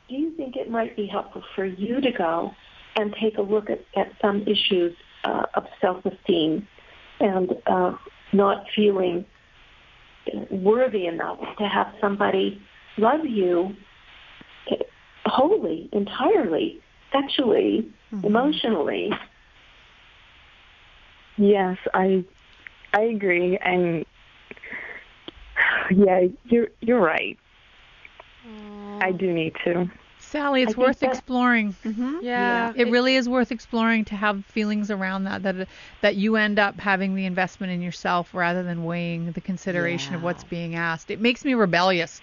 Do 0.08 0.14
you 0.14 0.30
think 0.36 0.56
it 0.56 0.70
might 0.70 0.96
be 0.96 1.06
helpful 1.06 1.42
for 1.54 1.64
you 1.64 2.00
to 2.00 2.10
go 2.12 2.52
and 2.96 3.14
take 3.20 3.38
a 3.38 3.42
look 3.42 3.68
at, 3.68 3.84
at 3.94 4.12
some 4.20 4.42
issues 4.42 4.96
uh, 5.24 5.44
of 5.54 5.64
self-esteem 5.80 6.66
and 7.20 7.50
uh, 7.66 7.92
not 8.36 8.66
feeling 8.74 9.24
worthy 10.50 11.06
enough 11.06 11.38
to 11.58 11.64
have 11.68 11.88
somebody 12.00 12.60
love 12.98 13.24
you 13.24 13.74
wholly, 15.26 15.88
entirely, 15.92 16.80
sexually, 17.12 17.90
mm-hmm. 18.12 18.26
emotionally? 18.26 19.10
yes, 21.36 21.76
I 21.94 22.24
I 22.94 23.02
agree, 23.02 23.58
and 23.58 24.04
yeah, 25.90 26.22
you're 26.44 26.68
you're 26.80 27.00
right. 27.00 27.38
Mm. 28.46 29.02
I 29.02 29.12
do 29.12 29.32
need 29.32 29.54
to. 29.64 29.90
Sally, 30.36 30.62
it's 30.62 30.76
I 30.76 30.80
worth 30.80 31.00
that- 31.00 31.10
exploring. 31.10 31.74
Yeah. 32.20 32.72
It 32.76 32.88
really 32.90 33.16
is 33.16 33.28
worth 33.28 33.50
exploring 33.52 34.04
to 34.06 34.14
have 34.16 34.44
feelings 34.46 34.90
around 34.90 35.24
that 35.24 35.42
that 35.44 35.68
that 36.02 36.16
you 36.16 36.36
end 36.36 36.58
up 36.58 36.78
having 36.78 37.14
the 37.14 37.24
investment 37.26 37.72
in 37.72 37.80
yourself 37.82 38.34
rather 38.34 38.62
than 38.62 38.84
weighing 38.84 39.32
the 39.32 39.40
consideration 39.40 40.14
of 40.14 40.22
what's 40.22 40.44
being 40.44 40.74
asked. 40.74 41.10
It 41.10 41.20
makes 41.20 41.44
me 41.44 41.54
rebellious. 41.54 42.20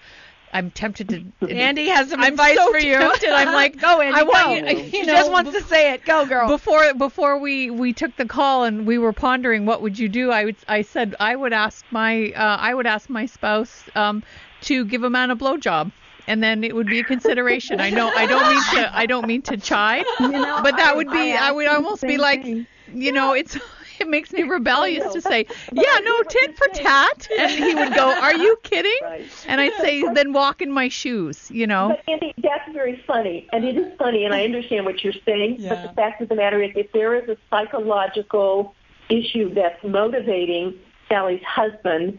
I'm 0.52 0.70
tempted 0.70 1.08
to. 1.40 1.50
Andy 1.52 1.88
has 1.88 2.10
some 2.10 2.20
I'm 2.20 2.34
advice 2.34 2.56
so 2.56 2.70
for 2.70 2.78
you. 2.78 2.96
tempted. 2.96 3.30
I'm 3.30 3.52
like, 3.62 3.76
go, 3.80 4.00
Andy, 4.00 4.20
I 4.20 4.22
want 4.22 4.44
go. 4.66 4.70
you- 4.70 4.78
you 4.84 4.90
She 4.90 5.02
know, 5.02 5.14
just 5.14 5.32
wants 5.32 5.50
to 5.50 5.60
say 5.62 5.92
it. 5.94 6.04
Go, 6.04 6.24
girl. 6.26 6.46
Before 6.46 6.94
before 6.94 7.38
we 7.38 7.70
we 7.70 7.92
took 7.92 8.14
the 8.16 8.26
call 8.26 8.62
and 8.62 8.86
we 8.86 8.96
were 8.96 9.12
pondering 9.12 9.66
what 9.66 9.82
would 9.82 9.98
you 9.98 10.08
do, 10.08 10.30
I 10.30 10.44
would 10.44 10.56
I 10.68 10.82
said 10.82 11.16
I 11.18 11.34
would 11.34 11.52
ask 11.52 11.84
my 11.90 12.30
uh, 12.36 12.56
I 12.60 12.72
would 12.72 12.86
ask 12.86 13.10
my 13.10 13.26
spouse 13.26 13.82
um, 13.96 14.22
to 14.62 14.84
give 14.84 15.02
a 15.02 15.10
man 15.10 15.32
a 15.32 15.36
blowjob. 15.36 15.90
And 16.26 16.42
then 16.42 16.64
it 16.64 16.74
would 16.74 16.86
be 16.86 17.00
a 17.00 17.04
consideration. 17.04 17.80
I 17.80 17.90
know 17.90 18.08
I 18.08 18.26
don't 18.26 18.48
mean 18.48 18.62
to 18.74 18.96
I 18.96 19.06
don't 19.06 19.26
mean 19.26 19.42
to 19.42 19.56
chide, 19.56 20.04
but 20.18 20.76
that 20.76 20.96
would 20.96 21.10
be 21.10 21.32
I, 21.32 21.52
would 21.52 21.66
almost 21.66 22.02
be 22.02 22.16
like, 22.16 22.44
you 22.44 23.12
know, 23.12 23.32
it's 23.34 23.56
it 24.00 24.08
makes 24.08 24.32
me 24.32 24.42
rebellious 24.58 25.12
to 25.12 25.20
say, 25.20 25.46
yeah, 25.72 25.98
no, 26.02 26.22
tit 26.22 26.56
for 26.56 26.68
tat. 26.68 27.28
And 27.38 27.50
he 27.50 27.74
would 27.74 27.94
go, 27.94 28.12
are 28.12 28.34
you 28.34 28.56
kidding? 28.62 28.98
And 29.46 29.60
I'd 29.60 29.74
say, 29.74 30.02
then 30.14 30.32
walk 30.32 30.62
in 30.62 30.70
my 30.70 30.88
shoes, 30.88 31.50
you 31.50 31.66
know. 31.66 31.88
But 31.88 32.12
Andy, 32.12 32.34
that's 32.38 32.72
very 32.72 33.02
funny, 33.06 33.48
and 33.52 33.64
it 33.64 33.76
is 33.76 33.92
funny, 33.98 34.24
and 34.24 34.34
I 34.34 34.44
understand 34.44 34.84
what 34.84 35.02
you're 35.04 35.14
saying. 35.24 35.64
But 35.68 35.82
the 35.82 35.92
fact 35.94 36.20
of 36.20 36.28
the 36.28 36.34
matter 36.34 36.62
is, 36.62 36.70
if 36.74 36.92
there 36.92 37.14
is 37.14 37.28
a 37.28 37.36
psychological 37.50 38.74
issue 39.08 39.52
that's 39.54 39.82
motivating 39.84 40.74
Sally's 41.08 41.42
husband, 41.42 42.18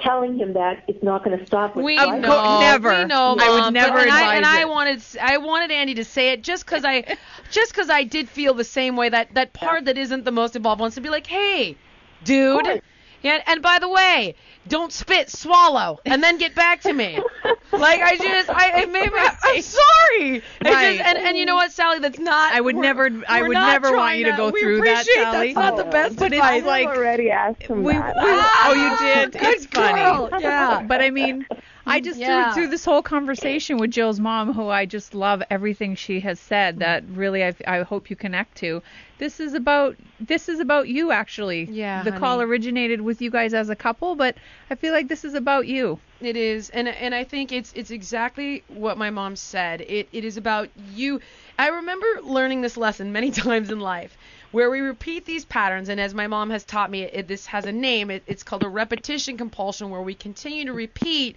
telling 0.00 0.38
him 0.38 0.52
that 0.54 0.84
it's 0.88 1.02
not 1.02 1.24
going 1.24 1.38
to 1.38 1.44
stop. 1.46 1.76
With 1.76 1.84
We 1.84 1.96
fighting. 1.96 2.22
know, 2.22 2.60
never. 2.60 2.90
We 2.90 3.04
know, 3.04 3.36
I 3.38 3.50
would 3.50 3.74
never 3.74 3.94
but, 3.94 4.02
and 4.02 4.10
I, 4.10 4.36
and 4.36 4.44
advise 4.44 4.62
I 4.62 4.64
wanted, 4.64 5.02
I 5.20 5.36
wanted 5.38 5.70
Andy 5.70 5.94
to 5.94 6.04
say 6.04 6.30
it 6.30 6.42
just 6.42 6.64
because 6.64 6.84
I, 6.84 7.16
just 7.50 7.72
because 7.72 7.90
I 7.90 8.04
did 8.04 8.28
feel 8.28 8.54
the 8.54 8.64
same 8.64 8.96
way. 8.96 9.08
That 9.08 9.34
that 9.34 9.52
part 9.52 9.84
that 9.86 9.98
isn't 9.98 10.24
the 10.24 10.32
most 10.32 10.56
involved 10.56 10.80
wants 10.80 10.94
to 10.94 11.00
be 11.00 11.10
like, 11.10 11.26
hey, 11.26 11.76
dude. 12.24 12.82
Course. 13.22 13.34
Yeah, 13.34 13.42
and 13.46 13.62
by 13.62 13.78
the 13.78 13.88
way, 13.88 14.34
don't 14.66 14.92
spit, 14.92 15.30
swallow, 15.30 16.00
and 16.04 16.22
then 16.22 16.38
get 16.38 16.54
back 16.54 16.82
to 16.82 16.92
me. 16.92 17.18
like 17.72 18.00
I 18.00 18.16
just, 18.16 18.50
I, 18.50 18.82
it 18.82 18.90
made 18.90 19.12
me. 19.12 19.18
I'm 19.18 19.62
sorry. 19.62 20.42
Right. 20.64 20.96
Just, 20.96 21.08
and 21.08 21.18
and 21.18 21.36
you 21.36 21.46
know 21.46 21.54
what, 21.56 21.72
Sally? 21.72 21.98
That's 21.98 22.18
not. 22.18 22.52
I 22.52 22.60
would 22.60 22.76
never 22.76 23.10
I 23.28 23.42
would 23.42 23.52
never 23.52 23.96
want 23.96 24.18
you 24.18 24.24
to 24.26 24.36
go 24.36 24.50
we 24.50 24.60
through 24.60 24.82
that, 24.82 25.02
appreciate 25.02 25.22
Sally. 25.22 25.54
That's 25.54 25.76
not 25.76 25.76
the 25.76 25.90
best 25.90 26.16
But 26.16 26.32
it's 26.32 26.42
advice. 26.42 26.64
like- 26.64 26.88
I've 26.88 26.96
already 26.96 27.30
asked 27.30 27.62
him 27.62 27.82
We, 27.82 27.92
we, 27.94 27.98
that. 27.98 28.64
oh, 28.66 28.74
you 28.74 29.14
did. 29.14 29.32
Good 29.32 29.42
it's 29.54 29.66
funny. 29.66 30.42
Yeah. 30.42 30.82
But 30.86 31.00
I 31.02 31.10
mean, 31.10 31.46
I 31.88 31.98
mm-hmm. 31.98 32.04
just 32.04 32.20
Yeah. 32.20 32.52
through, 32.52 32.62
through 32.62 32.70
this 32.70 32.84
whole 32.84 33.02
conversation 33.02 33.78
with 33.78 33.90
Jill's 33.90 34.20
mom, 34.20 34.52
who 34.52 34.68
I 34.68 34.86
just 34.86 35.14
love 35.14 35.42
everything 35.50 35.94
she 35.94 36.20
has 36.20 36.38
said. 36.38 36.74
Mm-hmm. 36.74 36.80
That 36.80 37.04
really, 37.08 37.44
I, 37.44 37.54
I 37.66 37.82
hope 37.82 38.10
you 38.10 38.16
connect 38.16 38.56
to. 38.58 38.82
This 39.18 39.40
is 39.40 39.54
about 39.54 39.96
this 40.20 40.48
is 40.48 40.60
about 40.60 40.88
you 40.88 41.10
actually. 41.10 41.64
Yeah, 41.64 42.02
The 42.02 42.12
call 42.12 42.40
originated 42.40 43.00
with 43.00 43.20
you 43.20 43.30
guys 43.30 43.52
as 43.52 43.68
a 43.68 43.76
couple, 43.76 44.14
but 44.14 44.36
I 44.70 44.76
feel 44.76 44.92
like 44.92 45.08
this 45.08 45.24
is 45.24 45.34
about 45.34 45.66
you. 45.66 45.98
It 46.20 46.36
is, 46.36 46.70
and 46.70 46.88
and 46.88 47.14
I 47.14 47.24
think 47.24 47.52
it's 47.52 47.72
it's 47.74 47.90
exactly 47.90 48.62
what 48.68 48.98
my 48.98 49.10
mom 49.10 49.36
said. 49.36 49.80
It 49.80 50.08
it 50.12 50.24
is 50.24 50.36
about 50.36 50.68
you. 50.94 51.20
I 51.58 51.68
remember 51.68 52.06
learning 52.22 52.60
this 52.60 52.76
lesson 52.76 53.12
many 53.12 53.30
times 53.44 53.70
in 53.70 53.80
life, 53.80 54.16
where 54.50 54.70
we 54.70 54.80
repeat 54.80 55.24
these 55.24 55.44
patterns, 55.44 55.88
and 55.88 56.00
as 56.00 56.14
my 56.14 56.26
mom 56.26 56.50
has 56.50 56.64
taught 56.64 56.90
me, 56.90 57.02
it, 57.02 57.28
this 57.28 57.46
has 57.46 57.64
a 57.66 57.72
name. 57.72 58.10
It, 58.10 58.22
it's 58.26 58.42
called 58.42 58.64
a 58.64 58.68
repetition 58.68 59.36
compulsion, 59.36 59.90
where 59.90 60.02
we 60.02 60.14
continue 60.14 60.64
to 60.64 60.72
repeat 60.72 61.36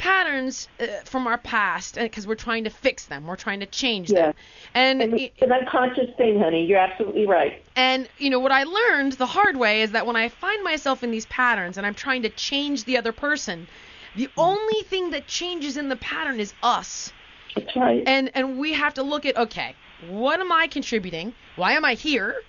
patterns 0.00 0.68
uh, 0.80 0.86
from 1.04 1.26
our 1.26 1.38
past 1.38 1.96
because 1.96 2.26
we're 2.26 2.34
trying 2.34 2.64
to 2.64 2.70
fix 2.70 3.04
them, 3.06 3.26
we're 3.26 3.36
trying 3.36 3.60
to 3.60 3.66
change 3.66 4.10
Yeah. 4.10 4.26
them, 4.26 4.34
and 4.74 5.02
it's 5.02 5.42
an 5.42 5.52
unconscious 5.52 6.10
thing, 6.16 6.40
honey. 6.40 6.64
You're 6.64 6.78
absolutely 6.78 7.26
right. 7.26 7.62
and 7.76 8.08
you 8.18 8.30
know 8.30 8.40
what 8.40 8.52
I 8.52 8.64
learned 8.64 9.12
the 9.12 9.26
hard 9.26 9.56
way 9.56 9.82
is 9.82 9.92
that 9.92 10.06
when 10.06 10.16
I 10.16 10.28
find 10.28 10.64
myself 10.64 11.02
in 11.04 11.10
these 11.10 11.26
patterns 11.26 11.76
and 11.76 11.86
I'm 11.86 11.94
trying 11.94 12.22
to 12.22 12.30
change 12.30 12.84
the 12.84 12.96
other 12.96 13.12
person, 13.12 13.68
the 14.16 14.28
only 14.36 14.82
thing 14.84 15.10
that 15.10 15.26
changes 15.26 15.76
in 15.76 15.88
the 15.88 15.96
pattern 15.96 16.40
is 16.40 16.52
us. 16.62 17.12
That's 17.54 17.76
right. 17.76 18.02
And 18.06 18.30
and 18.34 18.58
we 18.58 18.72
have 18.72 18.94
to 18.94 19.02
look 19.02 19.26
at 19.26 19.36
okay, 19.36 19.74
what 20.08 20.40
am 20.40 20.50
I 20.50 20.66
contributing? 20.66 21.34
Why 21.56 21.72
am 21.72 21.84
I 21.84 21.94
here? 21.94 22.42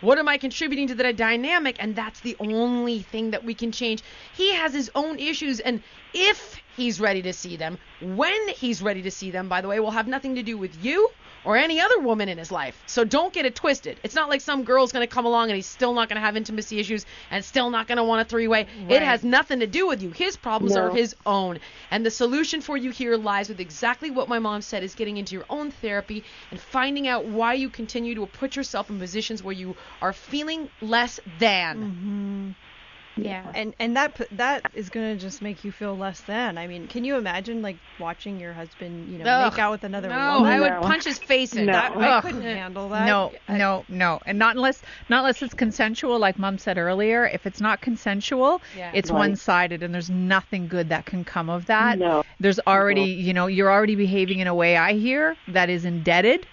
What 0.00 0.18
am 0.18 0.28
I 0.28 0.38
contributing 0.38 0.86
to 0.88 0.94
the 0.94 1.12
dynamic? 1.12 1.76
And 1.80 1.96
that's 1.96 2.20
the 2.20 2.36
only 2.38 3.02
thing 3.02 3.32
that 3.32 3.42
we 3.44 3.54
can 3.54 3.72
change. 3.72 4.02
He 4.32 4.54
has 4.54 4.72
his 4.72 4.90
own 4.94 5.18
issues, 5.18 5.58
and 5.60 5.82
if 6.14 6.56
he's 6.78 7.00
ready 7.00 7.22
to 7.22 7.32
see 7.32 7.56
them, 7.56 7.76
when 8.00 8.48
he's 8.48 8.80
ready 8.80 9.02
to 9.02 9.10
see 9.10 9.30
them, 9.30 9.48
by 9.48 9.60
the 9.60 9.68
way, 9.68 9.80
will 9.80 9.90
have 9.90 10.06
nothing 10.08 10.36
to 10.36 10.42
do 10.42 10.56
with 10.56 10.82
you 10.82 11.10
or 11.44 11.56
any 11.56 11.80
other 11.80 12.00
woman 12.00 12.28
in 12.28 12.36
his 12.38 12.50
life. 12.50 12.82
So 12.86 13.04
don't 13.04 13.32
get 13.32 13.46
it 13.46 13.54
twisted. 13.54 13.98
It's 14.02 14.14
not 14.14 14.28
like 14.28 14.40
some 14.40 14.64
girl's 14.64 14.92
going 14.92 15.06
to 15.06 15.12
come 15.12 15.24
along 15.24 15.50
and 15.50 15.56
he's 15.56 15.66
still 15.66 15.94
not 15.94 16.08
going 16.08 16.16
to 16.16 16.20
have 16.26 16.36
intimacy 16.36 16.78
issues 16.78 17.06
and 17.30 17.44
still 17.44 17.70
not 17.70 17.86
going 17.86 17.96
to 17.98 18.04
want 18.04 18.22
a 18.22 18.24
three 18.24 18.48
way. 18.48 18.66
It 18.88 19.02
has 19.02 19.22
nothing 19.24 19.60
to 19.60 19.66
do 19.66 19.86
with 19.86 20.02
you. 20.02 20.10
His 20.10 20.36
problems 20.36 20.74
No. 20.74 20.82
are 20.82 20.90
his 20.90 21.14
own. 21.26 21.60
And 21.90 22.04
the 22.04 22.10
solution 22.10 22.60
for 22.60 22.76
you 22.76 22.90
here 22.90 23.16
lies 23.16 23.48
with 23.48 23.60
exactly 23.60 24.10
what 24.10 24.28
my 24.28 24.38
mom 24.38 24.62
said 24.62 24.82
is 24.82 24.94
getting 24.94 25.16
into 25.16 25.34
your 25.34 25.44
own 25.48 25.70
therapy 25.70 26.24
and 26.50 26.60
finding 26.60 27.06
out 27.08 27.24
why 27.24 27.54
you 27.54 27.70
continue 27.70 28.14
to 28.16 28.26
put 28.26 28.56
yourself 28.56 28.90
in 28.90 28.98
positions 28.98 29.42
where 29.42 29.54
you 29.54 29.76
are 30.02 30.12
feeling 30.12 30.68
less 30.80 31.20
than. 31.38 31.76
Mm-hmm. 31.78 32.50
Yeah, 33.24 33.50
and 33.54 33.74
and 33.78 33.96
that 33.96 34.20
that 34.32 34.70
is 34.74 34.88
gonna 34.90 35.16
just 35.16 35.42
make 35.42 35.64
you 35.64 35.72
feel 35.72 35.96
less 35.96 36.20
than. 36.22 36.58
I 36.58 36.66
mean, 36.66 36.86
can 36.86 37.04
you 37.04 37.16
imagine 37.16 37.62
like 37.62 37.76
watching 38.00 38.38
your 38.40 38.52
husband, 38.52 39.10
you 39.10 39.18
know, 39.18 39.24
Ugh. 39.30 39.52
make 39.52 39.58
out 39.58 39.72
with 39.72 39.84
another 39.84 40.08
No, 40.08 40.34
woman? 40.40 40.52
I 40.52 40.60
would 40.60 40.70
No. 40.70 40.80
punch 40.80 41.04
his 41.04 41.18
face 41.18 41.54
in. 41.54 41.66
No. 41.66 41.72
That, 41.72 41.96
I 41.96 42.20
couldn't 42.20 42.42
handle 42.42 42.88
that. 42.90 43.06
No, 43.06 43.32
no, 43.48 43.84
no, 43.88 44.20
and 44.26 44.38
not 44.38 44.56
unless 44.56 44.82
not 45.08 45.20
unless 45.20 45.42
it's 45.42 45.54
consensual, 45.54 46.18
like 46.18 46.38
Mom 46.38 46.58
said 46.58 46.78
earlier. 46.78 47.26
If 47.26 47.46
it's 47.46 47.60
not 47.60 47.80
consensual, 47.80 48.62
Yeah. 48.76 48.90
it's 48.94 49.10
Right. 49.10 49.18
one-sided, 49.18 49.82
and 49.82 49.92
there's 49.94 50.10
nothing 50.10 50.68
good 50.68 50.88
that 50.90 51.06
can 51.06 51.24
come 51.24 51.50
of 51.50 51.66
that. 51.66 51.98
No. 51.98 52.22
There's 52.40 52.60
already, 52.66 53.02
you 53.02 53.32
know, 53.34 53.46
you're 53.46 53.70
already 53.70 53.96
behaving 53.96 54.38
in 54.38 54.46
a 54.46 54.54
way 54.54 54.76
I 54.76 54.92
hear 54.94 55.36
that 55.48 55.68
is 55.70 55.84
indebted. 55.84 56.46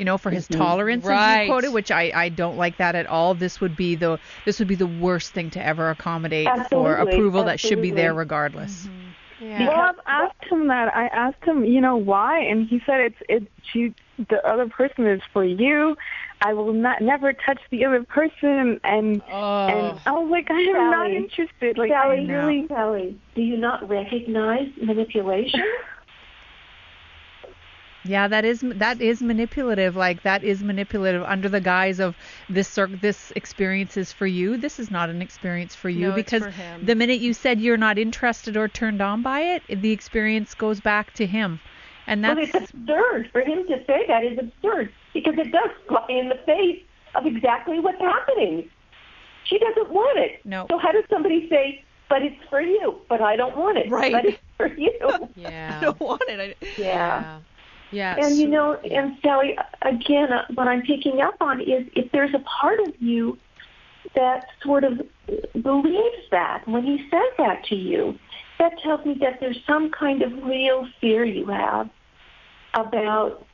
You 0.00 0.06
know, 0.06 0.16
for 0.16 0.30
his 0.30 0.48
mm-hmm. 0.48 0.62
tolerance, 0.62 1.04
as 1.04 1.10
Right. 1.10 1.42
you 1.42 1.52
quoted, 1.52 1.72
which 1.74 1.90
I, 1.90 2.10
I 2.14 2.28
don't 2.30 2.56
like 2.56 2.78
that 2.78 2.94
at 2.94 3.06
all. 3.06 3.34
This 3.34 3.60
would 3.60 3.76
be 3.76 3.94
the 3.96 4.18
this 4.46 4.58
would 4.58 4.66
be 4.68 4.74
the 4.74 4.86
worst 4.86 5.34
thing 5.34 5.50
to 5.50 5.64
ever 5.64 5.90
accommodate 5.90 6.46
for 6.70 6.96
Absolutely, 6.96 7.12
approval 7.12 7.44
that 7.44 7.60
should 7.60 7.82
be 7.82 7.90
there 7.90 8.12
absolutely. 8.12 8.18
regardless. 8.18 8.86
Mm-hmm. 8.86 9.66
Well, 9.66 9.80
I've 9.80 10.00
asked 10.06 10.44
him 10.50 10.68
that. 10.68 10.94
I 10.94 11.06
asked 11.08 11.44
him, 11.44 11.64
you 11.64 11.80
know, 11.80 11.96
why, 11.96 12.40
and 12.40 12.66
he 12.66 12.80
said 12.86 13.00
it's 13.00 13.16
it's 13.28 13.46
you. 13.74 13.94
The 14.28 14.46
other 14.46 14.68
person 14.68 15.06
is 15.06 15.20
for 15.32 15.44
you. 15.44 15.96
I 16.42 16.52
will 16.54 16.72
not 16.72 17.00
never 17.02 17.32
touch 17.32 17.60
the 17.70 17.84
other 17.84 18.02
person, 18.02 18.80
and 18.84 19.22
Oh. 19.30 19.66
and 19.66 20.00
I 20.06 20.12
was 20.12 20.30
like, 20.30 20.50
I 20.50 20.60
am 20.60 20.90
not 20.90 21.10
interested. 21.10 21.78
Like, 21.78 21.90
Sally, 21.90 22.26
I 22.26 22.32
really. 22.32 22.66
Sally, 22.68 23.18
do 23.34 23.42
you 23.42 23.56
not 23.56 23.86
recognize 23.88 24.68
manipulation? 24.82 25.62
Yeah, 28.04 28.28
that 28.28 28.44
is 28.44 28.60
that 28.64 29.00
is 29.00 29.22
manipulative. 29.22 29.94
Like 29.96 30.22
that 30.22 30.42
is 30.42 30.62
manipulative 30.62 31.22
under 31.22 31.48
the 31.48 31.60
guise 31.60 32.00
of 32.00 32.16
this 32.48 32.68
cir- 32.68 32.86
this 32.86 33.32
experience 33.36 33.96
is 33.96 34.12
for 34.12 34.26
you. 34.26 34.56
This 34.56 34.78
is 34.78 34.90
not 34.90 35.10
an 35.10 35.20
experience 35.20 35.74
for 35.74 35.88
you 35.90 36.08
No, 36.08 36.14
it's 36.14 36.30
because 36.30 36.42
for 36.44 36.50
him. 36.50 36.84
the 36.86 36.94
minute 36.94 37.20
you 37.20 37.34
said 37.34 37.60
you're 37.60 37.76
not 37.76 37.98
interested 37.98 38.56
or 38.56 38.68
turned 38.68 39.02
on 39.02 39.22
by 39.22 39.40
it, 39.40 39.62
the 39.68 39.92
experience 39.92 40.54
goes 40.54 40.80
back 40.80 41.12
to 41.14 41.26
him. 41.26 41.60
And 42.06 42.22
Well, 42.22 42.36
that's 42.36 42.54
it's 42.54 42.70
absurd 42.72 43.28
for 43.32 43.42
him 43.42 43.66
to 43.68 43.84
say 43.86 44.06
that 44.08 44.24
is 44.24 44.38
absurd 44.38 44.92
because 45.12 45.34
it 45.36 45.52
does 45.52 45.70
fly 45.86 46.06
in 46.08 46.28
the 46.28 46.38
face 46.46 46.82
of 47.14 47.26
exactly 47.26 47.78
what's 47.80 48.00
happening. 48.00 48.68
She 49.44 49.58
doesn't 49.58 49.90
want 49.90 50.18
it. 50.18 50.40
No. 50.44 50.66
So 50.70 50.78
how 50.78 50.92
does 50.92 51.04
somebody 51.10 51.48
say, 51.48 51.84
"But 52.08 52.22
it's 52.22 52.36
for 52.48 52.60
you," 52.60 53.00
but 53.08 53.20
I 53.20 53.36
don't 53.36 53.56
want 53.56 53.78
it. 53.78 53.90
Right. 53.90 54.12
But 54.12 54.24
it's 54.26 54.38
for 54.56 54.68
you. 54.68 54.90
Yeah. 55.36 55.76
I 55.80 55.84
don't 55.84 56.00
want 56.00 56.22
it. 56.28 56.40
I, 56.40 56.66
yeah. 56.80 56.84
Yeah. 56.86 57.38
Yeah. 57.92 58.16
And 58.18 58.36
you 58.36 58.48
know, 58.48 58.74
and 58.74 59.16
Sally, 59.22 59.56
again, 59.82 60.32
uh, 60.32 60.46
what 60.54 60.68
I'm 60.68 60.82
picking 60.82 61.20
up 61.20 61.34
on 61.40 61.60
is 61.60 61.88
if 61.94 62.10
there's 62.12 62.34
a 62.34 62.38
part 62.60 62.80
of 62.80 62.94
you 63.00 63.38
that 64.14 64.46
sort 64.62 64.84
of 64.84 65.00
believes 65.62 66.22
that 66.30 66.66
when 66.66 66.84
he 66.84 67.06
says 67.10 67.32
that 67.38 67.64
to 67.66 67.74
you, 67.74 68.18
that 68.58 68.78
tells 68.82 69.04
me 69.04 69.14
that 69.20 69.40
there's 69.40 69.58
some 69.66 69.90
kind 69.90 70.22
of 70.22 70.32
real 70.44 70.86
fear 71.00 71.24
you 71.24 71.46
have 71.46 71.88
about 72.74 73.44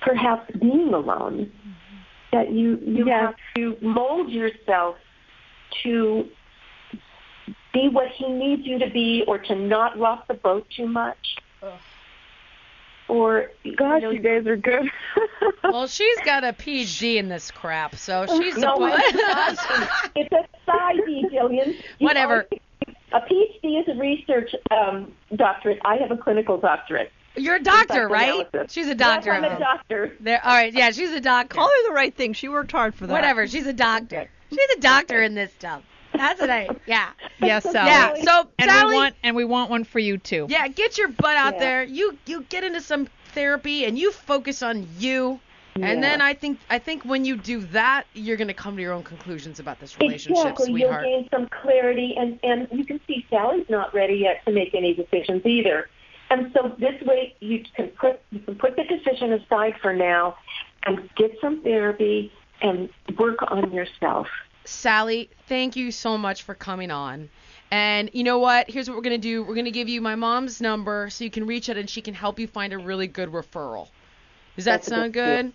perhaps 0.00 0.50
being 0.60 0.92
alone. 0.92 1.50
That 2.32 2.52
you 2.52 2.78
you 2.84 3.06
Yes. 3.06 3.20
have 3.26 3.34
to 3.54 3.76
mold 3.80 4.30
yourself 4.30 4.96
to 5.84 6.28
be 7.72 7.88
what 7.88 8.08
he 8.08 8.28
needs 8.28 8.66
you 8.66 8.78
to 8.78 8.90
be, 8.90 9.24
or 9.26 9.38
to 9.38 9.54
not 9.54 9.98
rock 9.98 10.26
the 10.26 10.34
boat 10.34 10.66
too 10.76 10.86
much. 10.86 11.36
Or 13.08 13.50
Gosh, 13.76 14.02
you 14.02 14.14
know, 14.14 14.18
guys 14.18 14.46
are 14.46 14.56
good. 14.56 14.90
Well, 15.62 15.86
she's 15.86 16.18
got 16.24 16.44
a 16.44 16.52
PhD 16.52 17.16
in 17.16 17.28
this 17.28 17.50
crap, 17.50 17.96
so 17.96 18.26
she's 18.26 18.56
No, 18.56 18.74
supposed. 18.74 19.02
it's 20.14 20.32
a 20.32 20.46
side 20.64 20.96
D, 21.06 21.26
Jillian. 21.32 21.74
You 21.98 22.06
Whatever. 22.06 22.46
always- 22.50 22.96
A 23.12 23.20
PhD 23.20 23.80
is 23.80 23.88
a 23.88 23.98
research 23.98 24.54
um, 24.70 25.12
doctorate. 25.34 25.80
I 25.84 25.96
have 25.96 26.10
a 26.10 26.16
clinical 26.16 26.58
doctorate. 26.58 27.10
You're 27.36 27.56
a 27.56 27.62
doctor, 27.62 28.08
right? 28.08 28.46
She's 28.68 28.86
a 28.86 28.94
doctor. 28.94 29.32
Yes, 29.32 29.44
I'm 29.44 29.56
a 29.56 29.58
doctor. 29.58 30.12
There. 30.20 30.44
All 30.44 30.52
right. 30.54 30.72
Yeah, 30.72 30.90
she's 30.92 31.10
a 31.10 31.20
doctor. 31.20 31.56
call 31.56 31.66
her 31.68 31.88
the 31.88 31.94
right 31.94 32.14
thing. 32.14 32.32
She 32.34 32.48
worked 32.48 32.70
hard 32.72 32.94
for 32.94 33.06
that. 33.06 33.12
Whatever. 33.12 33.46
She's 33.48 33.66
a 33.66 33.72
doctor. 33.72 34.30
She's 34.50 34.70
a 34.76 34.80
doctor 34.80 35.20
in 35.22 35.34
this 35.34 35.52
stuff. 35.54 35.82
That's 36.14 36.40
what 36.40 36.50
I. 36.50 36.68
Yeah. 36.86 37.10
yes, 37.40 37.62
Sally. 37.64 37.90
Yeah. 37.90 38.14
So 38.22 38.48
and 38.58 38.70
Sally. 38.70 38.90
we 38.90 38.94
want 38.94 39.14
and 39.22 39.36
we 39.36 39.44
want 39.44 39.70
one 39.70 39.84
for 39.84 39.98
you 39.98 40.18
too. 40.18 40.46
yeah, 40.48 40.68
get 40.68 40.96
your 40.98 41.08
butt 41.08 41.36
out 41.36 41.54
Yeah. 41.54 41.60
there. 41.60 41.84
You 41.84 42.16
you 42.26 42.42
get 42.48 42.64
into 42.64 42.80
some 42.80 43.08
therapy 43.32 43.84
and 43.84 43.98
you 43.98 44.12
focus 44.12 44.62
on 44.62 44.86
you. 44.98 45.40
Yeah. 45.76 45.86
And 45.88 46.02
then 46.04 46.20
I 46.20 46.34
think 46.34 46.60
I 46.70 46.78
think 46.78 47.04
when 47.04 47.24
you 47.24 47.36
do 47.36 47.60
that, 47.72 48.04
you're 48.14 48.36
gonna 48.36 48.54
come 48.54 48.76
to 48.76 48.82
your 48.82 48.92
own 48.92 49.02
conclusions 49.02 49.58
about 49.58 49.80
this 49.80 49.98
relationship, 49.98 50.38
Exactly. 50.46 50.66
sweetheart. 50.66 51.04
You'll 51.04 51.20
gain 51.20 51.28
some 51.30 51.48
clarity, 51.48 52.14
and 52.16 52.38
and 52.44 52.68
you 52.70 52.84
can 52.84 53.00
see 53.08 53.26
Sally's 53.28 53.68
not 53.68 53.92
ready 53.92 54.14
yet 54.14 54.44
to 54.46 54.52
make 54.52 54.72
any 54.74 54.94
decisions 54.94 55.44
either. 55.44 55.88
And 56.30 56.52
so 56.54 56.74
this 56.78 57.00
way, 57.02 57.34
you 57.40 57.64
can 57.76 57.88
put 57.88 58.20
you 58.30 58.38
can 58.38 58.54
put 58.54 58.76
the 58.76 58.84
decision 58.84 59.32
aside 59.32 59.74
for 59.82 59.92
now, 59.92 60.36
and 60.86 61.10
get 61.16 61.32
some 61.40 61.60
therapy 61.62 62.32
and 62.62 62.88
work 63.18 63.38
on 63.50 63.72
yourself. 63.72 64.28
Sally, 64.64 65.30
thank 65.48 65.76
you 65.76 65.90
so 65.90 66.16
much 66.16 66.42
for 66.42 66.54
coming 66.54 66.90
on. 66.90 67.28
And 67.70 68.10
you 68.12 68.24
know 68.24 68.38
what? 68.38 68.70
Here's 68.70 68.88
what 68.88 68.96
we're 68.96 69.02
going 69.02 69.20
to 69.20 69.28
do. 69.28 69.42
We're 69.42 69.54
going 69.54 69.64
to 69.64 69.70
give 69.70 69.88
you 69.88 70.00
my 70.00 70.14
mom's 70.14 70.60
number 70.60 71.10
so 71.10 71.24
you 71.24 71.30
can 71.30 71.46
reach 71.46 71.68
out 71.68 71.76
and 71.76 71.88
she 71.88 72.00
can 72.02 72.14
help 72.14 72.38
you 72.38 72.46
find 72.46 72.72
a 72.72 72.78
really 72.78 73.06
good 73.06 73.30
referral. 73.30 73.88
Does 74.56 74.64
that 74.66 74.76
That's 74.82 74.88
sound 74.88 75.12
good- 75.12 75.46
good? 75.46 75.52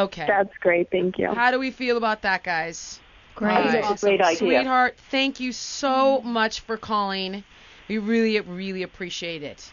Okay. 0.00 0.26
That's 0.26 0.52
great. 0.60 0.90
Thank 0.90 1.18
you. 1.18 1.32
How 1.32 1.50
do 1.50 1.58
we 1.58 1.70
feel 1.70 1.96
about 1.96 2.20
that, 2.22 2.44
guys? 2.44 3.00
Great. 3.34 3.52
All 3.56 3.64
right. 3.64 3.82
That's 3.82 4.02
a 4.02 4.06
great 4.06 4.20
idea. 4.20 4.38
Sweetheart, 4.38 4.98
thank 5.10 5.40
you 5.40 5.52
so 5.52 6.20
much 6.20 6.60
for 6.60 6.76
calling. 6.76 7.42
We 7.88 7.96
really, 7.98 8.38
really 8.40 8.82
appreciate 8.82 9.42
it. 9.42 9.72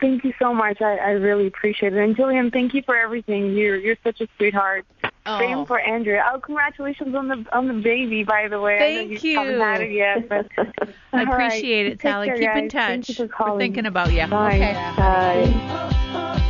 Thank 0.00 0.24
you 0.24 0.32
so 0.38 0.54
much. 0.54 0.80
I, 0.80 0.96
I 0.96 1.10
really 1.10 1.46
appreciate 1.46 1.92
it. 1.92 2.02
And 2.02 2.16
Jillian, 2.16 2.50
thank 2.50 2.72
you 2.72 2.82
for 2.86 2.96
everything. 2.96 3.54
You're 3.54 3.76
you're 3.76 3.96
such 4.02 4.22
a 4.22 4.28
sweetheart. 4.38 4.86
Same 5.38 5.58
Oh, 5.58 5.64
for 5.66 5.78
Andrea. 5.80 6.24
Oh, 6.32 6.40
congratulations 6.40 7.14
on 7.14 7.28
the 7.28 7.44
on 7.52 7.68
the 7.68 7.74
baby, 7.74 8.24
by 8.24 8.48
the 8.48 8.60
way. 8.60 8.78
Thank 8.78 9.22
you. 9.24 9.40
yet, 9.90 10.28
but 10.28 10.46
I 10.58 10.64
All 11.20 11.24
right. 11.26 11.48
appreciate 11.52 11.86
it, 11.86 12.00
Sally. 12.00 12.26
care, 12.28 12.36
Keep 12.36 12.48
in 12.56 12.68
guys. 12.68 13.06
Thank 13.06 13.06
touch. 13.06 13.30
We're 13.40 13.58
thinking 13.58 13.86
about 13.86 14.12
you. 14.12 14.26
Bye. 14.26 14.56
Okay. 14.56 14.72
Bye. 14.96 16.36
If 16.36 16.49